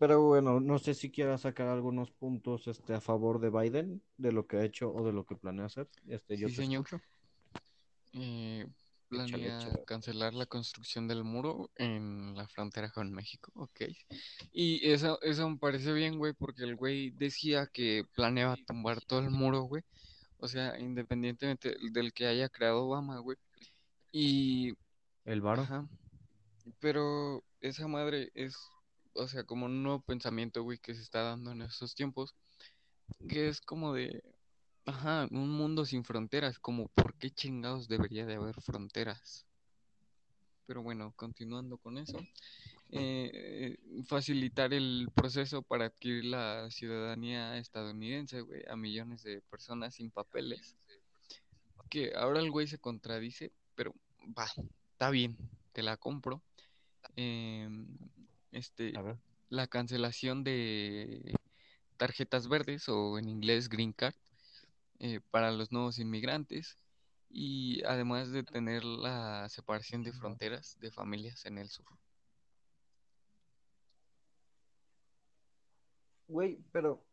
Pero 0.00 0.22
bueno, 0.22 0.60
no 0.60 0.78
sé 0.80 0.94
si 0.94 1.10
quieras 1.12 1.42
sacar 1.42 1.68
algunos 1.68 2.10
puntos 2.10 2.66
este, 2.68 2.94
a 2.94 3.02
favor 3.02 3.38
de 3.40 3.50
Biden, 3.50 4.02
de 4.16 4.32
lo 4.32 4.46
que 4.46 4.56
ha 4.56 4.64
hecho 4.64 4.90
o 4.92 5.04
de 5.06 5.12
lo 5.12 5.26
que 5.26 5.36
planea 5.36 5.66
hacer. 5.66 5.90
Este, 6.08 6.38
yo 6.38 6.48
Sí, 6.48 6.56
te 6.56 6.62
señor. 6.62 6.86
Eh, 8.14 8.66
Échale, 9.12 9.38
planea 9.38 9.58
échale. 9.58 9.84
cancelar 9.84 10.34
la 10.34 10.46
construcción 10.46 11.06
del 11.08 11.24
muro 11.24 11.70
en 11.76 12.34
la 12.34 12.48
frontera 12.48 12.90
con 12.90 13.12
México, 13.12 13.52
ok. 13.56 13.82
Y 14.52 14.90
eso, 14.90 15.20
eso 15.22 15.48
me 15.50 15.58
parece 15.58 15.92
bien, 15.92 16.18
güey, 16.18 16.32
porque 16.32 16.64
el 16.64 16.76
güey 16.76 17.10
decía 17.10 17.68
que 17.72 18.04
planeaba 18.14 18.56
tumbar 18.66 19.02
todo 19.02 19.20
el 19.20 19.30
muro, 19.30 19.62
güey. 19.64 19.82
O 20.38 20.48
sea, 20.48 20.78
independientemente 20.78 21.76
del 21.92 22.14
que 22.14 22.26
haya 22.26 22.48
creado 22.48 22.84
Obama, 22.86 23.18
güey. 23.20 23.36
Y, 24.12 24.74
El 25.24 25.42
varo. 25.42 25.62
ajá, 25.62 25.88
pero 26.80 27.44
esa 27.60 27.88
madre 27.88 28.30
es, 28.34 28.56
o 29.20 29.28
sea, 29.28 29.44
como 29.44 29.66
un 29.66 29.82
nuevo 29.82 30.00
pensamiento, 30.00 30.62
güey, 30.62 30.78
que 30.78 30.94
se 30.94 31.02
está 31.02 31.22
dando 31.22 31.52
en 31.52 31.62
estos 31.62 31.94
tiempos, 31.94 32.34
que 33.28 33.48
es 33.48 33.60
como 33.60 33.92
de, 33.92 34.22
ajá, 34.86 35.28
un 35.30 35.50
mundo 35.50 35.84
sin 35.84 36.04
fronteras, 36.04 36.58
como, 36.58 36.88
¿por 36.88 37.14
qué 37.14 37.30
chingados 37.30 37.88
debería 37.88 38.26
de 38.26 38.36
haber 38.36 38.60
fronteras? 38.62 39.46
Pero 40.66 40.82
bueno, 40.82 41.12
continuando 41.16 41.76
con 41.78 41.98
eso, 41.98 42.18
eh, 42.90 43.76
facilitar 44.06 44.72
el 44.72 45.08
proceso 45.14 45.62
para 45.62 45.86
adquirir 45.86 46.24
la 46.24 46.70
ciudadanía 46.70 47.58
estadounidense, 47.58 48.40
güey, 48.40 48.62
a 48.68 48.76
millones 48.76 49.22
de 49.22 49.42
personas 49.42 49.96
sin 49.96 50.10
papeles. 50.10 50.76
Que 51.88 52.12
ahora 52.14 52.40
el 52.40 52.52
güey 52.52 52.68
se 52.68 52.78
contradice, 52.78 53.52
pero 53.74 53.92
va, 54.38 54.46
está 54.92 55.10
bien, 55.10 55.36
te 55.72 55.82
la 55.82 55.96
compro. 55.96 56.40
Em, 57.16 57.88
este, 58.52 58.92
la 59.48 59.66
cancelación 59.66 60.44
de 60.44 61.34
tarjetas 61.96 62.48
verdes 62.48 62.88
o 62.88 63.18
en 63.18 63.28
inglés 63.28 63.68
green 63.68 63.92
card 63.92 64.14
eh, 64.98 65.20
para 65.30 65.52
los 65.52 65.72
nuevos 65.72 65.98
inmigrantes 65.98 66.78
y 67.28 67.82
además 67.84 68.32
de 68.32 68.42
tener 68.42 68.84
la 68.84 69.48
separación 69.48 70.02
de 70.02 70.12
fronteras 70.12 70.78
de 70.80 70.90
familias 70.90 71.46
en 71.46 71.58
el 71.58 71.68
sur. 71.68 71.86
Güey, 76.26 76.58
pero 76.72 77.04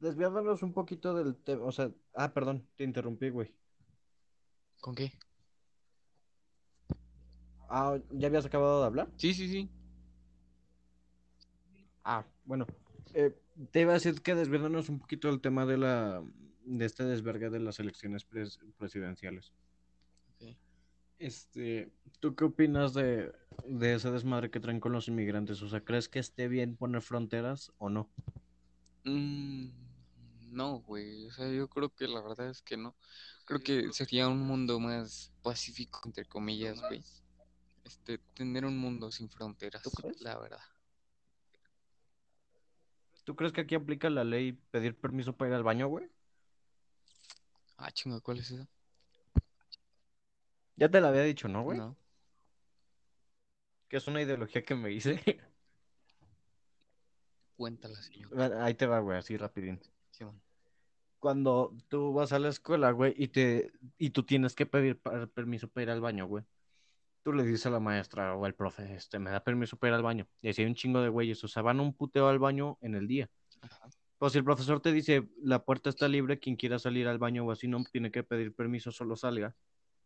desviándonos 0.00 0.62
un 0.62 0.72
poquito 0.72 1.14
del 1.14 1.36
tema, 1.36 1.64
o 1.64 1.72
sea, 1.72 1.90
ah, 2.14 2.32
perdón, 2.32 2.66
te 2.76 2.84
interrumpí, 2.84 3.28
güey. 3.30 3.54
¿Con 4.80 4.94
qué? 4.94 5.12
Ah, 7.68 7.98
¿ya 8.10 8.28
habías 8.28 8.46
acabado 8.46 8.80
de 8.80 8.86
hablar? 8.86 9.10
Sí, 9.16 9.34
sí, 9.34 9.48
sí. 9.48 9.70
Ah, 12.12 12.24
bueno, 12.44 12.66
eh, 13.14 13.32
te 13.70 13.82
iba 13.82 13.92
a 13.92 13.94
decir 13.94 14.20
que 14.20 14.34
desviándonos 14.34 14.88
un 14.88 14.98
poquito 14.98 15.28
del 15.28 15.40
tema 15.40 15.64
de 15.64 15.78
la, 15.78 16.20
de 16.64 16.84
este 16.84 17.04
desvergue 17.04 17.50
de 17.50 17.60
las 17.60 17.78
elecciones 17.78 18.28
pres- 18.28 18.58
presidenciales. 18.76 19.52
Este, 21.20 21.92
¿tú 22.18 22.34
qué 22.34 22.46
opinas 22.46 22.94
de, 22.94 23.32
de 23.64 23.94
ese 23.94 24.10
desmadre 24.10 24.50
que 24.50 24.58
traen 24.58 24.80
con 24.80 24.90
los 24.90 25.06
inmigrantes? 25.06 25.62
O 25.62 25.68
sea, 25.68 25.84
¿crees 25.84 26.08
que 26.08 26.18
esté 26.18 26.48
bien 26.48 26.76
poner 26.76 27.00
fronteras 27.00 27.70
o 27.78 27.90
no? 27.90 28.10
Mm, 29.04 29.68
no, 30.50 30.80
güey. 30.80 31.28
O 31.28 31.30
sea, 31.30 31.48
yo 31.48 31.68
creo 31.68 31.90
que 31.94 32.08
la 32.08 32.22
verdad 32.22 32.50
es 32.50 32.60
que 32.60 32.76
no. 32.76 32.96
Creo 33.44 33.60
que 33.60 33.92
sería 33.92 34.26
un 34.26 34.40
mundo 34.40 34.80
más 34.80 35.32
pacífico, 35.42 36.00
entre 36.06 36.24
comillas, 36.24 36.80
güey. 36.80 37.04
Este, 37.84 38.18
tener 38.34 38.64
un 38.64 38.78
mundo 38.78 39.12
sin 39.12 39.30
fronteras, 39.30 39.82
la 40.18 40.38
verdad. 40.40 40.58
¿Tú 43.30 43.36
crees 43.36 43.52
que 43.52 43.60
aquí 43.60 43.76
aplica 43.76 44.10
la 44.10 44.24
ley 44.24 44.54
pedir 44.72 44.98
permiso 44.98 45.36
para 45.36 45.50
ir 45.50 45.54
al 45.54 45.62
baño, 45.62 45.86
güey? 45.86 46.10
Ah, 47.76 47.92
chinga, 47.92 48.18
¿cuál 48.18 48.38
es 48.38 48.50
esa? 48.50 48.66
Ya 50.74 50.88
te 50.88 51.00
la 51.00 51.10
había 51.10 51.22
dicho, 51.22 51.46
¿no, 51.46 51.62
güey? 51.62 51.78
No. 51.78 51.96
Que 53.86 53.98
es 53.98 54.08
una 54.08 54.20
ideología 54.20 54.64
que 54.64 54.74
me 54.74 54.90
hice. 54.90 55.22
Cuéntala, 57.56 58.02
señor. 58.02 58.36
Ahí 58.54 58.74
te 58.74 58.86
va, 58.88 58.98
güey, 58.98 59.18
así 59.18 59.36
rapidín. 59.36 59.80
Simón. 60.10 60.42
Cuando 61.20 61.72
tú 61.86 62.12
vas 62.12 62.32
a 62.32 62.40
la 62.40 62.48
escuela, 62.48 62.90
güey, 62.90 63.14
y 63.16 63.28
te 63.28 63.70
y 63.96 64.10
tú 64.10 64.24
tienes 64.24 64.56
que 64.56 64.66
pedir 64.66 64.98
permiso 65.34 65.68
para 65.68 65.84
ir 65.84 65.90
al 65.90 66.00
baño, 66.00 66.26
güey. 66.26 66.44
Tú 67.22 67.32
le 67.32 67.44
dices 67.44 67.66
a 67.66 67.70
la 67.70 67.80
maestra 67.80 68.34
o 68.34 68.44
al 68.44 68.54
profe, 68.54 68.94
este, 68.94 69.18
me 69.18 69.30
da 69.30 69.40
permiso 69.40 69.76
para 69.76 69.90
ir 69.90 69.94
al 69.96 70.02
baño. 70.02 70.26
Y 70.40 70.48
así 70.48 70.62
hay 70.62 70.68
un 70.68 70.74
chingo 70.74 71.00
de 71.02 71.08
güeyes, 71.08 71.42
o 71.44 71.48
sea, 71.48 71.62
van 71.62 71.80
un 71.80 71.94
puteo 71.94 72.28
al 72.28 72.38
baño 72.38 72.78
en 72.80 72.94
el 72.94 73.06
día. 73.06 73.28
Ajá. 73.60 73.90
Pues 74.20 74.32
si 74.32 74.38
el 74.38 74.44
profesor 74.44 74.80
te 74.80 74.92
dice, 74.92 75.30
la 75.42 75.64
puerta 75.64 75.88
está 75.88 76.06
libre, 76.06 76.38
quien 76.38 76.56
quiera 76.56 76.78
salir 76.78 77.08
al 77.08 77.16
baño 77.16 77.46
o 77.46 77.52
así 77.52 77.66
no 77.68 77.82
tiene 77.90 78.10
que 78.10 78.22
pedir 78.22 78.54
permiso, 78.54 78.92
solo 78.92 79.16
salga. 79.16 79.56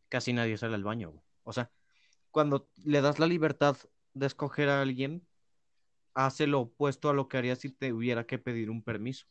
Casi 0.09 0.33
nadie 0.33 0.57
sale 0.57 0.77
al 0.77 0.85
baño, 0.85 1.11
güey. 1.11 1.25
O 1.43 1.53
sea, 1.53 1.73
cuando 2.31 2.69
le 2.85 3.01
das 3.01 3.19
la 3.19 3.27
libertad 3.27 3.77
de 4.12 4.27
escoger 4.27 4.69
a 4.69 4.83
alguien, 4.83 5.27
hace 6.15 6.47
lo 6.47 6.61
opuesto 6.61 7.11
a 7.11 7.12
lo 7.12 7.27
que 7.29 7.39
haría 7.39 7.57
si 7.57 7.71
te 7.71 7.93
hubiera 7.93 8.25
que 8.25 8.39
pedir 8.39 8.71
un 8.71 8.85
permiso. 8.85 9.27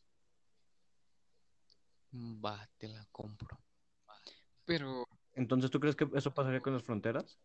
Va, 2.12 2.68
te 2.76 2.88
la 2.88 3.06
compro. 3.10 3.58
Pero 4.66 5.06
Entonces, 5.32 5.70
¿tú 5.70 5.80
crees 5.80 5.96
que 5.96 6.08
eso 6.14 6.34
pasaría 6.34 6.60
con 6.60 6.74
las 6.74 6.82
fronteras? 6.82 7.38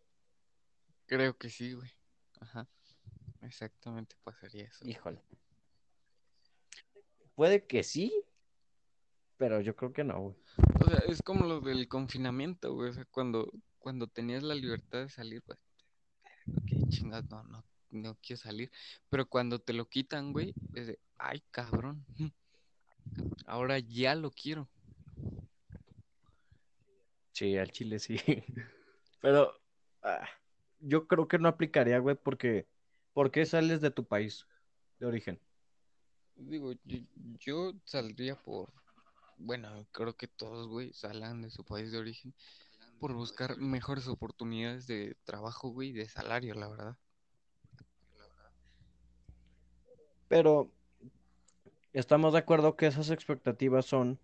Creo 1.10 1.36
que 1.36 1.50
sí, 1.50 1.74
güey. 1.74 1.92
Ajá. 2.40 2.68
Exactamente 3.42 4.16
pasaría 4.24 4.66
eso. 4.66 4.88
Híjole. 4.88 5.22
Puede 7.34 7.66
que 7.66 7.84
sí, 7.84 8.14
pero 9.38 9.60
yo 9.62 9.76
creo 9.76 9.92
que 9.92 10.04
no, 10.04 10.20
güey. 10.20 10.36
O 10.82 10.90
sea, 10.90 11.00
es 11.08 11.22
como 11.22 11.46
lo 11.46 11.62
del 11.62 11.88
confinamiento, 11.88 12.74
güey. 12.74 12.90
O 12.90 12.94
sea, 12.94 13.06
cuando, 13.06 13.52
cuando 13.80 14.08
tenías 14.08 14.44
la 14.44 14.54
libertad 14.54 15.00
de 15.00 15.10
salir, 15.10 15.42
pues, 15.42 15.58
ok, 16.48 16.90
chingas, 16.90 17.26
no, 17.30 17.44
no, 17.44 17.64
no 17.90 18.18
quiero 18.22 18.42
salir. 18.42 18.72
Pero 19.10 19.28
cuando 19.28 19.60
te 19.60 19.74
lo 19.74 19.88
quitan, 19.88 20.32
güey, 20.32 20.54
es 20.76 20.88
de, 20.88 21.00
ay, 21.18 21.42
cabrón. 21.50 22.06
Ahora 23.48 23.80
ya 23.80 24.14
lo 24.14 24.30
quiero. 24.30 24.70
Sí, 27.32 27.58
al 27.58 27.72
chile 27.72 27.98
sí. 28.00 28.18
Pero 29.22 29.54
ah, 30.04 30.28
yo 30.82 31.08
creo 31.08 31.28
que 31.28 31.40
no 31.40 31.50
aplicaría, 31.50 32.00
güey, 32.00 32.16
porque 32.16 32.68
¿por 33.14 33.32
qué 33.32 33.46
sales 33.46 33.82
de 33.82 33.92
tu 33.92 34.06
país 34.06 34.46
de 35.00 35.06
origen? 35.06 35.40
Digo, 36.36 36.74
yo, 36.86 37.00
yo 37.40 37.74
saldría 37.84 38.36
por, 38.36 38.72
bueno, 39.38 39.86
creo 39.92 40.16
que 40.16 40.28
todos, 40.28 40.68
güey, 40.68 40.94
salgan 40.94 41.42
de 41.42 41.50
su 41.50 41.64
país 41.66 41.92
de 41.92 41.98
origen 41.98 42.34
por 43.00 43.14
buscar 43.14 43.58
mejores 43.58 44.08
oportunidades 44.08 44.88
de 44.88 45.16
trabajo, 45.26 45.70
güey, 45.70 45.92
de 45.92 46.08
salario, 46.08 46.54
la 46.56 46.68
verdad. 46.70 46.98
Pero 50.28 50.72
estamos 51.94 52.34
de 52.34 52.40
acuerdo 52.40 52.76
que 52.76 52.88
esas 52.88 53.10
expectativas 53.10 53.86
son 53.86 54.20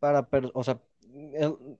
para, 0.00 0.28
per- 0.28 0.50
o 0.54 0.64
sea, 0.64 0.80
el- 1.34 1.78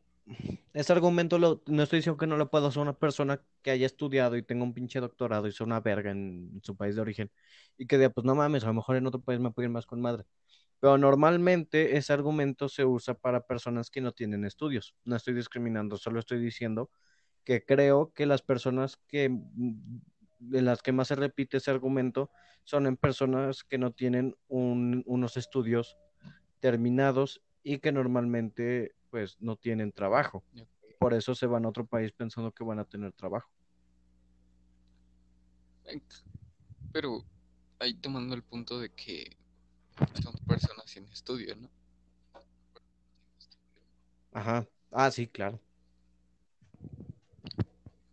ese 0.72 0.93
argumento 0.93 1.39
lo- 1.39 1.62
no 1.66 1.83
estoy 1.83 1.99
diciendo 1.99 2.18
que 2.18 2.26
no 2.26 2.37
lo 2.37 2.51
pueda 2.51 2.68
hacer 2.68 2.83
una 2.83 2.99
persona 2.99 3.43
que 3.62 3.70
haya 3.72 3.87
estudiado 3.87 4.37
y 4.37 4.43
tenga 4.43 4.64
un 4.64 4.74
pinche 4.74 5.01
doctorado 5.01 5.47
y 5.49 5.53
sea 5.53 5.66
una 5.66 5.81
verga 5.81 6.11
en 6.12 6.61
su 6.62 6.76
país 6.76 6.95
de 6.97 7.03
origen 7.03 7.31
y 7.76 7.87
que 7.87 7.99
diga, 7.99 8.11
pues 8.11 8.24
no 8.24 8.35
mames, 8.35 8.64
a 8.64 8.68
lo 8.68 8.74
mejor 8.74 8.97
en 8.97 9.07
otro 9.07 9.20
país 9.20 9.41
me 9.41 9.51
puedo 9.51 9.66
ir 9.66 9.72
más 9.72 9.87
con 9.87 10.01
madre. 10.01 10.24
Pero 10.81 10.97
normalmente 10.99 11.97
ese 11.97 12.12
argumento 12.12 12.68
se 12.68 12.85
usa 12.85 13.14
para 13.14 13.47
personas 13.47 13.91
que 13.91 14.01
no 14.01 14.12
tienen 14.12 14.45
estudios. 14.45 14.95
No 15.05 15.16
estoy 15.16 15.35
discriminando, 15.35 15.97
solo 15.99 16.20
estoy 16.20 16.41
diciendo 16.41 16.91
que 17.45 17.64
creo 17.64 18.12
que 18.14 18.26
las 18.26 18.43
personas 18.43 18.97
que 19.09 19.28
mm, 19.31 20.01
de 20.39 20.62
las 20.62 20.83
que 20.83 20.93
más 20.93 21.09
se 21.09 21.16
repite 21.16 21.59
ese 21.59 21.70
argumento 21.70 22.31
son 22.64 22.87
en 22.87 22.97
personas 22.97 23.62
que 23.64 23.78
no 23.78 23.93
tienen 23.93 24.37
un- 24.49 25.03
unos 25.07 25.37
estudios 25.37 25.99
terminados 26.61 27.43
y 27.63 27.79
que 27.79 27.93
normalmente 27.93 28.95
pues 29.11 29.37
no 29.41 29.57
tienen 29.57 29.93
trabajo. 29.93 30.45
Por 30.99 31.15
eso 31.15 31.35
se 31.35 31.47
van 31.47 31.65
a 31.65 31.69
otro 31.69 31.87
país 31.87 32.13
pensando 32.13 32.53
que 32.53 32.65
van 32.65 32.79
a 32.79 32.85
tener 32.85 33.13
trabajo. 33.13 33.51
Pero 36.93 37.25
ahí 37.79 37.95
tomando 37.95 38.35
el 38.35 38.43
punto 38.43 38.79
de 38.79 38.91
que 38.91 39.37
son 40.23 40.35
personas 40.47 40.91
sin 40.91 41.05
estudio, 41.07 41.57
¿no? 41.57 41.71
Ajá. 44.33 44.67
Ah, 44.91 45.11
sí, 45.11 45.27
claro. 45.27 45.61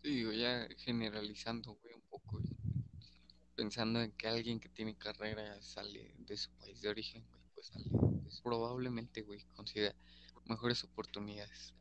Sí, 0.04 0.10
digo, 0.10 0.32
ya 0.32 0.68
generalizando, 0.78 1.78
güey, 1.82 1.94
un 1.94 2.02
poco. 2.10 2.42
Pensando 3.56 4.02
en 4.02 4.12
que 4.12 4.28
alguien 4.28 4.60
que 4.60 4.70
tiene 4.70 4.96
carrera 4.96 5.62
sale 5.62 6.14
de 6.18 6.38
su 6.38 6.52
país 6.52 6.82
de 6.82 6.90
origen, 6.90 7.26
güey, 7.30 7.42
pues 7.72 7.86
pues, 8.24 8.42
probablemente, 8.42 9.22
güey, 9.24 9.42
considera 9.56 9.96
mejores 10.46 10.84
oportunidades. 10.84 11.74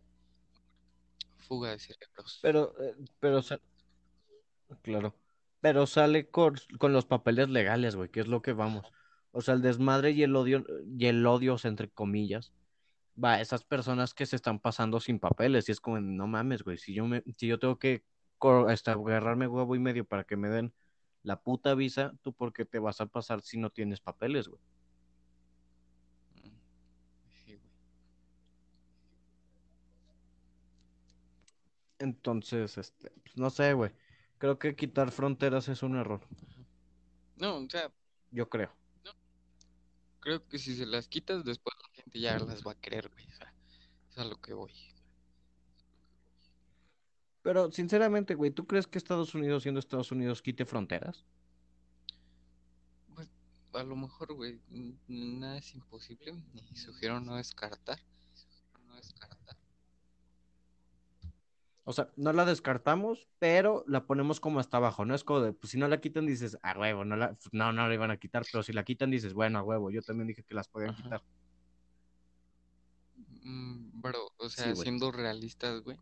Fuga 1.38 1.70
de 1.70 1.78
cerebros. 1.78 2.38
Pero, 2.42 2.74
eh, 2.82 2.94
pero, 3.20 3.40
claro. 4.82 5.14
Pero 5.60 5.86
sale 5.86 6.28
con, 6.30 6.54
con 6.78 6.92
los 6.92 7.06
papeles 7.06 7.48
legales, 7.48 7.96
güey, 7.96 8.08
que 8.10 8.20
es 8.20 8.28
lo 8.28 8.42
que 8.42 8.52
vamos. 8.52 8.86
O 9.32 9.40
sea, 9.40 9.54
el 9.54 9.62
desmadre 9.62 10.10
y 10.12 10.22
el 10.22 10.36
odio, 10.36 10.64
y 10.98 11.06
el 11.06 11.26
odio, 11.26 11.56
entre 11.64 11.90
comillas, 11.90 12.52
va, 13.22 13.40
esas 13.40 13.64
personas 13.64 14.14
que 14.14 14.26
se 14.26 14.36
están 14.36 14.60
pasando 14.60 15.00
sin 15.00 15.20
papeles, 15.20 15.68
y 15.68 15.72
es 15.72 15.80
como, 15.80 16.00
no 16.00 16.26
mames, 16.26 16.62
güey, 16.64 16.78
si 16.78 16.94
yo 16.94 17.06
me, 17.06 17.22
si 17.36 17.48
yo 17.48 17.58
tengo 17.58 17.78
que 17.78 18.04
co- 18.38 18.70
este, 18.70 18.90
agarrarme 18.92 19.48
huevo 19.48 19.74
y 19.76 19.80
medio 19.80 20.06
para 20.06 20.24
que 20.24 20.36
me 20.36 20.48
den 20.50 20.74
la 21.22 21.40
puta 21.42 21.74
visa, 21.74 22.12
¿tú 22.22 22.34
por 22.34 22.52
qué 22.52 22.64
te 22.66 22.78
vas 22.80 23.00
a 23.00 23.06
pasar 23.06 23.42
si 23.42 23.58
no 23.58 23.70
tienes 23.70 24.00
papeles, 24.00 24.48
güey? 24.48 24.60
Mm, 26.36 26.56
Sí, 27.30 27.56
güey. 27.56 27.70
Entonces, 31.98 32.78
este, 32.78 33.10
pues, 33.22 33.36
no 33.36 33.50
sé, 33.50 33.72
güey. 33.72 33.92
Creo 34.38 34.58
que 34.58 34.76
quitar 34.76 35.10
fronteras 35.12 35.68
es 35.68 35.82
un 35.82 35.96
error, 35.96 36.20
No, 37.36 37.56
o 37.58 37.68
sea, 37.70 37.90
yo 38.30 38.48
creo. 38.48 38.70
creo 40.20 40.46
que 40.48 40.58
si 40.58 40.76
se 40.76 40.86
las 40.86 41.08
quitas, 41.08 41.44
después 41.44 41.74
la 41.82 41.88
gente 42.02 42.20
ya 42.20 42.38
las 42.38 42.62
va 42.66 42.72
a 42.72 42.80
querer, 42.80 43.08
güey. 43.10 43.26
O 43.28 43.32
sea, 43.32 43.54
es 44.10 44.18
a 44.18 44.24
lo 44.24 44.40
que 44.40 44.52
voy. 44.52 44.72
Pero, 47.42 47.70
sinceramente, 47.70 48.34
güey, 48.34 48.50
¿tú 48.50 48.66
crees 48.66 48.86
que 48.86 48.98
Estados 48.98 49.34
Unidos, 49.34 49.62
siendo 49.62 49.78
Estados 49.80 50.10
Unidos, 50.12 50.42
quite 50.42 50.66
fronteras? 50.66 51.24
Pues, 53.14 53.28
a 53.72 53.82
lo 53.82 53.96
mejor, 53.96 54.32
güey, 54.34 54.60
nada 55.08 55.58
es 55.58 55.74
imposible, 55.74 56.32
ni 56.52 56.76
sugiero 56.76 57.20
no 57.20 57.36
descartar. 57.36 57.98
No 58.86 58.96
descartar. 58.96 59.35
O 61.88 61.92
sea, 61.92 62.10
no 62.16 62.32
la 62.32 62.44
descartamos, 62.44 63.28
pero 63.38 63.84
la 63.86 64.06
ponemos 64.06 64.40
como 64.40 64.58
hasta 64.58 64.78
abajo, 64.78 65.04
¿no? 65.04 65.14
Es 65.14 65.22
como 65.22 65.40
de, 65.40 65.52
pues 65.52 65.70
si 65.70 65.78
no 65.78 65.86
la 65.86 66.00
quitan, 66.00 66.26
dices, 66.26 66.58
a 66.62 66.76
huevo, 66.76 67.04
no 67.04 67.14
la, 67.14 67.28
pues, 67.34 67.48
no, 67.52 67.72
no 67.72 67.86
la 67.86 67.94
iban 67.94 68.10
a 68.10 68.16
quitar, 68.16 68.42
pero 68.50 68.64
si 68.64 68.72
la 68.72 68.82
quitan, 68.82 69.08
dices, 69.08 69.34
bueno, 69.34 69.60
a 69.60 69.62
huevo, 69.62 69.92
yo 69.92 70.02
también 70.02 70.26
dije 70.26 70.42
que 70.42 70.56
las 70.56 70.66
podían 70.66 70.90
Ajá. 70.90 71.02
quitar. 71.04 71.22
Mm, 73.44 74.00
Bro, 74.00 74.32
o 74.36 74.48
sea, 74.48 74.74
siendo 74.74 75.12
realistas, 75.12 75.80
güey, 75.82 75.96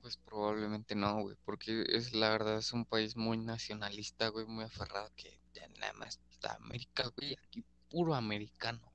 pues 0.00 0.16
probablemente 0.16 0.94
no, 0.94 1.20
güey, 1.22 1.36
porque 1.44 1.84
es 1.88 2.14
la 2.14 2.30
verdad 2.30 2.58
es 2.58 2.72
un 2.72 2.84
país 2.84 3.16
muy 3.16 3.36
nacionalista, 3.36 4.28
güey, 4.28 4.46
muy 4.46 4.64
aferrado 4.64 5.10
que 5.16 5.40
ya 5.54 5.66
nada 5.80 5.92
más 5.94 6.20
está 6.30 6.54
América, 6.54 7.10
güey, 7.16 7.36
aquí 7.42 7.64
puro 7.90 8.14
americano. 8.14 8.92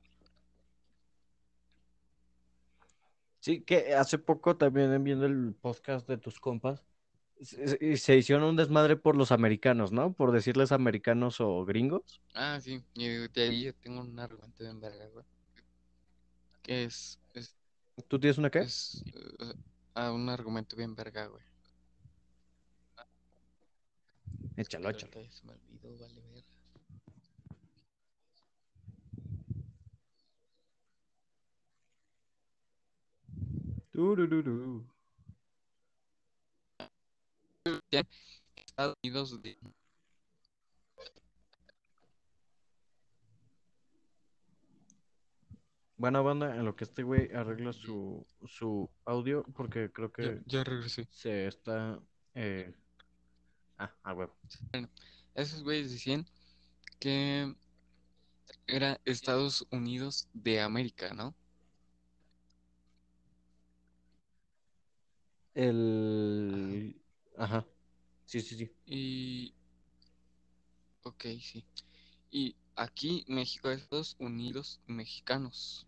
Sí, 3.44 3.62
que 3.64 3.94
hace 3.96 4.18
poco 4.20 4.56
también 4.58 5.04
viendo 5.04 5.26
el 5.26 5.54
podcast 5.56 6.08
de 6.08 6.18
tus 6.18 6.40
compas, 6.40 6.86
se, 7.42 7.98
se- 7.98 8.18
hicieron 8.18 8.44
un 8.46 8.56
desmadre 8.58 8.96
por 8.98 9.18
los 9.18 9.32
americanos, 9.34 9.92
¿no? 9.92 10.14
Por 10.14 10.32
decirles 10.32 10.72
americanos 10.72 11.42
o 11.42 11.66
gringos. 11.66 12.22
Ah, 12.36 12.60
sí, 12.62 12.84
y 12.94 13.08
de 13.30 13.42
ahí 13.42 13.64
yo 13.64 13.74
tengo 13.76 14.02
un 14.02 14.20
argumento 14.20 14.64
bien 14.64 14.80
verga, 14.80 15.08
güey, 15.08 15.26
que 16.62 16.84
es, 16.86 17.20
es, 17.34 17.56
¿Tú 18.08 18.20
tienes 18.20 18.38
una 18.38 18.50
qué? 18.52 18.68
es 18.68 19.04
ah, 19.96 20.12
un 20.12 20.30
argumento 20.30 20.76
bien 20.76 20.96
verga, 20.96 21.28
güey. 21.28 21.44
Échalo, 24.58 24.90
échalo. 24.90 25.14
se 25.30 25.46
me 25.46 25.54
olvidó, 25.54 25.98
vale 25.98 26.22
verga. 26.22 26.53
Estados 38.56 38.96
Unidos 39.04 39.42
de- 39.42 39.58
Buena 45.96 46.22
banda, 46.22 46.56
en 46.56 46.66
lo 46.66 46.76
que 46.76 46.84
este 46.84 47.04
güey 47.04 47.32
arregla 47.34 47.72
su, 47.72 48.26
su 48.46 48.90
audio, 49.06 49.44
porque 49.56 49.92
creo 49.92 50.12
que 50.12 50.42
ya 50.46 50.64
regresé. 50.64 51.08
se 51.12 51.48
está... 51.48 52.02
eh, 52.34 52.74
Ah, 53.78 53.92
a 54.04 54.14
huevo. 54.14 54.36
Esos 55.34 55.64
güeyes 55.64 55.92
decían 55.92 56.26
que 57.00 57.56
era 58.68 59.00
Estados 59.04 59.66
Unidos 59.72 60.30
de 60.34 60.62
América, 60.62 61.14
¿no? 61.14 61.34
El... 65.56 66.96
Ajá. 67.38 67.66
Sí, 68.26 68.42
sí, 68.42 68.56
sí. 68.56 68.72
Y... 68.86 69.54
Ok, 71.04 71.26
sí. 71.42 71.64
Y 72.32 72.56
aquí 72.76 73.24
México 73.28 73.70
es 73.70 73.82
Estados 73.82 74.16
Unidos 74.20 74.80
mexicanos. 74.88 75.86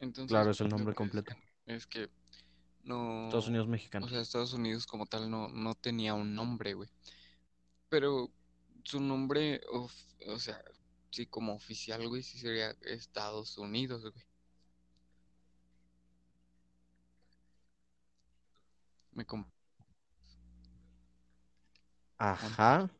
Entonces, 0.00 0.28
Claro, 0.28 0.50
es 0.50 0.60
el 0.60 0.68
nombre 0.68 0.94
completo. 0.94 1.34
es 1.66 1.86
que 1.86 2.08
no... 2.84 3.24
Estados 3.24 3.48
Unidos 3.48 3.66
O 3.66 3.70
mexicanos. 3.70 4.10
sea, 4.10 4.20
Estados 4.20 4.52
Unidos 4.52 4.86
como 4.86 5.06
tal 5.06 5.30
no, 5.30 5.48
no 5.48 5.74
tenía 5.74 6.14
un 6.14 6.34
nombre, 6.34 6.74
güey. 6.74 6.88
Pero 7.88 8.30
su 8.84 9.00
nombre, 9.00 9.60
of- 9.72 9.92
o 10.28 10.38
sea, 10.38 10.62
sí, 11.10 11.26
como 11.26 11.54
oficial, 11.54 12.06
güey, 12.08 12.22
sí 12.22 12.38
sería 12.38 12.70
Estados 12.82 13.58
Unidos, 13.58 14.02
güey. 14.02 14.24
Me 19.16 19.24
com- 19.24 19.46
Ajá. 22.18 22.90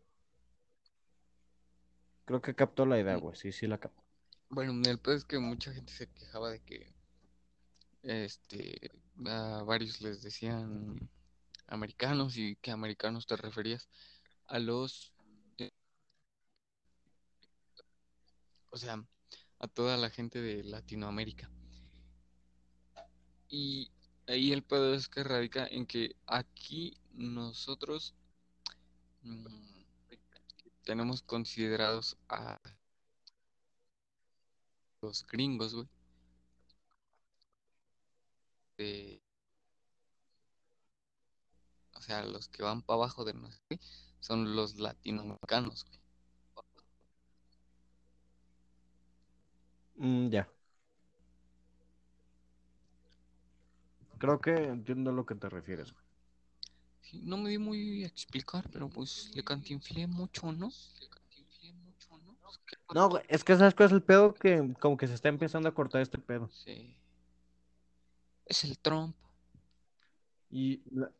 Creo 2.25 2.41
que 2.41 2.55
captó 2.55 2.87
la 2.87 2.99
idea, 2.99 3.19
Mm. 3.19 3.21
güey. 3.21 3.37
Sí, 3.37 3.53
sí 3.53 3.67
la 3.67 3.79
captó. 3.79 4.03
Bueno, 4.49 4.73
el 4.89 4.99
peor 4.99 5.17
es 5.17 5.25
que 5.25 5.39
mucha 5.39 5.73
gente 5.73 5.93
se 5.93 6.09
quejaba 6.09 6.51
de 6.51 6.61
que, 6.61 6.93
este, 8.03 8.91
a 9.27 9.63
varios 9.65 10.01
les 10.01 10.23
decían 10.23 10.97
americanos 11.67 12.37
y 12.37 12.57
que 12.57 12.71
americanos 12.71 13.27
te 13.27 13.37
referías 13.37 13.89
a 14.47 14.59
los, 14.59 15.13
eh, 15.59 15.71
o 18.71 18.77
sea, 18.77 19.05
a 19.59 19.69
toda 19.69 19.97
la 19.97 20.11
gente 20.11 20.41
de 20.41 20.65
Latinoamérica. 20.65 21.51
Y 23.49 23.91
ahí 24.29 24.53
el 24.53 24.63
pedo 24.63 24.95
es 24.95 25.09
que 25.09 25.25
radica 25.25 25.67
en 25.67 25.87
que 25.87 26.15
aquí 26.27 26.97
nosotros 27.15 28.15
mm, 29.23 29.85
tenemos 30.85 31.23
considerados 31.23 32.17
a 32.29 32.59
los 35.01 35.27
gringos, 35.27 35.73
güey, 35.75 35.89
de- 38.79 39.21
o 41.95 42.01
sea, 42.01 42.25
los 42.25 42.47
que 42.49 42.63
van 42.63 42.81
para 42.83 42.99
abajo 42.99 43.25
de 43.25 43.35
nosotros, 43.35 43.81
son 44.21 44.55
los 44.55 44.77
latinoamericanos, 44.77 45.85
güey. 45.85 45.99
Mm, 49.99 50.31
ya. 50.33 50.47
Creo 54.19 54.41
que 54.41 54.51
entiendo 54.51 55.11
a 55.11 55.13
lo 55.13 55.27
que 55.27 55.35
te 55.35 55.49
refieres, 55.49 55.93
güey. 55.93 56.05
Sí, 57.03 57.21
no 57.25 57.37
me 57.37 57.51
di 57.51 57.59
muy 57.59 58.03
a 58.05 58.07
explicar, 58.09 58.69
pero 58.73 58.89
pues 58.89 59.31
le 59.35 59.45
cantinflé 59.45 60.07
mucho, 60.07 60.51
¿no? 60.53 60.71
Le 61.01 61.09
cantinflé 61.09 61.73
mucho, 61.73 62.19
¿no? 62.19 62.35
Pues, 62.43 62.59
¿qué 62.67 62.77
No, 62.95 63.09
güey, 63.09 63.25
es 63.29 63.45
que 63.45 63.57
sabes 63.57 63.75
cuál 63.75 63.87
es 63.89 63.93
el 63.93 64.03
pedo 64.03 64.35
que 64.35 64.75
como 64.81 64.97
que 64.97 65.07
se 65.07 65.15
está 65.15 65.29
empezando 65.29 65.69
a 65.69 65.75
cortar 65.75 66.01
este 66.01 66.19
pedo. 66.19 66.49
Sí. 66.51 66.97
Es 68.47 68.65
el 68.65 68.79
Trump. 68.79 69.15
Y 70.51 70.83
la- 70.91 71.13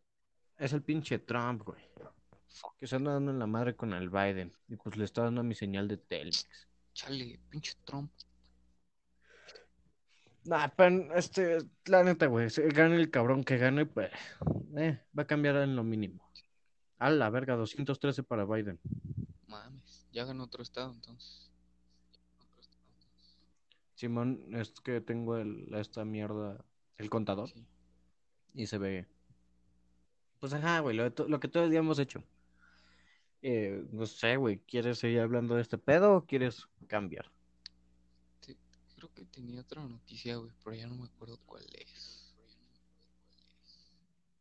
es 0.59 0.73
el 0.73 0.83
pinche 0.83 1.19
Trump, 1.19 1.63
güey. 1.63 1.83
Que 2.79 2.87
se 2.87 2.97
anda 2.97 3.13
dando 3.13 3.31
en 3.31 3.39
la 3.39 3.47
madre 3.47 3.77
con 3.77 3.93
el 3.93 4.09
Biden. 4.09 4.53
Y 4.69 4.77
pues 4.77 4.97
le 4.97 5.05
está 5.05 5.23
dando 5.23 5.43
mi 5.43 5.55
señal 5.55 5.89
de 5.89 5.99
Telmex. 5.99 6.49
Chale, 6.95 7.39
pinche 7.51 7.75
Trump. 7.85 8.11
Nah, 10.47 10.69
pero 10.77 11.15
este, 11.15 11.59
la 11.87 12.05
neta, 12.05 12.27
güey, 12.27 12.51
si 12.51 12.63
gane 12.63 12.97
el 12.97 13.11
cabrón 13.11 13.43
que 13.43 13.59
gane, 13.59 13.85
pues, 13.87 14.11
eh, 14.77 15.01
va 15.17 15.25
a 15.25 15.27
cambiar 15.27 15.57
en 15.57 15.75
lo 15.75 15.83
mínimo. 15.83 16.23
A 16.99 17.11
la 17.11 17.29
verga, 17.31 17.57
213 17.57 18.23
para 18.23 18.45
Biden. 18.45 18.79
Mames, 19.49 20.07
ya 20.13 20.25
ganó 20.25 20.45
otro 20.45 20.63
estado 20.63 20.93
entonces. 20.93 21.51
Simón, 23.95 24.55
es 24.55 24.73
que 24.83 25.01
tengo 25.01 25.37
el, 25.37 25.73
esta 25.75 26.05
mierda, 26.05 26.65
el 26.99 27.11
contador, 27.11 27.49
Sí. 27.49 27.65
y 28.55 28.67
se 28.67 28.79
ve. 28.79 29.07
Pues 30.39 30.53
ajá, 30.53 30.81
güey, 30.81 30.97
lo, 30.97 31.09
lo 31.29 31.41
que 31.41 31.49
todo 31.49 31.65
el 31.65 31.71
día 31.71 31.79
hemos 31.81 31.99
hecho. 31.99 32.23
Eh, 33.43 33.85
no 33.93 34.07
sé, 34.07 34.37
güey, 34.37 34.59
¿quieres 34.61 34.99
seguir 34.99 35.21
hablando 35.21 35.55
de 35.55 35.63
este 35.63 35.79
pedo 35.79 36.17
o 36.17 36.25
quieres 36.27 36.69
cambiar? 36.87 37.31
Creo 38.97 39.13
que 39.13 39.25
tenía 39.27 39.61
otra 39.61 39.83
noticia, 39.83 40.37
güey, 40.37 40.51
pero 40.65 40.75
ya 40.75 40.87
no 40.87 40.95
me 40.97 41.05
acuerdo 41.05 41.39
cuál 41.47 41.65
es. 41.79 42.35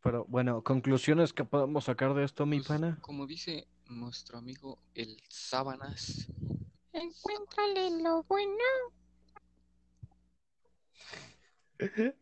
Pero 0.01 0.25
bueno, 0.25 0.63
conclusiones 0.63 1.33
que 1.33 1.43
podemos 1.43 1.85
sacar 1.85 2.13
de 2.13 2.23
esto, 2.23 2.45
mi 2.45 2.57
Pues, 2.57 2.67
pana. 2.69 2.97
como 3.01 3.27
dice 3.27 3.67
nuestro 3.89 4.37
amigo 4.37 4.79
el 4.93 5.17
Sábanas, 5.29 6.27
Encuéntrale 6.93 8.01
lo 8.01 8.23
bueno. 8.23 8.63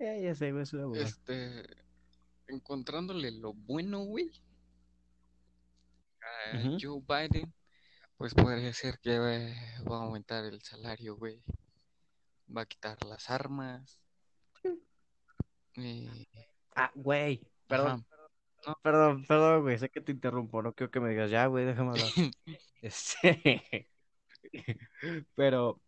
Ay, 0.00 0.22
ya 0.22 0.34
sé, 0.34 0.48
es 0.60 0.72
una 0.72 1.00
este, 1.00 1.62
encontrándole 2.48 3.30
lo 3.30 3.52
bueno, 3.54 4.00
güey, 4.00 4.30
a 6.20 6.56
Ujú. 6.58 6.78
Joe 6.80 7.02
Biden, 7.06 7.52
pues 8.16 8.34
podría 8.34 8.72
ser 8.72 8.98
que 9.00 9.16
eh, 9.16 9.54
va 9.90 9.96
a 9.96 10.02
aumentar 10.04 10.44
el 10.44 10.60
salario, 10.62 11.16
güey, 11.16 11.42
va 12.54 12.62
a 12.62 12.66
quitar 12.66 13.02
las 13.04 13.30
armas, 13.30 14.00
eh, 15.76 16.26
Ah, 16.74 16.90
güey, 16.94 17.42
perdón, 17.66 18.04
ajá, 18.64 18.78
perdón, 18.82 19.24
perdón, 19.26 19.62
güey, 19.62 19.78
sé 19.78 19.90
que 19.90 20.00
te 20.00 20.12
interrumpo, 20.12 20.62
no 20.62 20.72
quiero 20.72 20.90
que 20.90 21.00
me 21.00 21.10
digas, 21.10 21.30
ya, 21.30 21.46
güey, 21.46 21.64
déjame 21.64 21.90
hablar. 21.90 22.08
Este, 22.82 23.88
pero, 25.36 25.80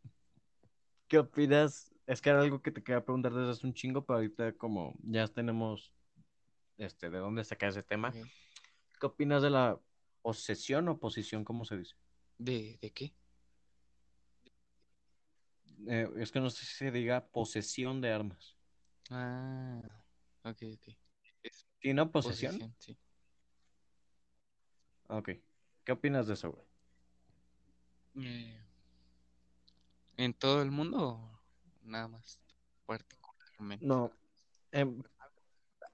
¿qué 1.09 1.19
opinas? 1.19 1.93
Es 2.07 2.21
que 2.21 2.31
era 2.31 2.41
algo 2.41 2.63
que 2.63 2.71
te 2.71 2.85
quería 2.85 3.05
preguntar 3.05 3.33
desde 3.33 3.51
hace 3.51 3.67
un 3.67 3.75
chingo, 3.75 4.05
pero 4.05 4.19
ahorita 4.19 4.53
como 4.53 4.95
ya 5.03 5.27
tenemos, 5.27 5.93
este, 6.79 7.11
de 7.11 7.19
dónde 7.19 7.43
sacar 7.43 7.71
ese 7.71 7.83
tema. 7.83 8.13
¿Qué 9.01 9.07
opinas 9.07 9.43
de 9.43 9.51
la 9.51 9.81
posesión 10.23 10.89
o 10.89 10.99
posición, 10.99 11.45
cómo 11.45 11.65
se 11.65 11.79
dice? 11.79 11.97
¿De, 12.39 12.79
de 12.81 12.91
qué? 12.93 13.13
Eh, 15.87 16.09
es 16.17 16.33
que 16.33 16.41
no 16.41 16.51
sé 16.51 16.65
si 16.65 16.75
se 16.75 16.91
diga 16.91 17.27
posesión 17.27 18.01
de 18.01 18.13
armas. 18.13 18.57
Ah, 19.11 19.81
ok, 20.45 20.63
ok. 20.75 20.97
Es 21.43 21.67
¿Sí, 21.81 21.93
no? 21.93 22.11
¿Posesión? 22.11 22.53
posesión, 22.53 22.75
sí. 22.79 22.97
Ok. 25.09 25.31
¿Qué 25.85 25.93
opinas 25.93 26.27
de 26.27 26.35
eso, 26.35 26.53
güey? 26.53 26.67
Eh, 28.27 28.61
¿En 30.17 30.33
todo 30.33 30.63
el 30.63 30.71
mundo 30.71 30.99
o 30.99 31.41
nada 31.83 32.09
más 32.09 32.39
particularmente? 32.87 33.85
No. 33.85 34.11
em, 34.73 35.03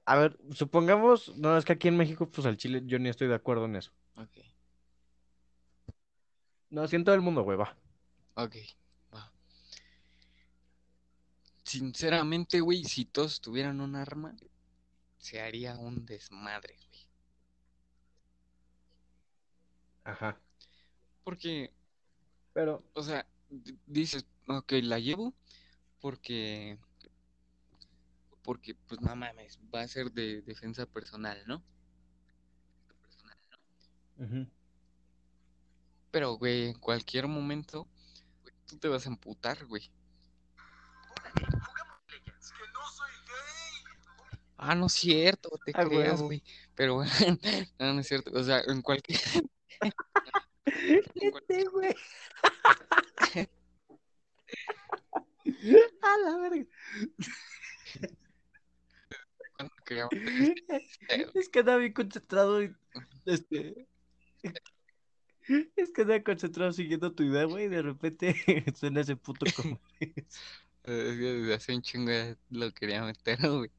a 0.05 0.16
ver, 0.16 0.38
supongamos, 0.53 1.36
no, 1.36 1.57
es 1.57 1.64
que 1.64 1.72
aquí 1.72 1.88
en 1.88 1.97
México, 1.97 2.30
pues 2.30 2.47
al 2.47 2.57
Chile 2.57 2.82
yo 2.84 2.99
ni 2.99 3.09
estoy 3.09 3.28
de 3.28 3.34
acuerdo 3.34 3.64
en 3.64 3.76
eso. 3.76 3.93
Ok, 4.16 4.38
No, 6.71 6.87
sí 6.89 6.97
en 6.97 7.05
todo 7.05 7.14
el 7.14 7.21
mundo, 7.21 7.43
güey, 7.43 7.57
va. 7.59 7.77
ok, 8.37 8.57
va. 9.12 9.33
Sinceramente, 11.64 12.61
güey, 12.61 12.85
si 12.85 13.07
todos 13.07 13.41
tuvieran 13.41 13.81
un 13.81 13.97
arma, 13.97 14.37
se 15.18 15.41
haría 15.41 15.77
un 15.79 16.07
desmadre, 16.07 16.77
güey. 16.89 17.01
Ajá. 20.05 20.39
Porque, 21.25 21.73
Pero, 22.53 22.83
o 22.95 23.03
sea, 23.03 23.27
dices, 23.87 24.27
ok, 24.49 24.73
la 24.83 24.99
llevo 24.99 25.35
porque, 26.01 26.79
porque, 28.43 28.75
pues 28.75 29.01
no 29.01 29.14
mames, 29.16 29.59
va 29.75 29.81
a 29.83 29.89
ser 29.89 30.11
de 30.12 30.43
defensa 30.43 30.85
personal, 30.87 31.43
¿no? 31.47 31.62
ujú. 34.18 34.47
Pero, 36.11 36.35
güey, 36.35 36.69
en 36.69 36.75
cualquier 36.75 37.27
momento, 37.29 37.89
tú 38.67 38.79
te 38.79 38.89
vas 38.89 39.07
a 39.07 39.11
emputar, 39.11 39.65
güey. 39.67 39.91
Ah, 44.57 44.75
no 44.75 44.87
es 44.87 44.93
cierto, 44.93 45.51
te 45.65 45.73
A 45.75 45.87
creas, 45.87 46.21
güey. 46.21 46.43
Pero, 46.75 47.03
no, 47.79 47.95
no 47.95 48.01
es 48.01 48.09
cierto. 48.09 48.31
O 48.35 48.45
sea, 48.45 48.61
en 48.67 48.83
cualquier... 48.83 49.19
Este, 50.67 51.65
güey. 51.65 51.95
A 56.03 56.17
la 56.19 56.37
verga. 56.39 56.67
este, 60.11 61.39
Es 61.39 61.49
que 61.49 61.59
andaba 61.61 61.79
bien 61.79 61.93
concentrado 61.93 62.63
y, 62.63 62.75
este... 63.27 63.89
Es 65.76 65.92
que 65.92 66.03
andaba 66.03 66.22
concentrado 66.22 66.72
siguiendo 66.72 67.12
tu 67.12 67.22
idea, 67.22 67.44
güey, 67.44 67.64
y 67.66 67.68
de 67.68 67.82
repente 67.82 68.34
suena 68.74 69.01
ese 69.01 69.16
puto 69.16 69.46
que 69.96 70.24
desde 70.84 71.55
hace 71.55 71.74
un 71.74 71.82
chingo 71.82 72.11
ya 72.11 72.36
lo 72.51 72.72
quería 72.72 73.03
meter, 73.03 73.38
güey. 73.40 73.70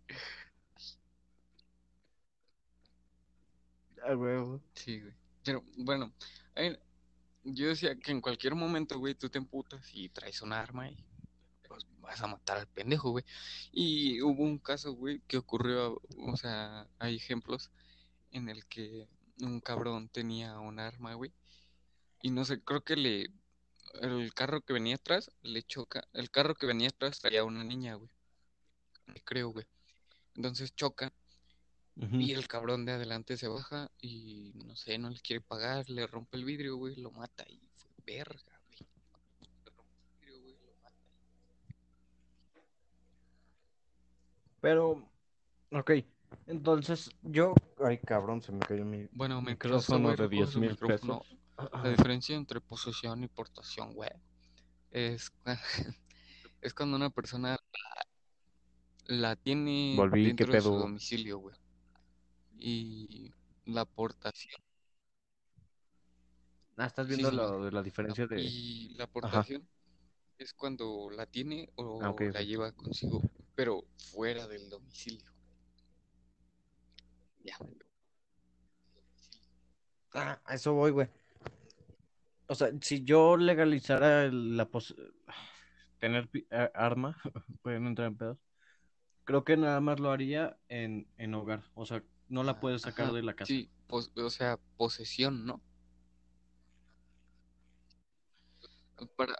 A 4.03 4.15
huevo. 4.15 4.61
Sí, 4.75 4.99
güey. 4.99 5.13
Pero, 5.43 5.63
bueno, 5.77 6.13
eh, 6.55 6.77
yo 7.43 7.67
decía 7.69 7.95
que 7.97 8.11
en 8.11 8.21
cualquier 8.21 8.55
momento, 8.55 8.99
güey, 8.99 9.15
tú 9.15 9.29
te 9.29 9.37
emputas 9.39 9.81
y 9.93 10.09
traes 10.09 10.41
un 10.41 10.53
arma 10.53 10.89
y 10.89 11.05
pues 11.67 11.85
vas 12.01 12.21
a 12.21 12.27
matar 12.27 12.57
al 12.59 12.67
pendejo, 12.67 13.11
güey. 13.11 13.25
Y 13.71 14.21
hubo 14.21 14.43
un 14.43 14.59
caso, 14.59 14.93
güey, 14.93 15.21
que 15.27 15.37
ocurrió, 15.37 16.01
o 16.17 16.37
sea, 16.37 16.87
hay 16.99 17.15
ejemplos 17.17 17.71
en 18.31 18.49
el 18.49 18.65
que 18.67 19.07
un 19.41 19.61
cabrón 19.61 20.09
tenía 20.09 20.59
un 20.59 20.79
arma, 20.79 21.13
güey. 21.15 21.33
Y 22.21 22.31
no 22.31 22.45
sé, 22.45 22.61
creo 22.61 22.83
que 22.83 22.95
le, 22.95 23.31
el 24.01 24.33
carro 24.33 24.61
que 24.61 24.73
venía 24.73 24.95
atrás 24.95 25.31
le 25.41 25.63
choca, 25.63 26.07
el 26.13 26.29
carro 26.29 26.55
que 26.55 26.67
venía 26.67 26.89
atrás 26.89 27.19
traía 27.19 27.43
una 27.43 27.63
niña, 27.63 27.95
güey. 27.95 28.09
Creo, 29.25 29.49
güey. 29.49 29.65
Entonces 30.35 30.73
choca 30.75 31.11
y 31.95 32.31
el 32.31 32.47
cabrón 32.47 32.85
de 32.85 32.93
adelante 32.93 33.37
se 33.37 33.47
baja 33.47 33.91
y 34.01 34.53
no 34.65 34.75
sé, 34.75 34.97
no 34.97 35.09
le 35.09 35.19
quiere 35.19 35.41
pagar, 35.41 35.87
le 35.89 36.07
rompe 36.07 36.37
el 36.37 36.45
vidrio, 36.45 36.77
güey, 36.77 36.95
lo 36.95 37.11
mata 37.11 37.43
y 37.47 37.59
fue 37.77 37.91
verga, 38.05 38.59
güey. 38.67 38.79
Le 39.65 39.71
rompe 39.71 40.25
el 40.27 40.41
vidrio, 40.41 40.51
güey, 40.51 40.65
lo 40.67 40.73
mata. 40.81 40.95
Pero, 44.61 45.11
ok, 45.71 45.91
entonces 46.47 47.11
yo... 47.21 47.53
Ay, 47.83 47.97
cabrón, 47.99 48.41
se 48.41 48.51
me 48.51 48.59
cayó 48.59 48.85
mi 48.85 49.07
Bueno, 49.11 49.41
micrófono 49.41 50.05
güey 50.05 50.15
de 50.15 50.23
recoge 50.23 50.35
10 50.37 50.49
su 50.49 50.59
mil 50.59 50.71
micrófono, 50.71 51.19
pesos. 51.19 51.40
La 51.71 51.89
diferencia 51.89 52.35
entre 52.35 52.61
posesión 52.61 53.23
y 53.23 53.27
portación, 53.27 53.93
güey, 53.93 54.09
es, 54.91 55.31
es 56.61 56.73
cuando 56.73 56.97
una 56.97 57.09
persona 57.09 57.57
la, 59.07 59.17
la 59.17 59.35
tiene 59.35 59.95
Volví, 59.97 60.25
dentro 60.25 60.47
¿qué 60.47 60.53
de 60.53 60.61
su 60.61 60.75
domicilio, 60.75 61.39
güey. 61.39 61.55
Y 62.57 63.31
la 63.65 63.85
portación, 63.85 64.61
Ah, 66.77 66.87
estás 66.87 67.07
viendo 67.07 67.29
sí, 67.29 67.35
lo 67.35 67.63
de 67.63 67.71
la 67.71 67.83
diferencia 67.83 68.25
de... 68.25 68.41
y 68.41 68.95
la 68.95 69.05
portación 69.05 69.67
es 70.39 70.53
cuando 70.53 71.09
la 71.11 71.27
tiene 71.27 71.69
o 71.75 72.01
Ah, 72.01 72.09
ok, 72.09 72.21
la 72.33 72.41
lleva 72.41 72.71
consigo, 72.71 73.21
pero 73.53 73.83
fuera 74.11 74.47
del 74.47 74.67
domicilio. 74.69 75.31
Ya. 77.43 77.55
Ah, 80.13 80.41
a 80.43 80.55
eso 80.55 80.73
voy, 80.73 80.91
güey. 80.91 81.07
O 82.51 82.55
sea, 82.55 82.69
si 82.81 83.05
yo 83.05 83.37
legalizara 83.37 84.29
la 84.29 84.65
pos... 84.65 84.93
tener 85.99 86.29
arma, 86.73 87.15
pueden 87.61 87.87
entrar 87.87 88.09
en 88.09 88.17
pedos. 88.17 88.37
Creo 89.23 89.45
que 89.45 89.55
nada 89.55 89.79
más 89.79 90.01
lo 90.01 90.11
haría 90.11 90.57
en, 90.67 91.07
en 91.17 91.33
hogar. 91.33 91.63
O 91.75 91.85
sea, 91.85 92.03
no 92.27 92.43
la 92.43 92.59
puedes 92.59 92.81
sacar 92.81 93.05
Ajá, 93.05 93.15
de 93.15 93.23
la 93.23 93.35
casa. 93.35 93.53
Sí, 93.53 93.69
pos- 93.87 94.11
o 94.17 94.29
sea, 94.29 94.59
posesión, 94.75 95.45
¿no? 95.45 95.61
Para, 99.15 99.35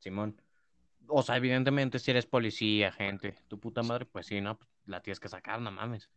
Simón. 0.00 0.38
O 1.08 1.22
sea, 1.22 1.38
evidentemente, 1.38 1.98
si 1.98 2.10
eres 2.10 2.26
policía, 2.26 2.92
gente, 2.92 3.36
tu 3.48 3.58
puta 3.58 3.82
madre, 3.82 4.04
pues 4.04 4.26
sí, 4.26 4.42
¿no? 4.42 4.58
La 4.84 5.00
tienes 5.00 5.18
que 5.18 5.30
sacar, 5.30 5.62
no 5.62 5.70
mames. 5.70 6.10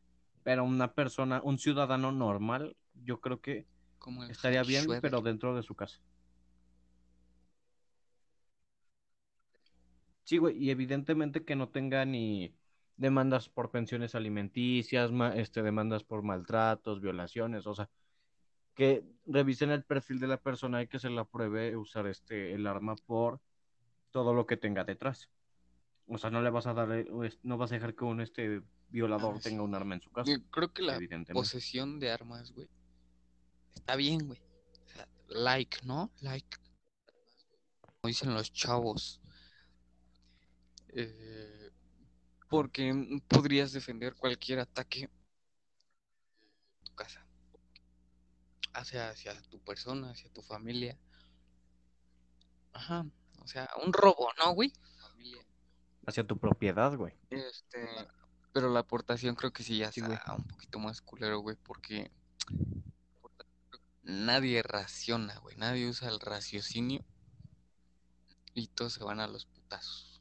Pero 0.44 0.66
una 0.66 0.92
persona, 0.94 1.40
un 1.42 1.58
ciudadano 1.58 2.12
normal, 2.12 2.76
yo 2.96 3.22
creo 3.22 3.40
que 3.40 3.66
como 4.00 4.24
el 4.24 4.32
estaría 4.32 4.64
bien, 4.64 4.86
pero 5.02 5.22
dentro 5.22 5.56
de 5.56 5.64
su 5.64 5.76
casa. 5.76 6.00
Sí, 10.24 10.38
güey, 10.38 10.58
y 10.58 10.70
evidentemente 10.70 11.44
que 11.44 11.56
no 11.56 11.70
tenga 11.70 12.06
ni 12.06 12.54
demandas 12.98 13.50
por 13.50 13.72
pensiones 13.72 14.14
alimenticias, 14.14 15.12
este, 15.36 15.64
demandas 15.64 16.04
por 16.04 16.22
maltratos, 16.22 17.02
violaciones, 17.02 17.66
o 17.66 17.74
sea, 17.74 17.90
que 18.76 19.04
revisen 19.26 19.72
el 19.72 19.84
perfil 19.84 20.20
de 20.20 20.28
la 20.28 20.38
persona 20.38 20.82
y 20.82 20.88
que 20.88 21.00
se 21.00 21.10
le 21.10 21.20
apruebe 21.20 21.76
usar 21.76 22.08
este 22.08 22.54
el 22.54 22.68
arma 22.68 22.96
por 22.96 23.42
todo 24.12 24.34
lo 24.34 24.46
que 24.46 24.58
tenga 24.58 24.84
detrás. 24.84 25.30
O 26.08 26.18
sea, 26.18 26.30
no 26.30 26.42
le 26.42 26.50
vas 26.50 26.68
a 26.68 26.74
dar, 26.74 26.92
eh, 26.92 27.08
no 27.44 27.58
vas 27.58 27.72
a 27.72 27.76
dejar 27.76 27.96
que 27.96 28.04
un 28.06 28.22
este 28.22 28.62
violador 28.90 29.36
Ah, 29.36 29.40
sí. 29.42 29.50
tenga 29.50 29.64
un 29.64 29.76
arma 29.76 29.96
en 29.96 30.02
su 30.02 30.12
casa, 30.12 30.32
Yo 30.32 30.44
Creo 30.52 30.72
que 30.74 30.82
la 30.82 31.00
posesión 31.34 32.00
de 32.00 32.12
armas, 32.12 32.52
güey, 32.52 32.68
está 33.76 33.96
bien, 33.96 34.28
güey. 34.28 34.42
Like, 35.28 35.80
¿no? 35.84 36.12
Like. 36.22 36.58
Como 37.82 38.08
dicen 38.08 38.34
los 38.34 38.52
chavos. 38.52 39.22
Eh, 40.90 41.72
porque 42.50 43.22
podrías 43.28 43.72
defender 43.72 44.16
cualquier 44.16 44.60
ataque 44.60 45.10
tu 46.84 46.96
casa. 46.96 47.24
Hacia, 48.74 49.10
hacia 49.10 49.40
tu 49.44 49.60
persona, 49.60 50.12
hacia 50.12 50.32
tu 50.32 50.42
familia. 50.42 50.98
Ajá. 52.74 53.06
O 53.42 53.48
sea, 53.48 53.70
un 53.84 53.94
robo, 53.94 54.30
¿no, 54.44 54.54
güey? 54.54 54.74
Familia. 55.02 55.46
Hacia 56.06 56.26
tu 56.26 56.38
propiedad, 56.38 56.96
güey. 56.96 57.14
Este, 57.30 57.88
pero 58.52 58.70
la 58.70 58.80
aportación 58.80 59.36
creo 59.36 59.52
que 59.52 59.64
sí 59.64 59.78
ya 59.78 59.92
Sí, 59.92 60.02
está 60.02 60.34
un 60.34 60.48
poquito 60.48 60.80
más 60.80 61.02
culero, 61.02 61.40
güey, 61.40 61.56
porque 61.64 62.12
nadie 64.10 64.62
raciona, 64.64 65.38
güey, 65.40 65.56
nadie 65.58 65.88
usa 65.88 66.10
el 66.10 66.20
raciocinio 66.20 67.04
y 68.54 68.68
todos 68.68 68.94
se 68.94 69.04
van 69.04 69.20
a 69.20 69.28
los 69.28 69.46
putazos. 69.46 70.20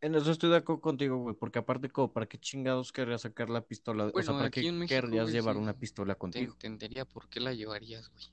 En 0.00 0.14
eso 0.14 0.30
estoy 0.30 0.50
de 0.50 0.56
acuerdo 0.56 0.80
contigo, 0.80 1.16
güey, 1.16 1.34
porque 1.34 1.58
aparte, 1.58 1.90
como, 1.90 2.12
¿para 2.12 2.26
qué 2.26 2.38
chingados 2.38 2.92
querrías 2.92 3.22
sacar 3.22 3.50
la 3.50 3.62
pistola? 3.62 4.12
o 4.14 4.22
sea, 4.22 4.34
¿para 4.34 4.50
qué 4.50 4.70
México, 4.70 5.00
querrías 5.00 5.24
güey, 5.24 5.34
llevar 5.34 5.56
sí 5.56 5.62
una 5.62 5.72
pistola 5.72 6.14
Te 6.14 6.18
contigo? 6.18 6.52
entendería 6.52 7.04
por 7.04 7.28
qué 7.28 7.40
la 7.40 7.52
llevarías, 7.52 8.08
güey. 8.10 8.26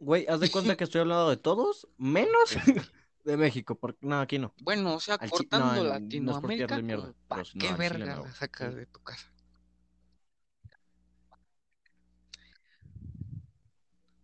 Güey, 0.00 0.26
haz 0.28 0.40
de 0.40 0.50
cuenta 0.50 0.76
que 0.76 0.84
estoy 0.84 1.00
hablando 1.00 1.28
de 1.28 1.36
todos, 1.38 1.88
menos 1.96 2.54
de 3.28 3.36
México, 3.36 3.74
porque 3.74 4.06
no, 4.06 4.20
aquí 4.20 4.38
no. 4.38 4.54
Bueno, 4.62 4.94
o 4.94 5.00
sea, 5.00 5.16
Al 5.16 5.30
cortando 5.30 5.66
no, 5.66 5.74
no 5.74 5.82
es 5.82 5.90
por 5.92 6.00
Latinoamérica, 6.02 6.66
tirarle 6.66 6.82
mierda, 6.82 7.02
como, 7.02 7.14
pero 7.28 7.40
¿pa' 7.42 7.44
sí, 7.44 7.58
no, 7.58 7.64
qué 7.64 7.74
verga 7.74 8.16
no, 8.16 8.24
la 8.24 8.32
sacas 8.32 8.74
de 8.74 8.86
tu 8.86 9.00
casa? 9.00 9.30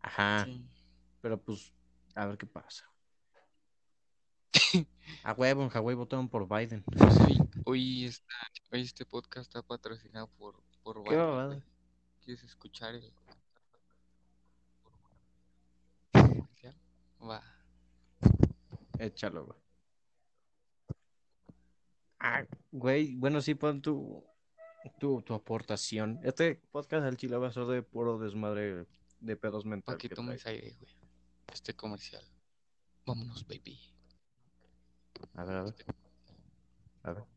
Ajá, 0.00 0.44
Sí. 0.44 0.64
pero 1.20 1.38
pues, 1.40 1.72
a 2.14 2.26
ver 2.26 2.38
qué 2.38 2.46
pasa. 2.46 2.88
A 5.22 5.32
huevo, 5.32 5.62
en 5.62 5.68
Hawái 5.68 5.94
votaron 5.96 6.28
por 6.28 6.48
Biden. 6.48 6.82
Pues 6.82 7.14
hoy, 7.64 8.04
está, 8.06 8.34
hoy 8.72 8.82
este 8.82 9.04
podcast 9.04 9.48
está 9.48 9.62
patrocinado 9.62 10.28
por, 10.38 10.62
por 10.82 11.02
Qué 11.02 11.10
Biden, 11.10 11.18
babada. 11.26 11.46
güey. 11.46 11.62
¿Quieres 12.24 12.42
escuchar 12.44 12.94
el? 12.94 13.12
Va. 17.22 17.42
Échalo, 19.04 19.44
güey. 19.46 19.58
Ah, 22.18 22.44
güey, 22.72 23.14
bueno, 23.16 23.40
sí, 23.42 23.54
pon 23.54 23.82
tu, 23.82 24.24
tu, 24.98 25.20
tu 25.22 25.34
aportación. 25.34 26.20
Este 26.22 26.56
podcast 26.72 27.04
al 27.04 27.16
chile 27.16 27.36
va 27.36 27.48
a 27.48 27.52
ser 27.52 27.66
de 27.66 27.82
puro 27.82 28.18
desmadre 28.18 28.86
de 29.20 29.36
pedos 29.36 29.66
mentales. 29.66 30.00
que 30.00 30.08
tomes 30.08 30.46
aire, 30.46 30.74
güey. 30.80 30.92
Este 31.52 31.74
comercial. 31.74 32.24
Vámonos, 33.06 33.46
baby. 33.46 33.78
A 35.34 35.44
ver, 35.44 35.56
a 35.56 35.62
ver. 35.64 35.74
A 37.02 37.12
ver. 37.12 37.33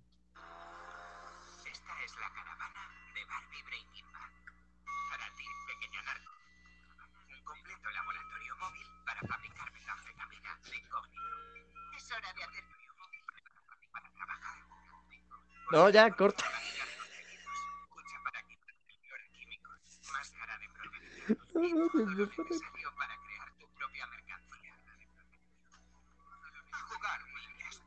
Jugar, 26.80 27.20
niñas. 27.26 27.82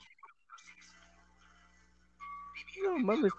Vivir 2.54 2.82
No 2.84 2.98
mames. 2.98 3.32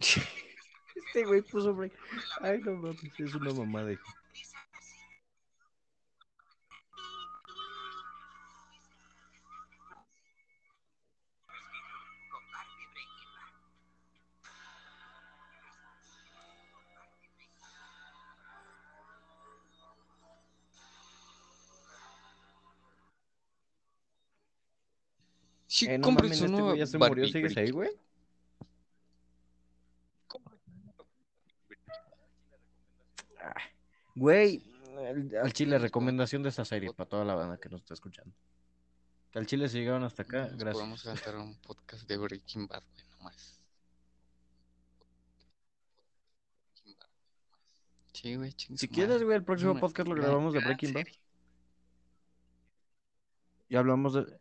Este 0.94 1.24
güey 1.24 1.42
puso 1.42 1.74
break. 1.74 1.92
Ay, 2.40 2.60
no 2.60 2.72
mames, 2.76 3.18
es 3.18 3.34
una 3.34 3.52
mamada. 3.52 3.98
Sí, 25.80 25.86
Eh, 25.88 25.96
no 25.96 26.10
mames, 26.10 26.32
este 26.32 26.76
ya 26.76 26.86
se 26.86 26.98
murió. 26.98 27.22
Barbie 27.22 27.32
¿Sigues 27.32 27.56
ahí, 27.56 27.70
güey? 27.70 27.88
Ah, 33.40 33.54
Güey, 34.14 34.62
al, 35.42 35.54
chile, 35.54 35.78
recomendación 35.78 36.42
de 36.42 36.50
esta 36.50 36.66
serie 36.66 36.92
para 36.92 37.08
toda 37.08 37.24
la 37.24 37.34
banda 37.34 37.56
que 37.56 37.70
nos 37.70 37.80
está 37.80 37.94
escuchando. 37.94 38.30
Que 39.30 39.38
al 39.38 39.46
chile 39.46 39.70
se 39.70 39.78
llegaron 39.78 40.04
hasta 40.04 40.22
acá, 40.24 40.48
Nos 40.48 40.58
gracias. 40.58 40.74
Podemos 40.74 41.06
aventar 41.06 41.36
un 41.38 41.54
podcast 41.62 42.06
de 42.06 42.18
Breaking 42.18 42.66
Bad, 42.66 42.82
güey, 42.92 43.04
nomás. 43.16 43.58
Sí, 48.12 48.36
güey, 48.36 48.52
Si 48.52 48.86
quieres, 48.86 49.22
güey, 49.22 49.34
el 49.34 49.44
próximo 49.44 49.70
Una 49.70 49.80
podcast 49.80 50.06
lo 50.10 50.14
grabamos 50.14 50.52
de 50.52 50.60
Breaking 50.60 50.92
Bad. 50.92 51.06
Y 53.70 53.76
hablamos 53.76 54.12
de. 54.12 54.38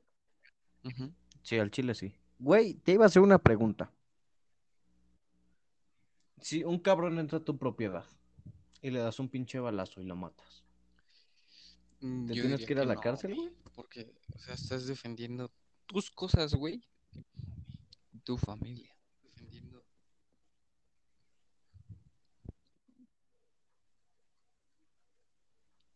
Ujú. 0.84 1.14
Sí, 1.44 1.58
al 1.58 1.72
chile 1.72 1.96
sí. 1.96 2.14
Güey, 2.40 2.76
te 2.76 2.94
iba 2.94 3.06
a 3.06 3.08
hacer 3.08 3.22
una 3.22 3.40
pregunta. 3.40 3.92
Si 6.42 6.64
un 6.64 6.80
cabrón 6.80 7.20
entra 7.20 7.40
a 7.40 7.44
tu 7.44 7.58
propiedad 7.58 8.06
y 8.82 8.92
le 8.92 9.00
das 9.00 9.20
un 9.20 9.30
pinche 9.30 9.60
balazo 9.60 10.02
y 10.02 10.06
lo 10.06 10.16
matas, 10.16 10.64
Mm, 12.02 12.28
¿te 12.28 12.36
yo 12.36 12.44
tienes 12.44 12.66
que 12.66 12.74
ir 12.74 12.80
a 12.80 12.86
la 12.86 12.96
no, 12.96 13.02
cárcel, 13.02 13.36
güey? 13.36 13.52
Porque, 13.76 14.14
o 14.34 14.40
sea, 14.40 14.54
estás 14.54 14.88
defendiendo 14.88 15.52
tus 15.86 16.10
cosas, 16.10 16.54
güey. 16.54 16.82
Tu 18.24 18.38
familia. 18.38 18.96
Defendiendo. 19.24 19.84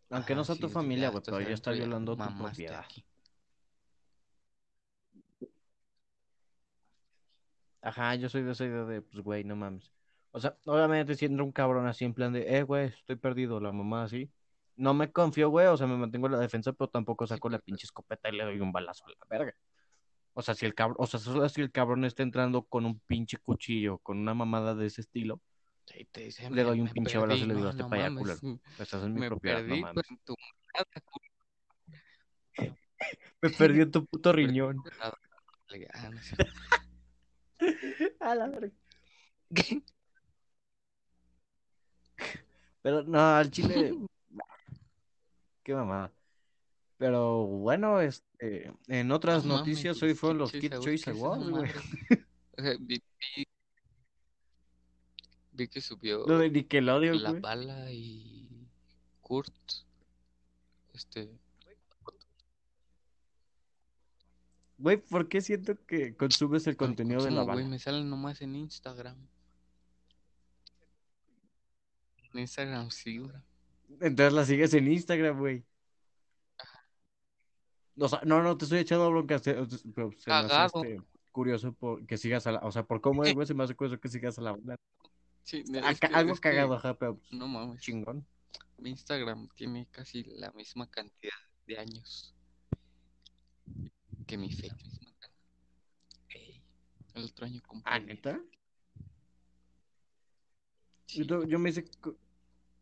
Aunque 0.09 0.35
no 0.35 0.43
sea 0.43 0.55
sí, 0.55 0.61
tu 0.61 0.69
familia, 0.69 1.09
güey, 1.09 1.23
pero 1.25 1.41
ya 1.41 1.53
está 1.53 1.71
violando 1.71 2.17
tu 2.17 2.37
propiedad. 2.37 2.81
aquí. 2.81 3.03
Ajá, 7.83 8.15
yo 8.15 8.29
soy 8.29 8.43
de 8.43 8.53
esa 8.53 8.63
idea 8.65 8.85
de, 8.85 9.01
pues, 9.01 9.21
güey, 9.21 9.43
no 9.43 9.57
mames. 9.57 9.91
O 10.31 10.39
sea, 10.39 10.57
obviamente 10.65 11.15
si 11.15 11.25
entra 11.25 11.43
un 11.43 11.51
cabrón 11.51 11.85
así 11.85 12.05
en 12.05 12.13
plan 12.13 12.31
de, 12.31 12.57
eh, 12.57 12.63
güey, 12.63 12.87
estoy 12.87 13.17
perdido, 13.17 13.59
la 13.59 13.71
mamá 13.73 14.03
así. 14.05 14.31
No 14.77 14.93
me 14.93 15.11
confío, 15.11 15.49
güey, 15.49 15.67
o 15.67 15.75
sea, 15.77 15.85
me 15.85 15.97
mantengo 15.97 16.27
en 16.27 16.31
la 16.31 16.39
defensa, 16.39 16.71
pero 16.71 16.89
tampoco 16.89 17.27
saco 17.27 17.49
la 17.49 17.59
pinche 17.59 17.85
escopeta 17.85 18.29
y 18.29 18.37
le 18.37 18.45
doy 18.45 18.59
un 18.61 18.71
balazo 18.71 19.05
a 19.05 19.09
la 19.09 19.15
verga. 19.29 19.53
O 20.33 20.41
sea, 20.41 20.55
si 20.55 20.65
el 20.65 20.73
cabrón, 20.73 20.95
o 20.97 21.05
sea, 21.05 21.19
solo 21.19 21.47
si 21.49 21.61
el 21.61 21.71
cabrón 21.71 22.05
está 22.05 22.23
entrando 22.23 22.63
con 22.63 22.85
un 22.85 22.99
pinche 23.01 23.37
cuchillo, 23.37 23.97
con 23.99 24.17
una 24.17 24.33
mamada 24.33 24.73
de 24.75 24.87
ese 24.87 25.01
estilo, 25.01 25.41
Sí, 25.85 26.07
te 26.11 26.21
dice, 26.21 26.43
Le 26.43 26.49
"Me- 26.55 26.63
doy 26.63 26.79
un 26.79 26.87
pinche 26.87 27.17
balazo 27.17 27.39
y 27.39 27.41
perdí". 27.41 27.49
le 27.49 27.55
digo, 27.55 27.67
"Hazte 27.67 27.83
no 27.83 27.89
pa' 27.89 27.95
allá, 27.97 28.15
culero". 28.15 28.39
estás 28.79 29.03
en 29.03 29.13
mi 29.13 29.27
propiedad, 29.27 29.61
no 29.63 29.75
mames. 29.75 30.05
tu. 30.23 30.35
Me 33.41 33.49
perdí 33.49 33.81
en 33.81 33.91
tu 33.91 34.05
puto 34.05 34.31
riñón. 34.33 34.81
A 38.19 38.35
la 38.35 38.47
verga. 38.47 38.71
Pero 42.81 43.03
no, 43.03 43.19
al 43.19 43.49
chile. 43.51 43.95
Qué 45.63 45.73
mamada. 45.73 46.11
Pero 46.97 47.45
bueno, 47.45 48.01
este, 48.01 48.71
en 48.87 49.11
otras 49.11 49.45
No 49.45 49.57
noticias, 49.57 50.01
hoy 50.03 50.13
fueron 50.13 50.37
los 50.39 50.51
Kid 50.51 50.71
Choice 50.71 50.83
Choice 50.83 51.03
¿qué 51.05 51.11
es 51.11 51.17
esa 51.17 51.25
Awards, 51.25 51.49
güey. 51.49 51.71
O 52.57 52.61
sea, 52.61 52.75
vi- 52.79 53.01
vi- 53.35 53.47
Vi 55.55 55.67
que 55.67 55.81
subió 55.81 56.25
Lo 56.25 56.39
de 56.39 56.49
Nickelodeon, 56.49 57.21
La 57.21 57.29
güey. 57.29 57.41
Bala 57.41 57.91
y 57.91 58.67
Kurt. 59.21 59.53
Este, 60.93 61.29
Güey, 64.77 64.97
¿por 64.97 65.27
qué 65.29 65.41
siento 65.41 65.75
que 65.85 66.15
consumes 66.15 66.65
el 66.67 66.75
¿cuál 66.75 66.89
contenido 66.89 67.23
de 67.23 67.31
la 67.31 67.37
consumo, 67.37 67.53
güey? 67.53 67.67
Me 67.67 67.79
salen 67.79 68.09
nomás 68.09 68.41
en 68.41 68.55
Instagram. 68.55 69.15
En 72.33 72.39
Instagram 72.39 72.89
sí, 72.89 73.19
güey. 73.19 73.31
Entonces 74.01 74.33
la 74.33 74.45
sigues 74.45 74.73
en 74.73 74.91
Instagram, 74.91 75.37
güey. 75.37 75.63
O 77.97 78.07
sea, 78.09 78.21
no, 78.25 78.41
no, 78.41 78.57
te 78.57 78.65
estoy 78.65 78.79
echando 78.79 79.09
bronca, 79.11 79.37
se- 79.37 79.53
pero 79.93 80.11
se 80.17 80.29
me 80.29 80.35
hace 80.35 80.65
este, 80.65 81.01
curioso 81.31 81.73
por, 81.73 82.05
que 82.07 82.17
sigas 82.17 82.47
a 82.47 82.53
la, 82.53 82.59
o 82.59 82.71
sea, 82.71 82.83
por 82.83 83.01
cómo 83.01 83.23
es, 83.23 83.33
güey, 83.35 83.45
se 83.45 83.53
me 83.53 83.63
hace 83.63 83.75
curioso 83.75 83.99
que 83.99 84.09
sigas 84.09 84.37
a 84.39 84.41
la 84.41 84.51
bala. 84.53 84.77
Sí, 85.43 85.63
que- 85.63 86.07
algo 86.07 86.35
cagado, 86.37 86.73
ajá, 86.73 86.95
pero 86.95 87.17
pues, 87.17 87.31
No 87.31 87.47
mames. 87.47 87.79
chingón. 87.81 88.25
Mi 88.79 88.89
Instagram 88.89 89.47
tiene 89.55 89.87
casi 89.91 90.23
la 90.23 90.51
misma 90.53 90.89
cantidad 90.89 91.33
de 91.67 91.77
años 91.77 92.33
que 94.33 94.37
mi 94.39 94.51
Facebook. 94.51 94.91
Ey, 96.29 96.59
el 97.13 97.25
otro 97.25 97.45
año 97.45 97.61
cumplí 97.67 97.83
Ah, 97.85 97.99
10. 97.99 98.07
¿neta? 98.07 98.41
Sí. 101.05 101.23
Yo, 101.23 101.43
yo 101.43 101.59
me 101.59 101.69
hice... 101.69 101.85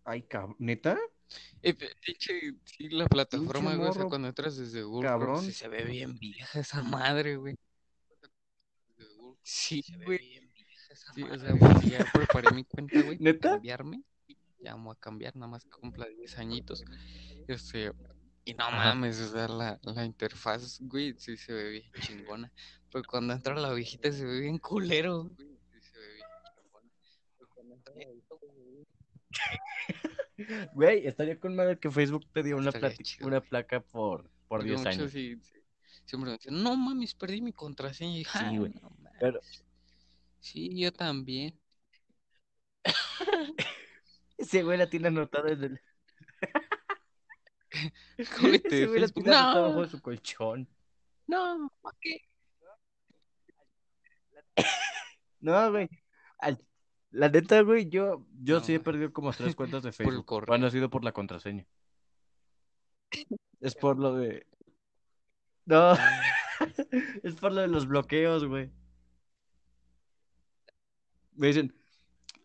Ay, 0.06 0.22
cabrón, 0.22 0.56
¿neta? 0.60 0.98
Eh, 1.62 1.76
sí, 2.64 2.90
la 2.90 3.06
plataforma, 3.08 3.76
güey, 3.76 3.90
o 3.90 3.92
sea, 3.92 4.00
morro, 4.04 4.10
cuando 4.10 4.30
entras 4.30 4.56
desde 4.56 4.84
Google 4.84 5.10
cabrón. 5.10 5.44
Sí 5.44 5.52
se 5.52 5.68
ve 5.68 5.84
bien 5.84 6.18
vieja 6.18 6.62
esa 6.62 6.84
madre, 6.84 7.36
güey. 7.36 7.56
Sí, 9.44 9.84
güey. 10.06 10.50
Sí, 11.14 11.24
o 11.24 11.38
sea, 11.38 11.54
ya 11.82 12.10
preparé 12.14 12.52
mi 12.54 12.64
cuenta, 12.64 13.02
güey, 13.02 13.18
para 13.18 13.32
¿Neta? 13.32 13.50
cambiarme. 13.52 14.04
Ya 14.60 14.74
vamos 14.76 14.96
a 14.96 15.00
cambiar, 15.02 15.36
nada 15.36 15.48
más 15.48 15.66
que 15.66 15.72
cumpla 15.72 16.06
10 16.08 16.38
añitos. 16.38 16.86
Este, 17.48 17.92
y 18.46 18.54
no 18.54 18.64
Ajá. 18.66 18.94
mames, 18.96 19.20
o 19.22 19.32
sea, 19.32 19.48
la, 19.48 19.80
la 19.84 20.06
interfaz, 20.06 20.80
güey, 20.82 21.14
sí 21.18 21.38
se 21.38 21.54
ve 21.54 21.70
bien 21.70 21.92
chingona. 22.02 22.52
Pero 22.92 23.04
cuando 23.08 23.34
entra 23.34 23.56
la 23.56 23.74
viejita 23.74 24.12
se 24.12 24.26
ve 24.26 24.42
bien 24.42 24.58
culero. 24.58 25.24
güey, 25.26 25.58
sí 25.72 25.82
se 25.82 25.98
ve 26.00 26.14
bien 26.16 26.28
chingona. 26.56 26.90
Pero 27.38 27.50
cuando 27.54 27.76
entra 27.76 27.94
la 27.96 28.06
viejita, 28.06 28.36
se 28.40 28.46
ve 28.48 28.64
bien 28.72 28.86
Güey, 30.74 31.08
estaría 31.08 31.40
con 31.40 31.56
madre 31.56 31.78
que 31.80 31.92
Facebook 31.92 32.26
te 32.34 32.44
dio 32.44 32.58
una, 32.58 32.72
chido, 33.04 33.28
una 33.28 33.42
placa 33.42 33.80
por, 33.82 34.24
por 34.24 34.30
Porque 34.48 34.70
10 34.70 34.80
muchos 34.80 34.94
años. 34.98 35.12
sí- 35.12 35.38
sí- 35.42 35.60
siempre 36.06 36.32
me 36.32 36.38
dicen, 36.38 36.62
no 36.64 36.76
mames, 36.76 37.14
perdí 37.14 37.42
mi 37.42 37.54
contraseña. 37.54 38.18
Y, 38.18 38.26
"Ah, 38.34 38.52
güey. 38.58 38.74
no 38.82 38.92
Pero- 39.20 39.40
mames". 39.40 39.66
Sí, 40.40 40.76
yo 40.80 40.92
también. 40.92 41.58
Ese 44.38 44.64
güey 44.64 44.78
la 44.80 44.90
tiene 44.90 45.10
anotada 45.10 45.52
en 45.52 45.64
el... 45.64 45.82
De 48.18 48.26
Facebook. 48.26 49.30
abajo 49.30 49.74
No, 49.74 49.82
de 49.82 49.88
su 49.90 50.02
colchón. 50.02 50.68
no, 51.28 51.72
¿para 51.82 51.98
qué? 52.02 52.22
No, 55.40 55.72
güey. 55.72 55.90
al- 56.40 56.64
La 57.12 57.30
neta, 57.30 57.62
güey, 57.62 57.90
yo, 57.90 58.26
yo 58.42 58.60
No, 58.60 58.64
sí 58.64 58.74
he 58.74 58.78
güey. 58.78 58.84
perdido 58.86 59.14
como 59.14 59.32
tres 59.34 59.56
cuentas 59.56 59.84
de 59.84 59.92
Facebook. 60.22 60.26
correo. 60.26 60.48
Cuando 60.48 60.68
ha 60.68 60.72
sido 60.72 60.90
por 60.90 61.04
la 61.04 61.12
contraseña. 61.12 61.66
Es 63.60 63.76
por 63.76 64.00
lo 64.00 64.16
de... 64.16 64.48
No, 65.66 65.94
es 67.24 67.36
por 67.36 67.52
lo 67.54 67.62
de 67.62 67.68
los 67.68 67.88
bloqueos, 67.88 68.46
güey. 68.46 68.72
Me 71.34 71.48
dicen, 71.48 71.74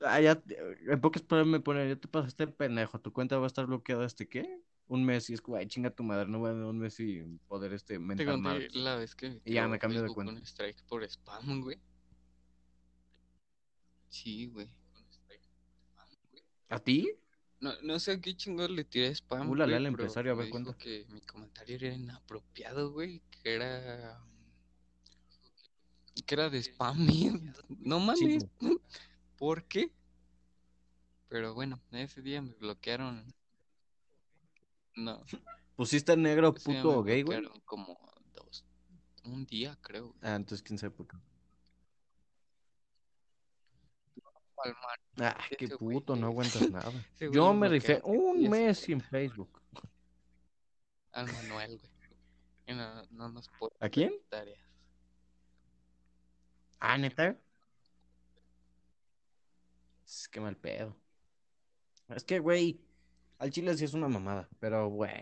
ah, 0.03 0.21
ya, 0.21 0.43
en 0.89 1.01
pocas 1.01 1.23
palabras 1.23 1.51
me 1.51 1.61
ponen, 1.61 1.89
ya 1.89 1.97
te 1.97 2.09
pasaste 2.09 2.47
pendejo, 2.47 3.01
tu 3.01 3.13
cuenta 3.13 3.37
va 3.39 3.45
a 3.45 3.47
estar 3.49 3.67
bloqueada 3.67 4.05
este 4.07 4.29
qué? 4.29 4.61
Un 4.89 5.05
mes, 5.05 5.29
y 5.31 5.35
es 5.35 5.41
como, 5.41 5.57
ay, 5.57 5.67
chinga 5.67 5.91
tu 5.91 6.05
madre, 6.05 6.29
no 6.29 6.39
voy 6.39 6.51
a 6.51 6.55
un 6.55 6.79
mes 6.79 6.95
sin 6.95 7.39
poder 7.49 7.73
este 7.73 7.97
conté 7.97 8.25
madres. 8.37 8.75
la 8.77 8.95
vez 8.97 9.15
que 9.17 9.41
Y 9.45 9.55
ya 9.55 9.67
me 9.67 9.79
cambio 9.79 10.01
de 10.03 10.09
cuenta. 10.11 10.33
un 10.33 10.39
strike 10.39 10.83
por 10.85 11.03
spam, 11.05 11.61
güey. 11.63 11.79
Sí, 14.09 14.47
güey. 14.47 14.69
¿A 16.69 16.79
ti? 16.79 17.11
No, 17.61 17.73
no 17.83 17.99
sé 17.99 18.13
a 18.13 18.21
qué 18.21 18.37
chingados 18.37 18.71
le 18.71 18.85
tiré 18.85 19.09
spam, 19.15 19.51
Uh, 19.51 19.55
la, 19.55 19.67
la, 19.67 19.73
güey, 19.73 19.83
pero 19.83 19.89
empresario, 19.89 20.33
a 20.33 20.35
ver, 20.37 20.51
cuenta. 20.51 20.77
que 20.77 21.07
mi 21.09 21.21
comentario 21.23 21.77
era 21.77 21.95
inapropiado, 21.95 22.93
güey, 22.93 23.23
que 23.43 23.55
era... 23.55 24.21
que 26.27 26.35
era 26.35 26.49
de 26.51 26.59
spam. 26.63 27.07
No 27.81 28.15
Sí, 28.15 28.39
mames, 28.39 28.47
¿por 29.37 29.65
qué? 29.65 29.91
Pero 31.29 31.55
bueno, 31.55 31.81
ese 31.93 32.23
día 32.23 32.41
me 32.43 32.53
bloquearon. 32.55 33.35
No, 34.97 35.23
¿Pusiste 35.77 36.17
negro 36.17 36.55
puto 36.55 37.03
gay, 37.03 37.23
güey? 37.23 37.43
como 37.67 37.99
dos, 38.35 38.65
un 39.25 39.45
día 39.47 39.77
creo. 39.83 40.07
güey. 40.09 40.19
Ah, 40.23 40.37
entonces 40.37 40.63
quién 40.63 40.79
sabe 40.79 40.91
por 40.91 41.07
qué. 41.07 41.17
Ah, 45.19 45.37
qué 45.59 45.67
güey 45.67 45.97
puto, 45.97 46.15
no 46.17 46.27
le- 46.27 46.33
aguantas 46.33 46.71
nada. 46.71 46.93
Yo 47.19 47.53
me 47.55 47.69
rifé 47.69 48.01
un 48.05 48.49
mes 48.49 48.79
sin 48.79 49.01
Facebook. 49.01 49.61
Al 51.13 51.27
Manuel, 51.33 51.79
güey. 51.79 51.93
Y 52.69 52.75
no, 52.75 53.03
no 53.11 53.29
nos 53.29 53.49
pone 53.59 53.75
¿A 53.81 53.89
quién? 53.89 54.13
tareas. 54.29 54.59
Ah, 56.81 56.99
neta. 56.99 57.37
Es 60.05 60.29
que 60.29 60.41
mal 60.41 60.57
pedo. 60.57 60.97
Es 62.09 62.25
que, 62.25 62.39
güey, 62.39 62.81
al 63.39 63.51
chile 63.51 63.77
sí 63.77 63.85
es 63.85 63.95
una 63.95 64.09
mamada, 64.09 64.49
pero 64.61 64.91
bueno. 64.91 65.15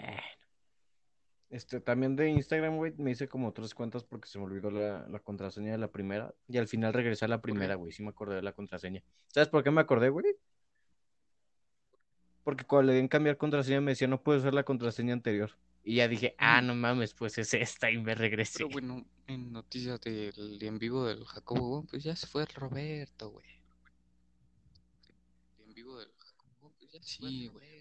Este, 1.50 1.80
también 1.80 2.16
de 2.16 2.30
Instagram, 2.30 2.76
güey, 2.76 2.92
me 2.96 3.12
hice 3.12 3.28
como 3.28 3.52
tres 3.52 3.74
cuentas 3.74 4.02
porque 4.02 4.26
se 4.28 4.38
me 4.38 4.44
olvidó 4.44 4.70
la, 4.70 5.06
la 5.08 5.20
contraseña 5.20 5.72
de 5.72 5.78
la 5.78 5.92
primera. 5.92 6.34
Y 6.48 6.58
al 6.58 6.66
final 6.66 6.92
regresé 6.92 7.26
a 7.26 7.28
la 7.28 7.40
primera, 7.40 7.76
güey, 7.76 7.92
sí 7.92 8.02
me 8.02 8.08
acordé 8.10 8.36
de 8.36 8.42
la 8.42 8.52
contraseña. 8.52 9.02
¿Sabes 9.28 9.48
por 9.48 9.62
qué 9.62 9.70
me 9.70 9.80
acordé, 9.80 10.08
güey? 10.08 10.26
Porque 12.42 12.64
cuando 12.64 12.88
le 12.88 12.94
di 12.94 13.00
en 13.00 13.08
cambiar 13.08 13.36
contraseña 13.36 13.80
me 13.80 13.92
decía, 13.92 14.08
no 14.08 14.22
puedes 14.22 14.42
usar 14.42 14.54
la 14.54 14.64
contraseña 14.64 15.12
anterior. 15.12 15.52
Y 15.82 15.96
ya 15.96 16.08
dije, 16.08 16.34
ah, 16.38 16.60
no 16.62 16.74
mames, 16.74 17.14
pues 17.14 17.38
es 17.38 17.52
esta 17.54 17.90
y 17.90 17.98
me 17.98 18.14
regresé. 18.14 18.58
Pero 18.58 18.70
bueno, 18.70 19.06
en 19.26 19.52
noticias 19.52 20.00
del 20.00 20.58
en 20.60 20.78
vivo 20.78 21.06
del 21.06 21.24
Jacobo, 21.24 21.84
pues 21.84 22.02
ya 22.02 22.16
se 22.16 22.26
fue 22.26 22.42
el 22.42 22.48
Roberto, 22.48 23.30
güey. 23.30 23.46
En 25.58 25.74
vivo 25.74 25.98
del 25.98 26.10
Jacobo, 26.18 26.72
pues 26.78 26.90
ya 26.90 27.02
se 27.02 27.18
fue 27.18 27.28
el 27.28 27.34
Sí. 27.34 27.48
Roberto, 27.48 27.52
güey. 27.52 27.73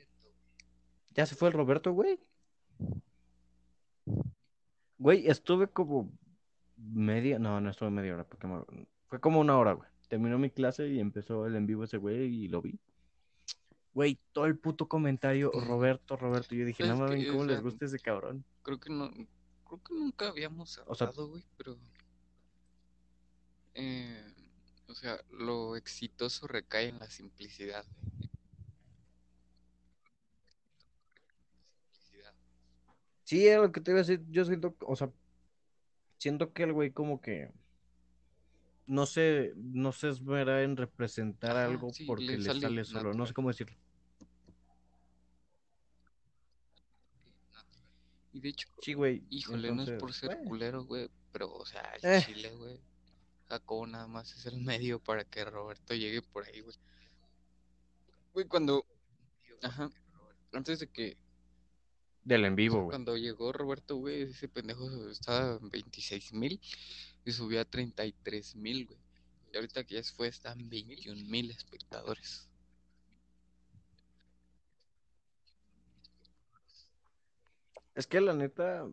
¿Ya 1.16 1.26
se 1.26 1.36
fue 1.36 1.50
el 1.50 1.54
Roberto, 1.54 1.92
güey? 1.94 2.20
Güey, 4.98 5.28
estuve 5.28 5.68
como 5.68 6.12
media, 6.78 7.40
no, 7.40 7.60
no 7.62 7.70
estuve 7.70 7.90
media 7.90 8.14
hora, 8.14 8.24
porque 8.24 8.48
me- 8.48 8.88
fue 9.08 9.20
como 9.20 9.40
una 9.40 9.58
hora, 9.58 9.74
güey. 9.74 9.90
Terminó 10.08 10.38
mi 10.38 10.50
clase 10.50 10.88
y 10.88 11.00
empezó 11.00 11.46
el 11.46 11.56
en 11.56 11.66
vivo 11.66 11.84
ese 11.84 11.98
güey 11.98 12.24
y 12.46 12.48
lo 12.48 12.62
vi. 12.62 12.80
Güey, 13.94 14.20
todo 14.32 14.46
el 14.46 14.58
puto 14.58 14.88
comentario, 14.88 15.52
Roberto, 15.52 16.18
Roberto. 16.18 16.56
Yo 16.56 16.66
dije, 16.66 16.84
no 16.88 16.98
mames, 16.98 17.30
o 17.30 17.32
¿cómo 17.34 17.46
les 17.46 17.62
gusta 17.62 17.86
ese 17.86 18.00
cabrón? 18.00 18.44
Creo 18.64 18.80
que 18.80 18.90
no, 18.90 19.12
creo 19.12 19.84
que 19.84 19.94
nunca 19.94 20.30
habíamos 20.30 20.80
O 20.88 20.96
sea- 20.96 21.08
hablado, 21.08 21.30
güey, 21.30 21.44
pero 21.58 21.78
eh, 23.76 24.34
o 24.88 24.96
sea, 24.96 25.20
lo 25.32 25.76
exitoso 25.76 26.48
recae 26.48 26.90
en 26.90 27.00
la 27.00 27.10
simplicidad, 27.10 27.86
güey. 28.02 28.30
Sí, 33.24 33.48
era 33.48 33.62
lo 33.62 33.72
que 33.72 33.82
te 33.82 33.92
iba 33.92 34.00
a 34.00 34.04
decir. 34.04 34.22
Yo 34.30 34.44
siento, 34.46 34.76
o 34.82 34.96
sea, 34.96 35.12
siento 36.18 36.54
que 36.54 36.64
el 36.64 36.74
güey 36.74 36.92
como 36.92 37.22
que 37.22 37.52
no 38.86 39.06
se, 39.06 39.54
no 39.56 39.92
se 39.92 40.10
esmera 40.10 40.64
en 40.64 40.76
representar 40.76 41.56
algo 41.56 41.90
sí, 41.92 42.06
porque 42.06 42.26
le 42.26 42.38
le 42.38 42.44
sale 42.44 42.62
sale 42.62 42.84
solo. 42.84 43.14
No 43.14 43.26
sé 43.26 43.34
cómo 43.34 43.50
decirlo. 43.50 43.76
Y 48.34 48.40
de 48.40 48.50
hecho, 48.50 48.68
Sí, 48.82 48.94
güey. 48.94 49.24
Híjole, 49.30 49.72
no 49.72 49.84
es 49.84 49.92
por 49.92 50.12
ser 50.14 50.30
bueno. 50.36 50.50
culero, 50.50 50.84
güey, 50.86 51.10
pero, 51.32 51.54
o 51.54 51.66
sea, 51.66 51.82
al 51.82 52.00
Eh. 52.04 52.24
Chile, 52.26 52.52
güey, 52.56 52.80
Jacobo 53.48 53.86
nada 53.88 54.08
más 54.08 54.34
es 54.36 54.46
el 54.48 54.58
medio 54.64 55.00
para 55.00 55.24
que 55.24 55.46
Roberto 55.46 55.94
llegue 55.94 56.22
por 56.22 56.46
ahí, 56.46 56.62
güey. 56.62 56.76
Güey, 58.34 58.48
cuando, 58.48 58.86
ajá, 59.62 59.92
antes 60.52 60.80
de 60.80 60.88
que, 60.88 61.18
Del 62.24 62.46
en 62.46 62.56
vivo, 62.56 62.78
güey. 62.84 62.90
cuando 62.90 63.18
llegó 63.18 63.52
Roberto, 63.52 63.98
güey, 63.98 64.24
ese 64.24 64.48
pendejo 64.48 65.10
estaba 65.10 65.58
en 65.62 65.70
26 65.70 66.34
mil 66.34 66.60
y 67.26 67.32
subió 67.32 67.60
a 67.60 67.66
33 67.66 68.56
mil, 68.56 68.86
güey. 68.86 69.00
Y 69.52 69.58
ahorita 69.58 69.84
que 69.84 69.96
ya 69.96 70.04
se 70.04 70.14
fue, 70.14 70.28
están 70.28 70.70
21 70.70 71.30
mil 71.30 71.52
espectadores. 71.52 72.50
Es 77.96 78.08
que 78.08 78.22
la 78.22 78.34
neta, 78.34 78.88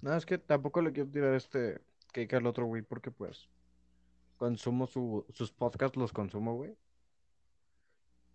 no, 0.00 0.14
es 0.14 0.24
que 0.26 0.38
tampoco 0.38 0.82
le 0.82 0.92
quiero 0.92 1.10
tirar 1.10 1.34
este 1.34 1.80
cake 2.12 2.34
al 2.34 2.46
otro 2.46 2.66
güey 2.66 2.82
porque 2.82 3.10
pues 3.10 3.48
consumo 4.36 4.86
su, 4.86 5.26
sus 5.32 5.50
podcasts, 5.50 5.96
los 5.96 6.12
consumo, 6.12 6.54
güey. 6.54 6.76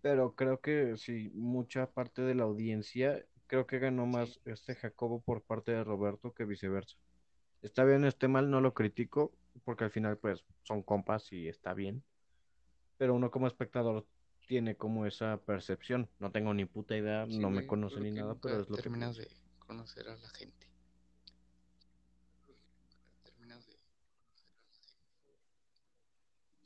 Pero 0.02 0.34
creo 0.34 0.60
que 0.60 0.96
sí, 0.96 1.30
mucha 1.34 1.90
parte 1.90 2.22
de 2.22 2.34
la 2.34 2.44
audiencia, 2.44 3.24
creo 3.50 3.66
que 3.66 3.80
ganó 3.80 4.06
más 4.06 4.38
este 4.44 4.76
Jacobo 4.76 5.20
por 5.22 5.42
parte 5.42 5.72
de 5.72 5.82
Roberto 5.82 6.32
que 6.32 6.44
viceversa. 6.44 6.96
Está 7.62 7.82
bien, 7.82 8.04
esté 8.04 8.28
mal, 8.28 8.48
no 8.48 8.60
lo 8.60 8.74
critico, 8.74 9.32
porque 9.64 9.82
al 9.82 9.90
final 9.90 10.18
pues 10.18 10.44
son 10.62 10.84
compas 10.84 11.32
y 11.32 11.48
está 11.48 11.74
bien. 11.74 12.04
Pero 12.96 13.12
uno 13.12 13.32
como 13.32 13.48
espectador 13.48 14.06
tiene 14.46 14.76
como 14.76 15.04
esa 15.04 15.36
percepción. 15.38 16.08
No 16.20 16.30
tengo 16.30 16.54
ni 16.54 16.64
puta 16.64 16.96
idea, 16.96 17.26
Sí, 17.26 17.40
no 17.40 17.50
me 17.50 17.66
conoce 17.66 17.98
ni 17.98 18.12
nada, 18.12 18.36
pero 18.40 18.60
es 18.60 18.70
lo 18.70 18.76
que 18.76 18.82
terminas 18.82 19.16
de 19.16 19.26
conocer 19.58 20.08
a 20.08 20.16
la 20.16 20.28
gente. 20.28 20.68
Terminas 23.24 23.66
de 23.66 23.76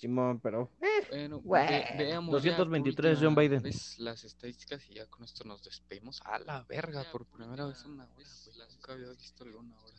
Simón, 0.04 0.38
pero 0.38 0.70
Bueno, 1.10 1.40
Bueno, 1.40 1.66
ve- 1.70 1.94
veamos 2.04 2.42
ya 2.42 2.50
tu 2.56 2.64
223 2.64 3.18
John 3.22 3.34
Biden. 3.34 3.62
las 3.98 4.22
estadísticas 4.24 4.86
y 4.90 4.94
ya 4.96 5.06
con 5.06 5.24
esto 5.24 5.44
nos 5.44 5.62
despedimos. 5.64 6.20
A 6.26 6.38
la 6.40 6.62
verga, 6.64 7.10
por 7.10 7.24
primera 7.24 7.64
vez 7.66 7.82
una 7.86 8.04
hora, 8.04 8.12
güey. 8.14 8.26
Nunca 8.70 8.92
había 8.92 9.08
visto 9.12 9.44
una 9.44 9.80
hora. 9.80 9.94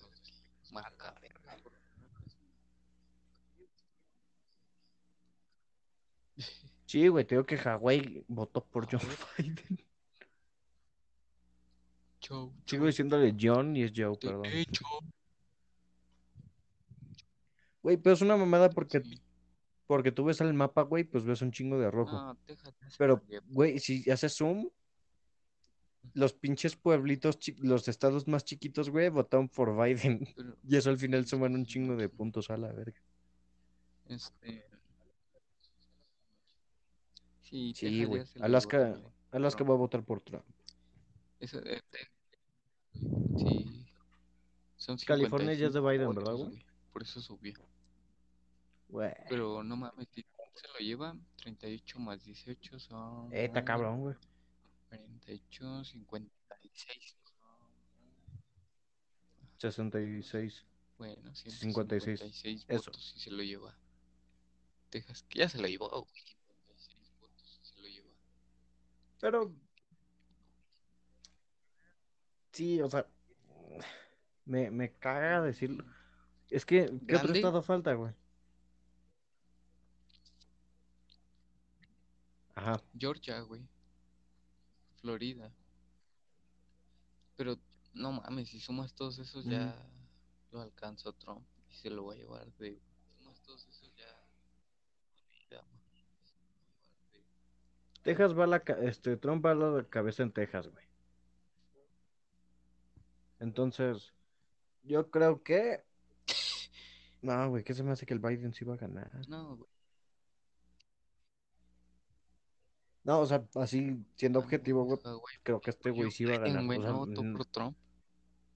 Marca 0.72 1.16
verga. 1.22 1.58
sí, 6.86 7.08
güey, 7.08 7.26
te 7.26 7.36
digo 7.36 7.45
que 7.45 7.58
Hawái 7.58 8.24
votó 8.28 8.64
por 8.64 8.88
John 8.91 9.01
Biden. 9.38 9.80
Chau, 12.20 12.53
Sigo 12.66 12.86
diciéndole 12.86 13.36
John 13.39 13.76
y 13.76 13.84
es 13.84 13.91
Joe, 13.95 14.12
De 14.12 14.18
perdón. 14.18 14.43
Güey, 17.82 17.97
pero 17.97 18.14
es 18.16 18.22
una 18.22 18.36
mamada 18.38 18.70
porque, 18.70 18.99
sí. 19.01 19.22
Porque 19.88 20.11
tú 20.11 20.25
ves 20.25 20.41
el 20.41 20.53
mapa, 20.53 20.81
güey, 20.83 21.03
pues 21.03 21.25
ves 21.25 21.41
un 21.41 21.51
chingo 21.51 21.79
de 21.79 21.91
rojo. 21.91 22.11
No, 22.11 22.38
Pero, 22.97 23.23
güey, 23.47 23.79
si 23.79 24.09
haces 24.09 24.36
zoom, 24.36 24.69
los 26.13 26.33
pinches 26.33 26.75
pueblitos, 26.75 27.39
los 27.57 27.88
estados 27.88 28.27
más 28.27 28.43
chiquitos, 28.45 28.89
güey, 28.89 29.09
votaron 29.09 29.49
por 29.49 29.75
Biden. 29.75 30.27
Pero, 30.36 30.57
Y 30.63 30.75
eso 30.75 30.89
al 30.89 30.97
final 30.97 31.25
suman 31.25 31.53
un 31.53 31.65
chingo 31.65 31.95
de 31.95 32.09
puntos 32.09 32.49
a 32.49 32.57
la 32.57 32.71
verga. 32.71 32.99
este. 34.07 34.65
Sí, 37.41 37.73
Sí, 37.75 38.05
güey. 38.05 38.23
Alaska. 38.41 38.99
Alaska 39.31 39.57
Trump. 39.59 39.69
va 39.69 39.73
a 39.75 39.77
votar 39.77 40.03
por 40.03 40.21
Trump. 40.21 40.45
Eso, 41.39 41.59
eh, 41.59 41.81
eh, 41.91 42.07
sí. 43.38 43.86
Son 44.77 44.97
California 44.97 45.53
ya 45.53 45.67
es 45.67 45.73
de 45.73 45.79
55 45.79 45.89
Biden, 45.89 46.15
¿verdad, 46.15 46.33
güey? 46.33 46.65
Por 46.91 47.03
eso 47.03 47.21
subió. 47.21 47.53
Güey. 48.88 49.13
Pero 49.29 49.63
no 49.63 49.75
mames, 49.75 50.07
se 50.13 50.67
lo 50.73 50.79
lleva 50.79 51.15
38 51.38 51.99
más 51.99 52.23
18 52.23 52.79
son. 52.79 53.33
Eh, 53.33 53.45
está 53.45 53.65
cabrón, 53.65 54.01
güey. 54.01 54.15
48, 54.89 55.83
56. 55.83 57.15
66. 59.57 60.65
Bueno, 60.97 61.36
56. 61.36 62.19
156 62.19 62.65
Eso. 62.69 62.91
votos 62.91 63.11
si 63.13 63.19
se 63.19 63.31
lo 63.31 63.43
lleva. 63.43 63.75
Texas, 64.89 65.23
que 65.23 65.39
ya 65.39 65.49
se 65.49 65.59
lo 65.59 65.67
llevó, 65.67 65.89
güey. 65.89 66.23
56 66.23 67.13
votos 67.19 67.59
si 67.61 67.73
se 67.73 67.81
lo 67.81 67.88
lleva. 67.88 68.09
Pero. 69.19 69.51
Sí, 72.51 72.81
o 72.81 72.89
sea. 72.89 73.05
Me, 74.45 74.69
me 74.69 74.93
caga 74.93 75.41
decirlo. 75.41 75.83
Es 76.49 76.65
que, 76.65 76.86
¿qué 77.07 77.15
otro 77.15 77.29
¿Grande? 77.29 77.39
estado 77.39 77.61
falta, 77.63 77.93
güey? 77.95 78.13
Ajá. 82.56 82.82
Georgia, 82.97 83.41
güey. 83.41 83.62
Florida. 85.01 85.53
Pero 87.36 87.60
no 87.93 88.14
mames, 88.14 88.49
si 88.49 88.60
sumas 88.60 88.93
todos 88.93 89.20
esos 89.20 89.45
ya 89.45 89.76
lo 90.51 90.62
alcanzó 90.62 91.14
Trump 91.14 91.45
y 91.70 91.76
se 91.76 91.89
lo 91.89 92.06
va 92.06 92.14
a 92.14 92.18
llevar 92.18 92.51
de. 92.53 92.80
Sumas 93.18 93.41
todos 93.41 93.68
esos 93.68 93.93
ya. 93.95 94.26
Texas 98.06 98.38
va 98.38 98.43
a 98.43 98.47
la. 98.47 98.58
Este, 98.84 99.18
Trump 99.18 99.43
va 99.43 99.51
a 99.51 99.56
la 99.56 99.84
cabeza 99.89 100.22
en 100.22 100.32
Texas, 100.32 100.68
güey. 100.68 100.86
Entonces, 103.39 104.14
yo 104.84 105.10
creo 105.10 105.43
que. 105.43 105.84
No, 107.22 107.49
güey, 107.49 107.64
¿qué 107.64 107.74
se 107.74 107.82
me 107.82 107.91
hace 107.91 108.06
que 108.06 108.14
el 108.14 108.20
Biden 108.20 108.53
sí 108.53 108.64
va 108.64 108.76
a 108.76 108.78
ganar? 108.78 109.10
No, 109.28 109.58
güey. 109.58 109.74
No, 113.06 113.20
o 113.20 113.26
sea, 113.28 113.45
así, 113.56 114.03
siendo 114.16 114.39
Ah, 114.39 114.43
objetivo, 114.43 114.84
güey, 114.84 114.99
creo 115.43 115.62
que 115.62 115.70
este 115.70 115.89
por 115.91 115.93
güey 115.93 116.12
sí 116.12 116.26
va 116.26 116.36
a 116.36 116.39
ganar. 116.39 116.66
güey, 116.66 116.80
O 116.80 116.82
sea, 116.82 116.91
no 116.91 116.97
votó 116.97 117.22
por 117.22 117.45
Trump. 117.45 117.78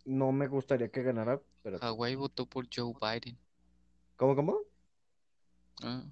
no 0.05 0.31
me 0.31 0.47
gustaría 0.47 0.89
que 0.89 1.03
ganara, 1.03 1.41
pero. 1.63 1.77
Hawái 1.79 2.15
votó 2.15 2.45
por 2.47 2.67
Joe 2.73 2.93
Biden. 2.99 3.37
¿Cómo, 4.17 4.35
cómo? 4.35 4.57
Ah, 5.83 6.03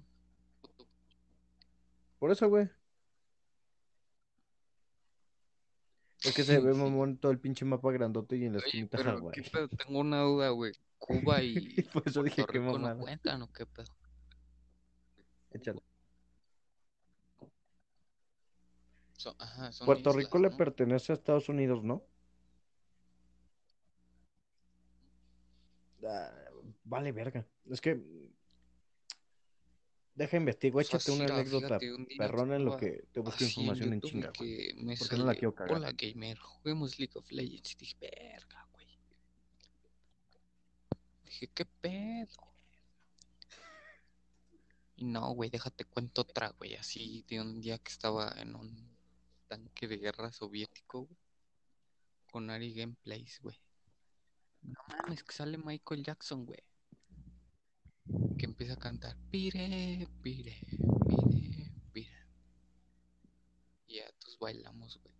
Por 2.18 2.30
eso, 2.30 2.48
güey. 2.48 2.70
Es 6.22 6.34
que 6.34 6.42
se 6.44 6.58
ve 6.60 6.74
mamón 6.74 7.18
todo 7.18 7.32
el 7.32 7.38
pinche 7.40 7.64
mapa 7.64 7.90
grandote 7.92 8.36
y 8.36 8.44
en 8.44 8.52
la 8.54 8.58
Oye, 8.58 8.66
esquinita 8.66 8.98
pero 8.98 9.18
Hawái. 9.18 9.32
¿qué 9.32 9.42
pedo? 9.50 9.68
Tengo 9.68 10.00
una 10.00 10.20
duda, 10.22 10.48
güey. 10.50 10.72
¿Cuba 10.98 11.42
y 11.42 11.82
Por 11.92 12.02
eso 12.06 12.22
dije 12.22 12.44
qué 12.46 12.52
Rico 12.58 12.66
no 12.66 12.72
mamada. 12.78 12.98
cuentan 13.00 13.42
o 13.42 13.52
qué 13.52 13.66
pedo? 13.66 13.92
Échale. 15.50 15.80
Son- 19.18 19.34
ajá, 19.36 19.72
son 19.72 19.84
Puerto 19.86 20.10
islas, 20.10 20.24
Rico 20.24 20.38
le 20.38 20.48
¿no? 20.48 20.56
pertenece 20.56 21.12
a 21.12 21.16
Estados 21.16 21.48
Unidos, 21.48 21.82
¿no? 21.82 22.04
Ah, 26.06 26.32
vale, 26.84 27.10
verga. 27.10 27.44
Es 27.68 27.80
que. 27.80 28.00
Deja 30.14 30.36
investigo, 30.36 30.80
échate 30.80 31.10
una 31.12 31.26
ah, 31.26 31.34
anécdota 31.34 31.78
fíjate, 31.78 31.94
un 31.94 32.06
perrona 32.16 32.56
en 32.56 32.64
lo 32.64 32.76
que 32.76 33.06
te 33.12 33.20
busco 33.20 33.36
así 33.36 33.44
información 33.46 33.92
en 33.92 34.00
YouTube 34.00 34.10
chinga, 34.10 34.32
porque 34.98 35.16
no 35.16 35.24
la 35.24 35.34
quiero 35.34 35.54
cagar. 35.54 35.76
Hola 35.76 35.92
gamer, 35.92 36.38
juguemos 36.38 36.98
League 36.98 37.12
of 37.16 37.30
Legends. 37.30 37.72
Y 37.72 37.76
dije, 37.76 37.96
verga, 38.00 38.68
güey. 38.72 38.86
Dije, 41.24 41.48
¿qué 41.54 41.64
pedo? 41.64 42.48
Y 44.96 45.04
no, 45.04 45.30
güey, 45.34 45.50
déjate 45.50 45.84
cuento 45.84 46.22
otra, 46.22 46.50
güey. 46.58 46.74
Así 46.74 47.24
de 47.28 47.40
un 47.40 47.60
día 47.60 47.78
que 47.78 47.90
estaba 47.90 48.34
en 48.40 48.56
un 48.56 48.97
tanque 49.48 49.88
de 49.88 49.96
guerra 49.96 50.30
soviético, 50.32 51.06
güey. 51.06 51.18
Con 52.30 52.50
Ari 52.50 52.74
Gameplays, 52.74 53.40
güey. 53.42 53.56
No 54.62 54.80
mames, 54.88 55.24
que 55.24 55.32
sale 55.32 55.58
Michael 55.58 56.04
Jackson, 56.04 56.44
güey. 56.44 56.62
Que 58.38 58.46
empieza 58.46 58.74
a 58.74 58.78
cantar 58.78 59.16
Pire, 59.30 60.08
pire, 60.22 60.60
pire, 61.06 61.72
pire. 61.92 62.26
Y 63.86 63.96
ya 63.96 64.10
todos 64.18 64.38
bailamos, 64.38 65.00
güey. 65.02 65.14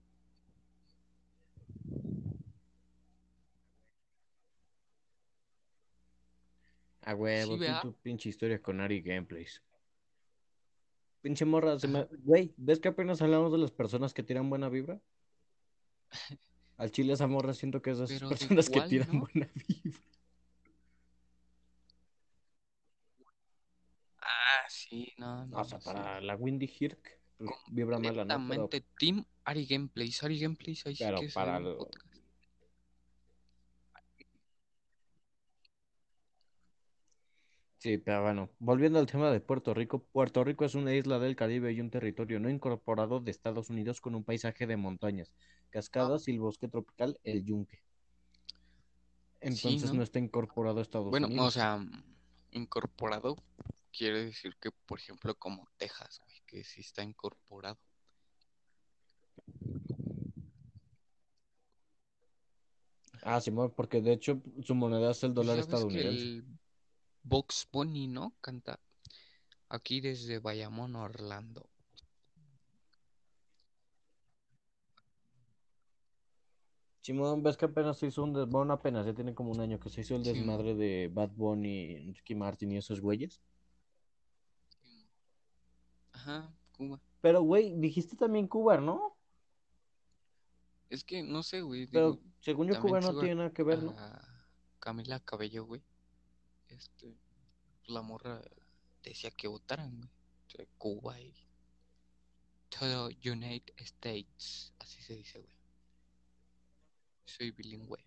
A 7.03 7.15
huevo, 7.15 7.57
Sí, 7.57 7.65
tu 7.81 7.95
pinche 7.95 8.29
historia 8.29 8.61
con 8.61 8.83
Ari 8.83 9.01
Gameplays. 9.01 9.63
Pinche 11.21 11.45
morra, 11.45 11.79
se 11.79 11.89
me... 11.89 12.05
Güey, 12.25 12.55
¿ves 12.57 12.81
que 12.81 12.89
apenas 12.89 13.21
hablamos 13.23 13.53
de 13.53 13.59
las 13.59 13.71
personas 13.71 14.15
que 14.15 14.23
tiran 14.23 14.49
buena 14.49 14.69
vibra? 14.69 15.01
Al 16.77 16.93
chile 16.93 17.13
esa 17.13 17.27
morra 17.27 17.55
siento 17.55 17.83
que 17.83 17.91
es 17.91 17.99
de 17.99 18.05
esas 18.05 18.19
Pero 18.19 18.29
personas 18.29 18.71
que 18.71 18.81
tiran 18.83 19.09
¿no? 19.13 19.21
buena 19.21 19.51
vibra. 19.69 20.01
Ah, 24.21 24.65
sí, 24.69 25.13
no, 25.19 25.47
no. 25.47 25.59
O 25.59 25.65
sea, 25.65 25.81
sí. 25.81 25.87
para 25.87 26.21
la 26.21 26.37
Windy 26.37 26.71
Hirk, 26.79 27.19
pues, 27.37 27.51
vibra 27.71 27.99
mala, 27.99 28.25
¿no? 28.25 28.49
Pero, 28.49 28.69
Team 28.99 29.25
Ari 29.45 29.67
Gameplays. 29.67 30.23
Ari 30.23 30.39
Gameplays, 30.39 30.87
ahí 30.87 30.95
sí 30.95 31.05
que 31.05 31.29
para 31.35 31.59
podcast. 31.61 32.08
Sí, 37.79 37.99
pero 37.99 38.23
bueno, 38.23 38.51
volviendo 38.59 38.99
al 38.99 39.07
tema 39.07 39.31
de 39.31 39.41
Puerto 39.41 39.75
Rico, 39.75 40.01
Puerto 40.01 40.45
Rico 40.45 40.65
es 40.65 40.75
una 40.75 40.95
isla 40.95 41.19
del 41.19 41.37
Caribe 41.37 41.73
y 41.73 41.81
un 41.81 41.91
territorio 41.91 42.41
no 42.41 42.51
incorporado 42.51 43.21
de 43.21 43.31
Estados 43.31 43.71
Unidos 43.71 44.01
con 44.01 44.15
un 44.15 44.25
paisaje 44.25 44.67
de 44.67 44.77
montañas, 44.77 45.33
cascadas 45.71 46.29
y 46.29 46.33
el 46.33 46.41
bosque 46.41 46.69
tropical, 46.69 47.19
el 47.25 47.45
Yunque. 47.45 47.83
Entonces 49.41 49.91
¿no? 49.91 49.99
no 49.99 50.03
está 50.03 50.19
incorporado 50.19 50.79
a 50.79 50.83
Estados 50.83 51.11
Bueno, 51.11 51.29
Unidos. 51.29 51.47
o 51.47 51.51
sea, 51.51 51.81
incorporado 52.53 53.37
quiere 53.93 54.25
decir 54.27 54.57
que, 54.61 54.71
por 54.87 54.99
ejemplo, 54.99 55.35
como 55.35 55.69
Texas, 55.77 56.21
güey, 56.25 56.43
que 56.47 56.65
sí 56.65 56.81
está 56.81 57.03
incorporado. 57.03 57.79
Ah, 63.23 63.41
sí, 63.41 63.51
porque 63.75 64.01
de 64.01 64.13
hecho 64.13 64.41
su 64.63 64.75
moneda 64.75 65.11
es 65.11 65.23
el 65.25 65.35
dólar 65.35 65.57
¿Sabes 65.57 65.67
que 65.67 65.75
estadounidense. 65.75 66.58
Box 67.29 67.69
Bunny, 67.71 68.07
¿no? 68.07 68.33
Canta 68.41 68.81
aquí 69.69 70.01
desde 70.01 70.39
Bayamón, 70.39 70.97
Orlando. 70.97 71.69
Simón, 77.03 77.43
ves 77.43 77.57
que 77.57 77.65
apenas 77.65 77.97
se 77.99 78.07
hizo 78.07 78.23
un 78.23 78.35
desmadre, 78.35 78.53
bueno, 78.53 78.73
apenas, 78.75 79.07
ya 79.07 79.15
tiene 79.15 79.35
como 79.35 79.51
un 79.51 79.61
año 79.61 79.81
que 79.81 79.89
se 79.89 80.03
hizo 80.03 80.15
el 80.17 80.25
desmadre 80.25 80.75
de 80.75 81.09
Bad 81.13 81.31
Bunny, 81.31 82.13
Ricky 82.13 82.35
Martin 82.35 82.73
y 82.73 82.77
esos 82.77 83.01
güeyes. 83.01 83.41
Ajá, 86.13 86.53
Cuba. 86.77 87.01
Pero, 87.23 87.43
güey, 87.43 87.75
dijiste 87.79 88.15
también 88.15 88.47
Cuba, 88.47 88.79
¿no? 88.79 89.17
Es 90.91 91.03
que 91.03 91.23
no 91.23 91.43
sé, 91.43 91.63
güey. 91.63 91.87
Pero 91.87 92.19
según 92.41 92.69
yo, 92.69 92.81
Cuba 92.81 93.01
no 93.01 93.19
tiene 93.19 93.37
nada 93.37 93.53
que 93.53 93.63
ver, 93.63 93.83
¿no? 93.83 93.95
Camila 94.79 95.21
Cabello, 95.21 95.65
güey. 95.65 95.83
Este, 96.69 97.15
la 97.87 98.03
morra 98.03 98.41
decía 99.03 99.31
que 99.31 99.49
votaran, 99.49 99.97
güey. 99.97 100.09
O 100.47 100.51
sea, 100.51 100.65
Cuba 100.79 101.21
y 101.21 101.35
todo 102.71 103.09
United 103.25 103.75
States, 103.79 104.73
así 104.79 105.03
se 105.03 105.15
dice, 105.17 105.39
güey. 105.41 105.55
Soy 107.27 107.51
bilingüe. 107.51 107.99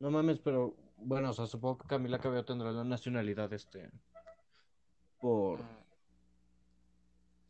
No 0.00 0.10
mames, 0.10 0.38
pero 0.38 0.76
bueno, 0.96 1.30
o 1.30 1.32
sea, 1.32 1.46
supongo 1.46 1.78
que 1.78 1.88
Camila 1.88 2.18
Cabello 2.20 2.44
tendrá 2.44 2.70
la 2.70 2.84
nacionalidad, 2.84 3.52
este, 3.52 3.90
por, 5.18 5.60
Ah, 5.60 5.84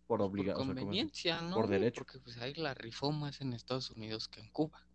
por 0.07 0.19
por 0.19 0.23
obligación, 0.23 0.55
o 0.63 0.65
sea, 0.65 0.75
¿cómo 0.75 0.75
se- 0.75 0.81
conveniencia, 0.81 1.41
¿no? 1.43 1.55
por 1.57 1.69
derecho. 1.69 2.03
Porque 2.05 2.19
pues 2.21 2.39
ahí 2.39 2.55
la 2.55 2.73
rifó 2.73 3.13
más 3.13 3.41
en 3.43 3.53
Estados 3.53 3.91
Unidos 3.91 4.29
que 4.29 4.41
en 4.41 4.49
Cuba. 4.51 4.87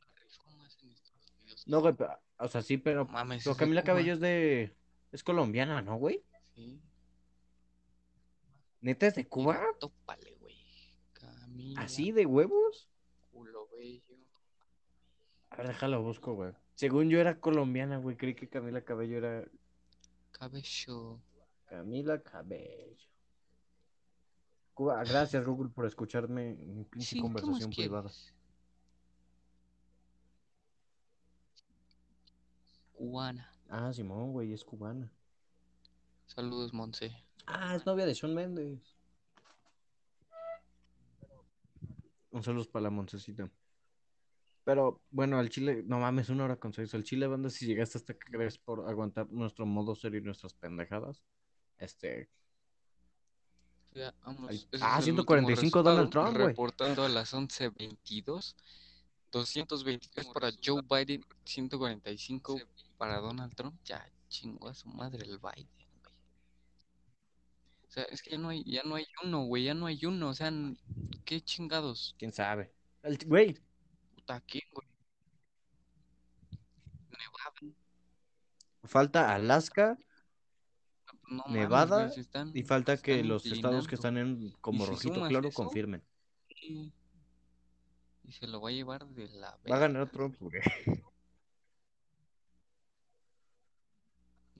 La 0.00 0.20
rifó 0.24 0.50
más 0.56 0.76
en 0.82 0.90
Estados 0.90 1.30
Unidos 1.40 1.57
que 1.57 1.57
No, 1.68 1.80
güey, 1.80 1.94
pero- 1.94 2.18
o 2.38 2.48
sea, 2.48 2.62
sí, 2.62 2.78
pero, 2.78 3.04
mames, 3.06 3.44
pero 3.44 3.56
Camila. 3.56 3.84
Cabello 3.84 4.14
es 4.14 4.20
de, 4.20 4.74
es 5.12 5.22
colombiana, 5.22 5.80
¿no, 5.82 5.96
güey? 5.96 6.24
Sí. 6.54 6.80
¿Neta 8.80 9.06
es 9.06 9.14
de 9.16 9.26
Cuba? 9.28 9.60
Tópale, 9.80 10.34
güey. 10.40 10.56
Camila. 11.12 11.80
¿Así 11.80 12.12
de 12.12 12.26
huevos? 12.26 12.88
Culo 13.32 13.68
bello. 13.76 14.16
A 15.50 15.56
ver, 15.56 15.68
déjalo 15.68 16.02
busco, 16.02 16.34
güey. 16.34 16.52
Según 16.74 17.08
yo 17.10 17.18
era 17.20 17.40
colombiana, 17.40 17.98
güey, 17.98 18.16
creí 18.16 18.34
que 18.34 18.48
Camila 18.48 18.82
Cabello 18.82 19.18
era 19.18 19.44
Cabello. 20.30 21.20
Camila 21.66 22.22
Cabello. 22.22 22.96
Cuba, 24.74 25.02
gracias 25.02 25.44
Google 25.44 25.70
por 25.70 25.86
escucharme 25.86 26.50
en 26.50 26.84
pinche 26.84 27.08
Sí, 27.08 27.16
¿qué 27.16 27.22
más 27.28 27.42
conversación 27.42 27.70
privada. 27.72 28.02
quieres? 28.10 28.34
Cubana. 32.98 33.48
Ah, 33.68 33.92
Simón, 33.92 34.32
güey, 34.32 34.52
es 34.52 34.64
cubana. 34.64 35.08
Saludos, 36.26 36.72
Monse. 36.74 37.14
Ah, 37.46 37.76
es 37.76 37.86
novia 37.86 38.04
de 38.06 38.12
Shawn 38.12 38.34
Mendes. 38.34 38.96
Un 42.32 42.42
saludo 42.42 42.64
para 42.70 42.82
la 42.84 42.90
Moncecita. 42.90 43.48
Pero 44.64 45.00
bueno, 45.10 45.38
al 45.38 45.48
Chile, 45.48 45.82
no 45.86 46.00
mames, 46.00 46.28
una 46.28 46.44
hora 46.44 46.56
con 46.56 46.72
seis. 46.72 46.92
Al 46.92 47.04
Chile, 47.04 47.28
banda, 47.28 47.48
si 47.50 47.66
llegaste 47.66 47.98
hasta 47.98 48.14
que 48.14 48.30
crees 48.32 48.58
por 48.58 48.86
aguantar 48.88 49.30
nuestro 49.30 49.64
modo 49.64 49.94
serio 49.94 50.18
y 50.20 50.24
nuestras 50.24 50.52
pendejadas. 50.54 51.22
Este, 51.78 52.28
Ya, 53.94 54.12
Ese 54.50 54.66
es 54.72 54.82
Ah, 54.82 54.96
el 54.98 55.04
145 55.04 55.78
último 55.78 55.82
Donald 55.82 56.10
Trump, 56.10 56.36
güey. 56.36 56.48
Reportando 56.48 57.04
a 57.04 57.08
las 57.08 57.32
11.22. 57.32 58.56
223 59.30 60.26
para 60.28 60.50
Joe 60.62 60.82
Biden, 60.82 61.24
145 61.44 62.58
para 62.98 63.18
Donald 63.20 63.54
Trump. 63.54 63.80
Ya 63.84 64.06
chingó 64.28 64.68
a 64.68 64.74
su 64.74 64.88
madre 64.88 65.24
el 65.24 65.38
Biden, 65.38 65.68
güey. 66.02 66.14
O 67.86 67.90
sea, 67.90 68.02
es 68.04 68.20
que 68.22 68.30
ya 68.32 68.38
no 68.38 68.50
hay, 68.50 68.62
ya 68.64 68.82
no 68.82 68.96
hay 68.96 69.06
uno, 69.24 69.44
güey, 69.44 69.64
ya 69.64 69.74
no 69.74 69.86
hay 69.86 70.04
uno. 70.04 70.28
O 70.28 70.34
sea, 70.34 70.52
qué 71.24 71.40
chingados. 71.40 72.14
quién 72.18 72.32
sabe. 72.32 72.72
El- 73.02 73.16
Güey, 73.26 73.56
Puta, 74.14 74.40
¿quién, 74.42 74.64
güey? 74.74 74.86
Nevada. 77.10 77.74
falta 78.84 79.34
Alaska 79.34 79.98
No 81.30 81.44
mames, 81.44 81.52
Nevada, 81.52 82.06
están- 82.14 82.52
y 82.54 82.62
falta 82.62 82.96
que 82.96 83.12
están 83.16 83.28
los 83.28 83.44
estados 83.46 83.86
que 83.88 83.94
están 83.96 84.16
en 84.18 84.50
como 84.60 84.86
rojito 84.86 85.26
claro 85.28 85.48
eso, 85.48 85.56
confirmen. 85.62 86.02
Y, 86.48 86.92
y 88.24 88.32
se 88.32 88.46
lo 88.46 88.60
va 88.60 88.68
a 88.70 88.72
llevar 88.72 89.06
de 89.08 89.28
la 89.30 89.58
Va 89.70 89.76
a 89.76 89.78
ganar 89.78 90.10
Trump, 90.10 90.36
güey. 90.40 90.60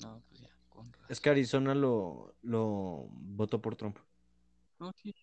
No, 0.02 0.22
pues 0.28 0.40
ya, 0.40 0.48
con 0.68 0.92
razón. 0.92 1.06
Es 1.08 1.20
que 1.20 1.30
Arizona 1.30 1.74
lo, 1.74 2.34
lo 2.42 3.06
votó 3.10 3.60
por 3.60 3.76
Trump. 3.76 3.98
No, 4.78 4.92
sí. 4.92 5.14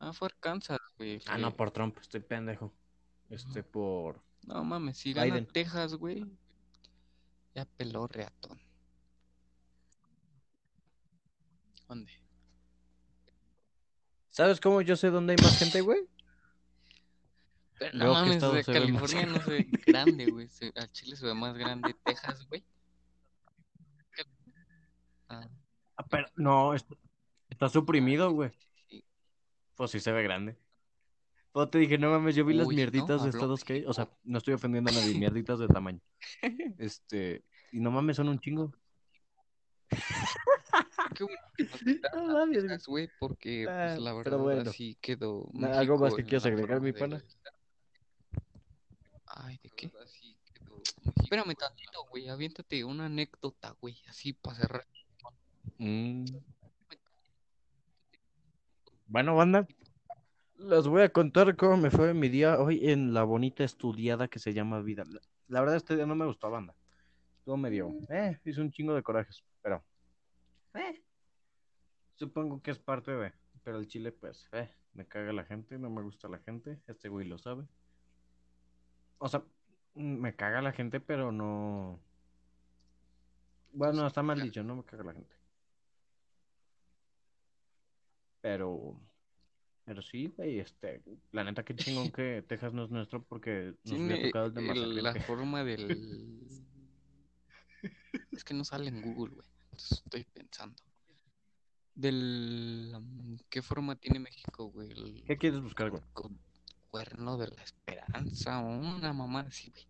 Ah, 0.00 0.12
fue 0.12 0.26
Arkansas, 0.26 0.78
güey. 0.96 1.20
Ah, 1.26 1.36
que- 1.36 1.42
no, 1.42 1.56
por 1.56 1.70
Trump, 1.70 1.98
estoy 2.00 2.20
pendejo. 2.20 2.72
Este, 3.30 3.62
por... 3.62 4.22
No 4.46 4.64
mames, 4.64 4.96
si 4.98 5.12
gana 5.12 5.26
Biden. 5.34 5.46
Texas, 5.46 5.94
güey. 5.94 6.24
Ya 7.54 7.64
peló 7.64 8.06
reatón. 8.06 8.60
¿Dónde? 11.88 12.12
¿Sabes 14.30 14.60
cómo 14.60 14.80
yo 14.82 14.94
sé 14.96 15.10
dónde 15.10 15.32
hay 15.36 15.42
más 15.42 15.58
gente, 15.58 15.80
güey? 15.80 16.06
Pero 17.78 17.96
no 17.98 18.04
que 18.06 18.10
mames, 18.10 18.42
más 18.42 18.66
California 18.66 19.26
no 19.26 19.40
se 19.42 19.50
ve 19.50 19.68
grande, 19.86 20.26
güey. 20.30 20.48
A 20.76 20.86
Chile 20.92 21.16
se 21.16 21.26
ve 21.26 21.34
más 21.34 21.56
grande 21.56 21.94
Texas, 22.04 22.46
güey. 22.48 22.64
Ah, 25.28 25.46
Ah, 25.96 25.97
pero 26.10 26.26
no, 26.36 26.74
está, 26.74 26.94
está 27.50 27.68
suprimido, 27.68 28.30
güey. 28.32 28.50
Pues 29.74 29.90
sí 29.90 30.00
se 30.00 30.12
ve 30.12 30.22
grande. 30.22 30.56
Pues 31.52 31.70
te 31.70 31.78
dije, 31.78 31.98
no 31.98 32.10
mames, 32.10 32.34
yo 32.34 32.44
vi 32.44 32.54
las 32.54 32.68
mierditas 32.68 33.18
no, 33.18 33.24
de 33.24 33.30
estados 33.30 33.64
que. 33.64 33.84
O 33.86 33.92
sea, 33.92 34.08
no 34.24 34.38
estoy 34.38 34.54
ofendiendo 34.54 34.90
a 34.90 34.94
nadie, 34.94 35.18
mierditas 35.18 35.58
de 35.58 35.68
tamaño. 35.68 36.00
Este, 36.78 37.44
y 37.72 37.80
no 37.80 37.90
mames, 37.90 38.16
son 38.16 38.28
un 38.28 38.38
chingo. 38.38 38.72
Qué 41.16 41.24
bueno 41.24 41.40
que 41.56 42.62
No 42.62 42.78
güey. 42.86 43.08
Porque 43.18 43.66
Ah, 43.68 43.94
pues, 43.94 44.00
la 44.00 44.10
pero 44.22 44.38
verdad 44.38 44.38
bueno. 44.38 44.70
así 44.70 44.96
quedó. 45.00 45.50
¿algo 45.62 45.98
más 45.98 46.14
que 46.14 46.24
quieras 46.24 46.44
la 46.44 46.50
agregar, 46.50 46.80
mi 46.80 46.92
pana? 46.92 47.22
Ay, 49.26 49.58
¿de 49.62 49.70
qué? 49.70 49.90
Espérame 51.22 51.54
tantito, 51.54 52.04
güey. 52.10 52.28
Aviéntate 52.28 52.84
una 52.84 53.06
anécdota, 53.06 53.76
güey. 53.80 54.02
Así 54.08 54.32
para 54.32 54.56
cerrar. 54.56 54.86
Mm. 55.78 56.24
Bueno, 59.06 59.36
banda, 59.36 59.66
les 60.58 60.86
voy 60.86 61.02
a 61.02 61.12
contar 61.12 61.56
cómo 61.56 61.76
me 61.76 61.90
fue 61.90 62.12
mi 62.14 62.28
día 62.28 62.58
hoy 62.58 62.90
en 62.90 63.14
la 63.14 63.24
bonita 63.24 63.64
estudiada 63.64 64.28
que 64.28 64.38
se 64.38 64.52
llama 64.52 64.80
vida. 64.80 65.04
La, 65.48 65.60
verdad, 65.60 65.76
este 65.76 65.96
día 65.96 66.06
no 66.06 66.14
me 66.14 66.26
gustó, 66.26 66.50
banda. 66.50 66.74
Estuvo 67.38 67.56
medio, 67.56 67.90
eh, 68.10 68.38
hizo 68.44 68.60
un 68.60 68.70
chingo 68.70 68.94
de 68.94 69.02
corajes, 69.02 69.42
pero, 69.62 69.82
eh, 70.74 71.02
supongo 72.16 72.60
que 72.60 72.72
es 72.72 72.78
parte 72.78 73.12
de, 73.12 73.32
pero 73.62 73.78
el 73.78 73.88
chile, 73.88 74.12
pues, 74.12 74.48
eh, 74.52 74.68
me 74.92 75.06
caga 75.06 75.32
la 75.32 75.44
gente, 75.44 75.78
no 75.78 75.88
me 75.88 76.02
gusta 76.02 76.28
la 76.28 76.38
gente, 76.40 76.78
este 76.86 77.08
güey 77.08 77.26
lo 77.26 77.38
sabe. 77.38 77.64
O 79.18 79.28
sea, 79.28 79.42
me 79.94 80.34
caga 80.36 80.60
la 80.60 80.72
gente, 80.72 81.00
pero 81.00 81.32
no. 81.32 82.00
Bueno, 83.72 84.06
está 84.06 84.22
mal 84.22 84.40
dicho, 84.42 84.62
no 84.62 84.76
me 84.76 84.84
caga 84.84 85.04
la 85.04 85.12
gente. 85.14 85.37
Pero, 88.40 89.00
pero 89.84 90.00
sí, 90.02 90.28
güey, 90.36 90.60
este, 90.60 91.02
la 91.32 91.44
neta 91.44 91.64
que 91.64 91.74
chingón 91.74 92.10
que 92.12 92.44
Texas 92.46 92.72
no 92.72 92.84
es 92.84 92.90
nuestro 92.90 93.24
porque 93.24 93.74
nos 93.84 93.98
hubiera 94.00 94.22
tocado 94.22 94.46
el 94.60 94.94
de 94.94 95.02
la 95.02 95.14
forma 95.22 95.64
del... 95.64 96.38
Es 98.32 98.44
que 98.44 98.54
no 98.54 98.64
sale 98.64 98.88
en 98.88 99.02
Google, 99.02 99.34
güey. 99.34 99.46
Entonces 99.64 100.02
estoy 100.04 100.24
pensando. 100.24 100.76
Del... 101.94 102.94
¿Qué 103.50 103.62
forma 103.62 103.96
tiene 103.96 104.20
México, 104.20 104.66
güey? 104.70 104.90
El 104.90 105.24
¿Qué 105.26 105.36
quieres 105.36 105.60
buscar, 105.60 105.90
güey? 105.90 106.02
cu- 106.12 106.36
cuerno 106.90 107.36
de 107.36 107.48
la 107.48 107.62
esperanza 107.62 108.60
o 108.60 108.68
una 108.68 109.12
mamá 109.12 109.40
así, 109.40 109.70
güey. 109.70 109.86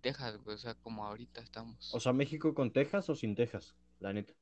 Texas, 0.00 0.38
güey, 0.42 0.54
o 0.54 0.58
sea, 0.58 0.74
como 0.74 1.04
ahorita 1.06 1.40
estamos. 1.42 1.94
O 1.94 2.00
sea, 2.00 2.12
México 2.12 2.54
con 2.54 2.72
Texas 2.72 3.08
o 3.10 3.14
sin 3.14 3.34
Texas, 3.34 3.74
la 4.00 4.12
neta. 4.12 4.34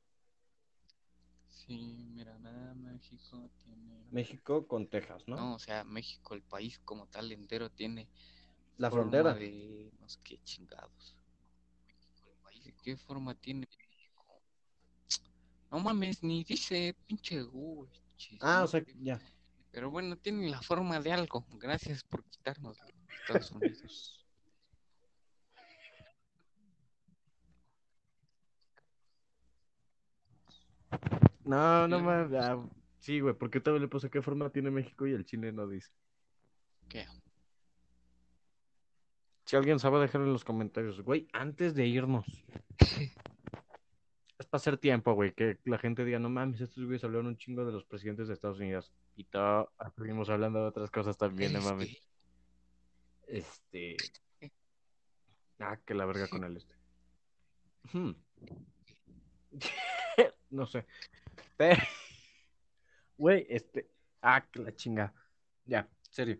Sí, 1.47 2.07
mira, 2.13 2.37
nada, 2.39 2.73
México 2.73 3.49
tiene... 3.63 4.07
México 4.11 4.67
con 4.67 4.87
Texas, 4.87 5.27
¿no? 5.27 5.35
No, 5.35 5.55
o 5.55 5.59
sea, 5.59 5.83
México, 5.83 6.33
el 6.33 6.41
país 6.41 6.79
como 6.79 7.05
tal 7.07 7.31
entero 7.31 7.69
tiene 7.69 8.09
La 8.77 8.89
frontera. 8.89 9.33
de 9.33 9.91
no 9.99 10.09
sé 10.09 10.19
qué 10.23 10.39
chingados. 10.43 11.15
México, 11.85 12.31
el 12.31 12.37
país, 12.43 12.63
¿de 12.65 12.73
qué 12.81 12.97
forma 12.97 13.35
tiene 13.35 13.67
México? 13.67 14.25
No 15.69 15.79
mames, 15.79 16.23
ni 16.23 16.43
dice 16.43 16.95
pinche 17.05 17.43
Google. 17.43 17.91
Ah, 18.39 18.63
o 18.63 18.67
sea, 18.67 18.83
ya. 19.01 19.19
Pero 19.71 19.91
bueno, 19.91 20.17
tiene 20.17 20.49
la 20.49 20.61
forma 20.61 20.99
de 20.99 21.11
algo. 21.11 21.45
Gracias 21.59 22.03
por 22.03 22.23
quitarnos 22.23 22.77
Estados 23.21 23.51
Unidos. 23.51 24.15
No, 31.45 31.87
no 31.87 31.99
Sí. 31.99 32.03
me. 32.03 32.37
ah, 32.37 32.63
Sí, 32.99 33.19
güey, 33.21 33.33
porque 33.33 33.61
todavía 33.61 33.83
le 33.83 33.87
puse 33.87 34.09
qué 34.09 34.21
forma 34.21 34.49
tiene 34.49 34.71
México 34.71 35.07
y 35.07 35.13
el 35.13 35.25
Chile 35.25 35.51
no 35.53 35.67
dice. 35.67 35.89
¿Qué? 36.89 37.05
Si 39.45 39.55
alguien 39.55 39.79
sabe, 39.79 39.99
dejar 39.99 40.21
en 40.21 40.33
los 40.33 40.43
comentarios. 40.43 41.01
Güey, 41.01 41.27
antes 41.33 41.73
de 41.73 41.87
irnos. 41.87 42.25
Es 44.37 44.45
para 44.45 44.59
hacer 44.59 44.77
tiempo, 44.77 45.13
güey, 45.13 45.33
que 45.33 45.59
la 45.65 45.77
gente 45.77 46.05
diga, 46.05 46.19
no 46.19 46.29
mames, 46.29 46.61
estos 46.61 46.83
güeyes 46.85 47.03
hablaron 47.03 47.27
un 47.27 47.37
chingo 47.37 47.65
de 47.65 47.71
los 47.71 47.83
presidentes 47.85 48.27
de 48.27 48.33
Estados 48.33 48.59
Unidos. 48.59 48.93
Y 49.15 49.23
todo, 49.25 49.71
seguimos 49.97 50.29
hablando 50.29 50.59
de 50.59 50.67
otras 50.67 50.91
cosas 50.91 51.17
también, 51.17 51.53
no 51.53 51.61
mames. 51.61 51.89
Este, 53.27 53.95
Este. 53.95 54.53
Ah, 55.59 55.77
que 55.85 55.93
la 55.93 56.05
verga 56.05 56.27
con 56.27 56.43
el 56.43 56.57
este. 56.57 56.75
Hmm. 57.91 58.11
No 60.49 60.65
sé. 60.65 60.85
Pero. 61.57 61.81
Güey, 63.17 63.45
este. 63.49 63.89
Ah, 64.21 64.45
que 64.49 64.61
la 64.61 64.73
chinga. 64.73 65.13
Ya, 65.65 65.89
serio. 66.09 66.39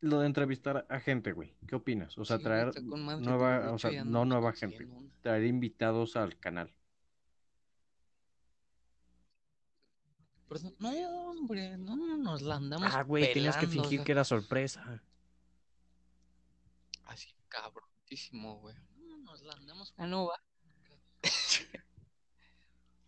Lo 0.00 0.20
de 0.20 0.26
entrevistar 0.26 0.86
a 0.88 1.00
gente, 1.00 1.32
güey. 1.32 1.56
¿Qué 1.66 1.74
opinas? 1.74 2.16
O 2.18 2.26
sea, 2.26 2.36
sí, 2.36 2.42
traer 2.42 2.66
madre, 2.82 3.24
nueva, 3.24 3.72
o 3.72 3.78
sea, 3.78 4.04
no 4.04 4.26
nueva 4.26 4.52
gente, 4.52 4.86
traer 5.22 5.44
invitados 5.44 6.14
al 6.16 6.38
canal. 6.38 6.76
No, 10.78 10.90
hombre, 11.30 11.76
no 11.76 11.96
nos 11.96 12.42
la 12.42 12.56
andamos 12.56 12.94
Ah, 12.94 13.02
güey, 13.02 13.32
tenías 13.32 13.56
que 13.56 13.66
o 13.66 13.68
fingir 13.68 13.98
sea, 13.98 14.04
que 14.04 14.12
era 14.12 14.24
sorpresa. 14.24 15.02
Así, 17.06 17.34
cabronísimo, 17.48 18.60
güey. 18.60 18.76
No 18.96 19.18
nos 19.18 19.42
la 19.42 19.54
andamos. 19.54 19.92
Ah, 19.96 20.06
no 20.06 20.26
va. 20.26 20.45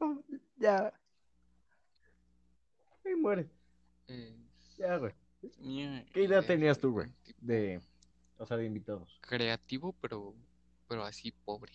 Ya. 0.59 0.93
Y 3.05 3.15
muere. 3.15 3.49
Eh, 4.09 4.37
Ya, 4.77 4.97
güey. 4.97 5.13
¿Qué 6.13 6.23
idea 6.25 6.41
eh, 6.41 6.43
tenías 6.43 6.79
tú, 6.79 6.93
güey? 6.93 7.13
De, 7.39 7.81
o 8.39 8.47
sea, 8.47 8.57
de 8.57 8.67
invitados. 8.67 9.19
Creativo, 9.21 9.95
pero, 10.01 10.35
pero 10.89 11.05
así 11.05 11.31
pobre. 11.33 11.73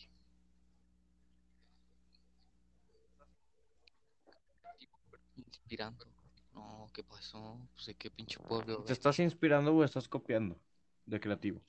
Inspirando. 5.36 6.06
No, 6.54 6.90
¿qué 6.94 7.04
pasó? 7.04 7.58
Pues 7.74 7.88
de 7.88 7.96
qué 7.96 8.12
pinche 8.12 8.38
pueblo. 8.40 8.84
¿Te 8.84 8.94
estás 8.94 9.18
inspirando 9.20 9.74
o 9.76 9.84
estás 9.84 10.08
copiando 10.08 10.60
de 11.06 11.20
creativo? 11.20 11.62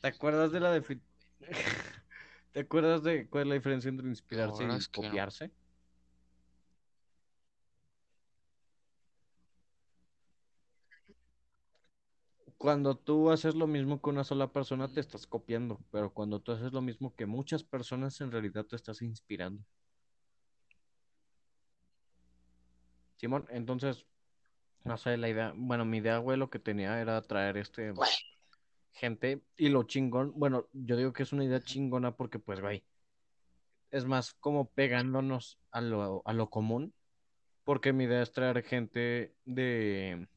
¿Te 0.00 0.08
acuerdas 0.08 0.52
de 0.52 0.60
la 0.60 0.76
defi- 0.78 1.00
¿Te 2.58 2.62
acuerdas 2.62 3.04
de 3.04 3.28
cuál 3.28 3.42
es 3.42 3.48
la 3.50 3.54
diferencia 3.54 3.88
entre 3.88 4.08
inspirarse 4.08 4.64
y 4.64 4.66
es 4.66 4.88
que 4.88 5.00
no. 5.00 5.06
copiarse? 5.06 5.52
Cuando 12.56 12.96
tú 12.96 13.30
haces 13.30 13.54
lo 13.54 13.68
mismo 13.68 14.02
que 14.02 14.10
una 14.10 14.24
sola 14.24 14.50
persona, 14.50 14.92
te 14.92 14.98
estás 14.98 15.24
copiando, 15.28 15.78
pero 15.92 16.12
cuando 16.12 16.40
tú 16.40 16.50
haces 16.50 16.72
lo 16.72 16.82
mismo 16.82 17.14
que 17.14 17.26
muchas 17.26 17.62
personas, 17.62 18.20
en 18.20 18.32
realidad 18.32 18.66
te 18.66 18.74
estás 18.74 19.02
inspirando. 19.02 19.62
Simón, 23.18 23.46
entonces, 23.50 24.04
no 24.84 24.96
sé, 24.98 25.16
la 25.16 25.28
idea, 25.28 25.52
bueno, 25.54 25.84
mi 25.84 25.98
idea, 25.98 26.18
güey, 26.18 26.36
lo 26.36 26.50
que 26.50 26.58
tenía 26.58 27.00
era 27.00 27.22
traer 27.22 27.56
este 27.56 27.92
gente 28.98 29.42
y 29.56 29.68
lo 29.68 29.84
chingón, 29.84 30.32
bueno, 30.36 30.68
yo 30.72 30.96
digo 30.96 31.12
que 31.12 31.22
es 31.22 31.32
una 31.32 31.44
idea 31.44 31.60
chingona 31.60 32.16
porque, 32.16 32.38
pues, 32.38 32.60
güey, 32.60 32.84
es 33.90 34.04
más 34.04 34.34
como 34.34 34.68
pegándonos 34.70 35.58
a 35.70 35.80
lo, 35.80 36.22
a 36.26 36.32
lo 36.32 36.50
común, 36.50 36.92
porque 37.64 37.92
mi 37.92 38.04
idea 38.04 38.22
es 38.22 38.32
traer 38.32 38.62
gente 38.62 39.34
de, 39.44 40.28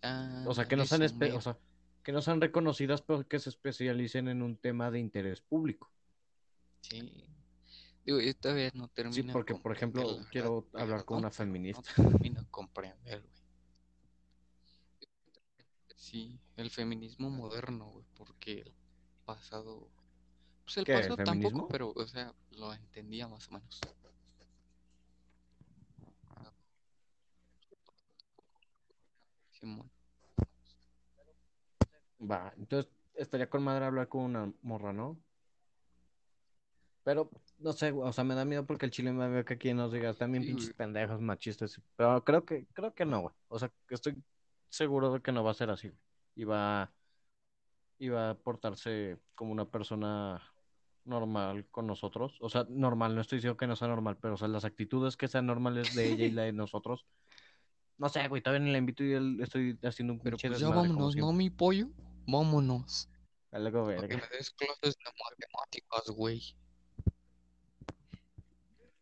o 0.46 0.54
sea, 0.54 0.66
que 0.66 0.76
no 0.76 0.86
sean, 0.86 1.02
o 1.34 1.42
sea, 1.42 1.58
que 2.04 2.12
no 2.12 2.22
sean 2.22 2.42
reconocidas, 2.42 3.02
pero 3.02 3.28
que 3.28 3.40
se 3.40 3.50
especialicen 3.50 4.28
en 4.28 4.42
un 4.42 4.58
tema 4.58 4.92
de 4.92 5.00
interés 5.00 5.42
público. 5.42 5.92
Sí. 6.82 7.26
Digo, 8.06 8.20
yo 8.20 8.36
todavía 8.36 8.72
no 8.74 8.88
termino. 8.88 9.14
Sí, 9.14 9.24
porque, 9.32 9.56
por 9.56 9.72
ejemplo, 9.72 10.08
verdad, 10.08 10.28
quiero 10.32 10.68
hablar 10.74 11.06
con 11.06 11.20
una 11.20 11.32
feminista. 11.32 11.82
No 11.98 12.10
termino 12.10 12.42
de 12.42 12.48
comprender, 12.50 13.22
güey. 13.22 13.42
Sí, 15.96 16.40
el 16.62 16.70
feminismo 16.70 17.30
moderno, 17.30 17.90
güey, 17.90 18.06
porque 18.16 18.62
el 18.62 18.74
pasado. 19.26 19.90
Pues 20.64 20.78
el 20.78 20.86
¿Qué, 20.86 20.94
el 20.94 21.02
pasado 21.02 21.24
tampoco, 21.24 21.68
pero, 21.68 21.92
o 21.96 22.08
sea, 22.08 22.34
lo 22.52 22.74
entendía 22.74 23.28
más 23.28 23.48
o 23.50 23.54
menos. 23.54 23.82
Simón. 29.52 29.90
Va, 32.20 32.54
entonces 32.58 32.92
estaría 33.16 33.50
con 33.50 33.64
madre 33.64 33.86
hablar 33.86 34.08
con 34.08 34.22
una 34.22 34.54
morra, 34.62 34.94
¿no? 34.94 35.18
Pero, 37.04 37.32
no 37.58 37.74
sé, 37.74 37.92
o 37.92 38.14
sea, 38.14 38.24
me 38.24 38.36
da 38.36 38.46
miedo 38.46 38.66
porque 38.66 38.86
el 38.86 38.92
chile 38.92 39.12
me 39.12 39.28
ve 39.28 39.44
que 39.44 39.56
aquí 39.56 39.74
nos 39.74 39.92
diga 39.92 40.14
también 40.14 40.44
Sí, 40.44 40.50
pinches 40.50 40.68
güey. 40.68 40.78
pendejos 40.78 41.20
machistas. 41.20 41.82
Pero 41.96 42.24
creo 42.24 42.46
que, 42.46 42.68
creo 42.74 42.94
que 42.94 43.06
no, 43.06 43.22
güey. 43.22 43.36
O 43.48 43.58
sea, 43.58 43.72
estoy 43.90 44.22
seguro 44.70 45.12
de 45.12 45.22
que 45.22 45.32
no 45.32 45.44
va 45.44 45.52
a 45.52 45.56
ser 45.56 45.72
así. 45.72 45.90
güey. 45.90 46.00
Y 48.00 48.10
va 48.10 48.30
a 48.32 48.36
portarse 48.36 49.20
como 49.36 49.52
una 49.52 49.70
persona 49.70 50.42
normal 51.06 51.68
con 51.72 51.88
nosotros. 51.88 52.38
O 52.42 52.50
sea, 52.50 52.66
normal, 52.70 53.16
no 53.16 53.22
estoy 53.22 53.38
diciendo 53.38 53.58
que 53.58 53.68
no 53.68 53.76
sea 53.76 53.88
normal, 53.88 54.18
pero 54.22 54.36
o 54.36 54.38
sea, 54.38 54.48
las 54.48 54.66
actitudes 54.66 55.18
que 55.18 55.28
sean 55.28 55.46
normales 55.46 55.96
de 55.96 56.12
ella 56.12 56.26
y 56.26 56.32
la 56.32 56.44
de 56.44 56.54
nosotros. 56.54 57.06
No 57.98 58.10
sé, 58.10 58.28
güey, 58.28 58.42
todavía 58.42 58.66
ni 58.66 58.72
la 58.72 58.80
invito 58.80 59.04
y 59.04 59.42
estoy 59.42 59.78
haciendo 59.84 60.14
un 60.14 60.20
Pero 60.20 60.38
pinche 60.38 60.48
pues 60.48 60.60
ya 60.60 60.68
desmadre 60.68 60.90
vámonos, 60.90 61.16
¿no, 61.16 61.34
mi 61.34 61.50
pollo? 61.50 61.90
Vámonos. 62.26 63.08
Algo 63.52 63.86
Para 63.86 64.08
que 64.08 64.16
verga. 64.16 64.28
me 64.32 64.38
des 64.38 64.50
clases 64.52 64.98
de 64.98 65.12
matemáticas, 65.30 66.10
güey. 66.10 66.56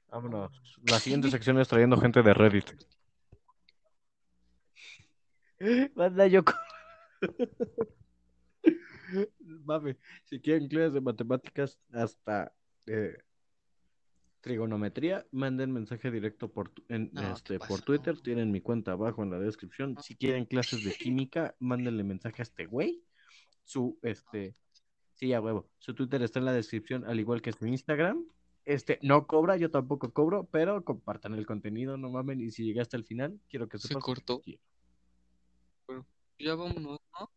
Vámonos. 0.10 0.52
La 0.90 0.99
siguiente 0.99 1.30
sección 1.30 1.60
es 1.60 1.68
trayendo 1.68 1.98
gente 1.98 2.24
de 2.24 2.34
Reddit. 2.34 2.66
Manda 5.95 6.28
yo 6.28 6.44
con... 6.44 6.56
Si 10.25 10.39
quieren 10.39 10.67
clases 10.67 10.93
de 10.93 11.01
matemáticas 11.01 11.79
hasta 11.91 12.53
eh, 12.85 13.17
trigonometría, 14.41 15.25
manden 15.31 15.71
mensaje 15.71 16.11
directo 16.11 16.51
por, 16.51 16.69
tu- 16.69 16.83
en, 16.89 17.09
No, 17.13 17.21
¿qué 17.21 17.31
este, 17.31 17.59
por? 17.59 17.81
Twitter. 17.81 18.19
Tienen 18.21 18.51
mi 18.51 18.61
cuenta 18.61 18.91
abajo 18.91 19.23
en 19.23 19.31
la 19.31 19.39
descripción. 19.39 19.97
Si 20.01 20.15
quieren 20.15 20.45
clases 20.45 20.83
de 20.83 20.93
química, 20.93 21.55
mándenle 21.59 22.03
mensaje 22.03 22.41
a 22.41 22.43
este 22.43 22.65
güey. 22.65 23.03
Su, 23.63 23.97
este, 24.01 24.55
sí, 25.15 25.33
a 25.33 25.41
huevo. 25.41 25.69
Su 25.79 25.93
Twitter 25.93 26.21
está 26.21 26.39
en 26.39 26.45
la 26.45 26.53
descripción, 26.53 27.05
al 27.05 27.19
igual 27.19 27.41
que 27.41 27.51
su 27.51 27.65
Instagram. 27.65 28.25
Este, 28.65 28.99
no 29.01 29.25
cobra, 29.25 29.57
yo 29.57 29.71
tampoco 29.71 30.13
cobro, 30.13 30.47
pero 30.51 30.83
compartan 30.83 31.33
el 31.33 31.45
contenido, 31.47 31.97
no 31.97 32.11
mamen. 32.11 32.39
Y 32.41 32.51
si 32.51 32.63
llegaste 32.63 32.95
al 32.97 33.03
final, 33.05 33.39
quiero 33.49 33.67
que 33.67 33.79
Se 33.79 33.87
sepas 33.87 34.03
cortó. 34.03 34.41
Quiero. 36.40 36.52
Ya 36.52 36.56
vámonos, 36.56 36.99
¿no? 37.20 37.32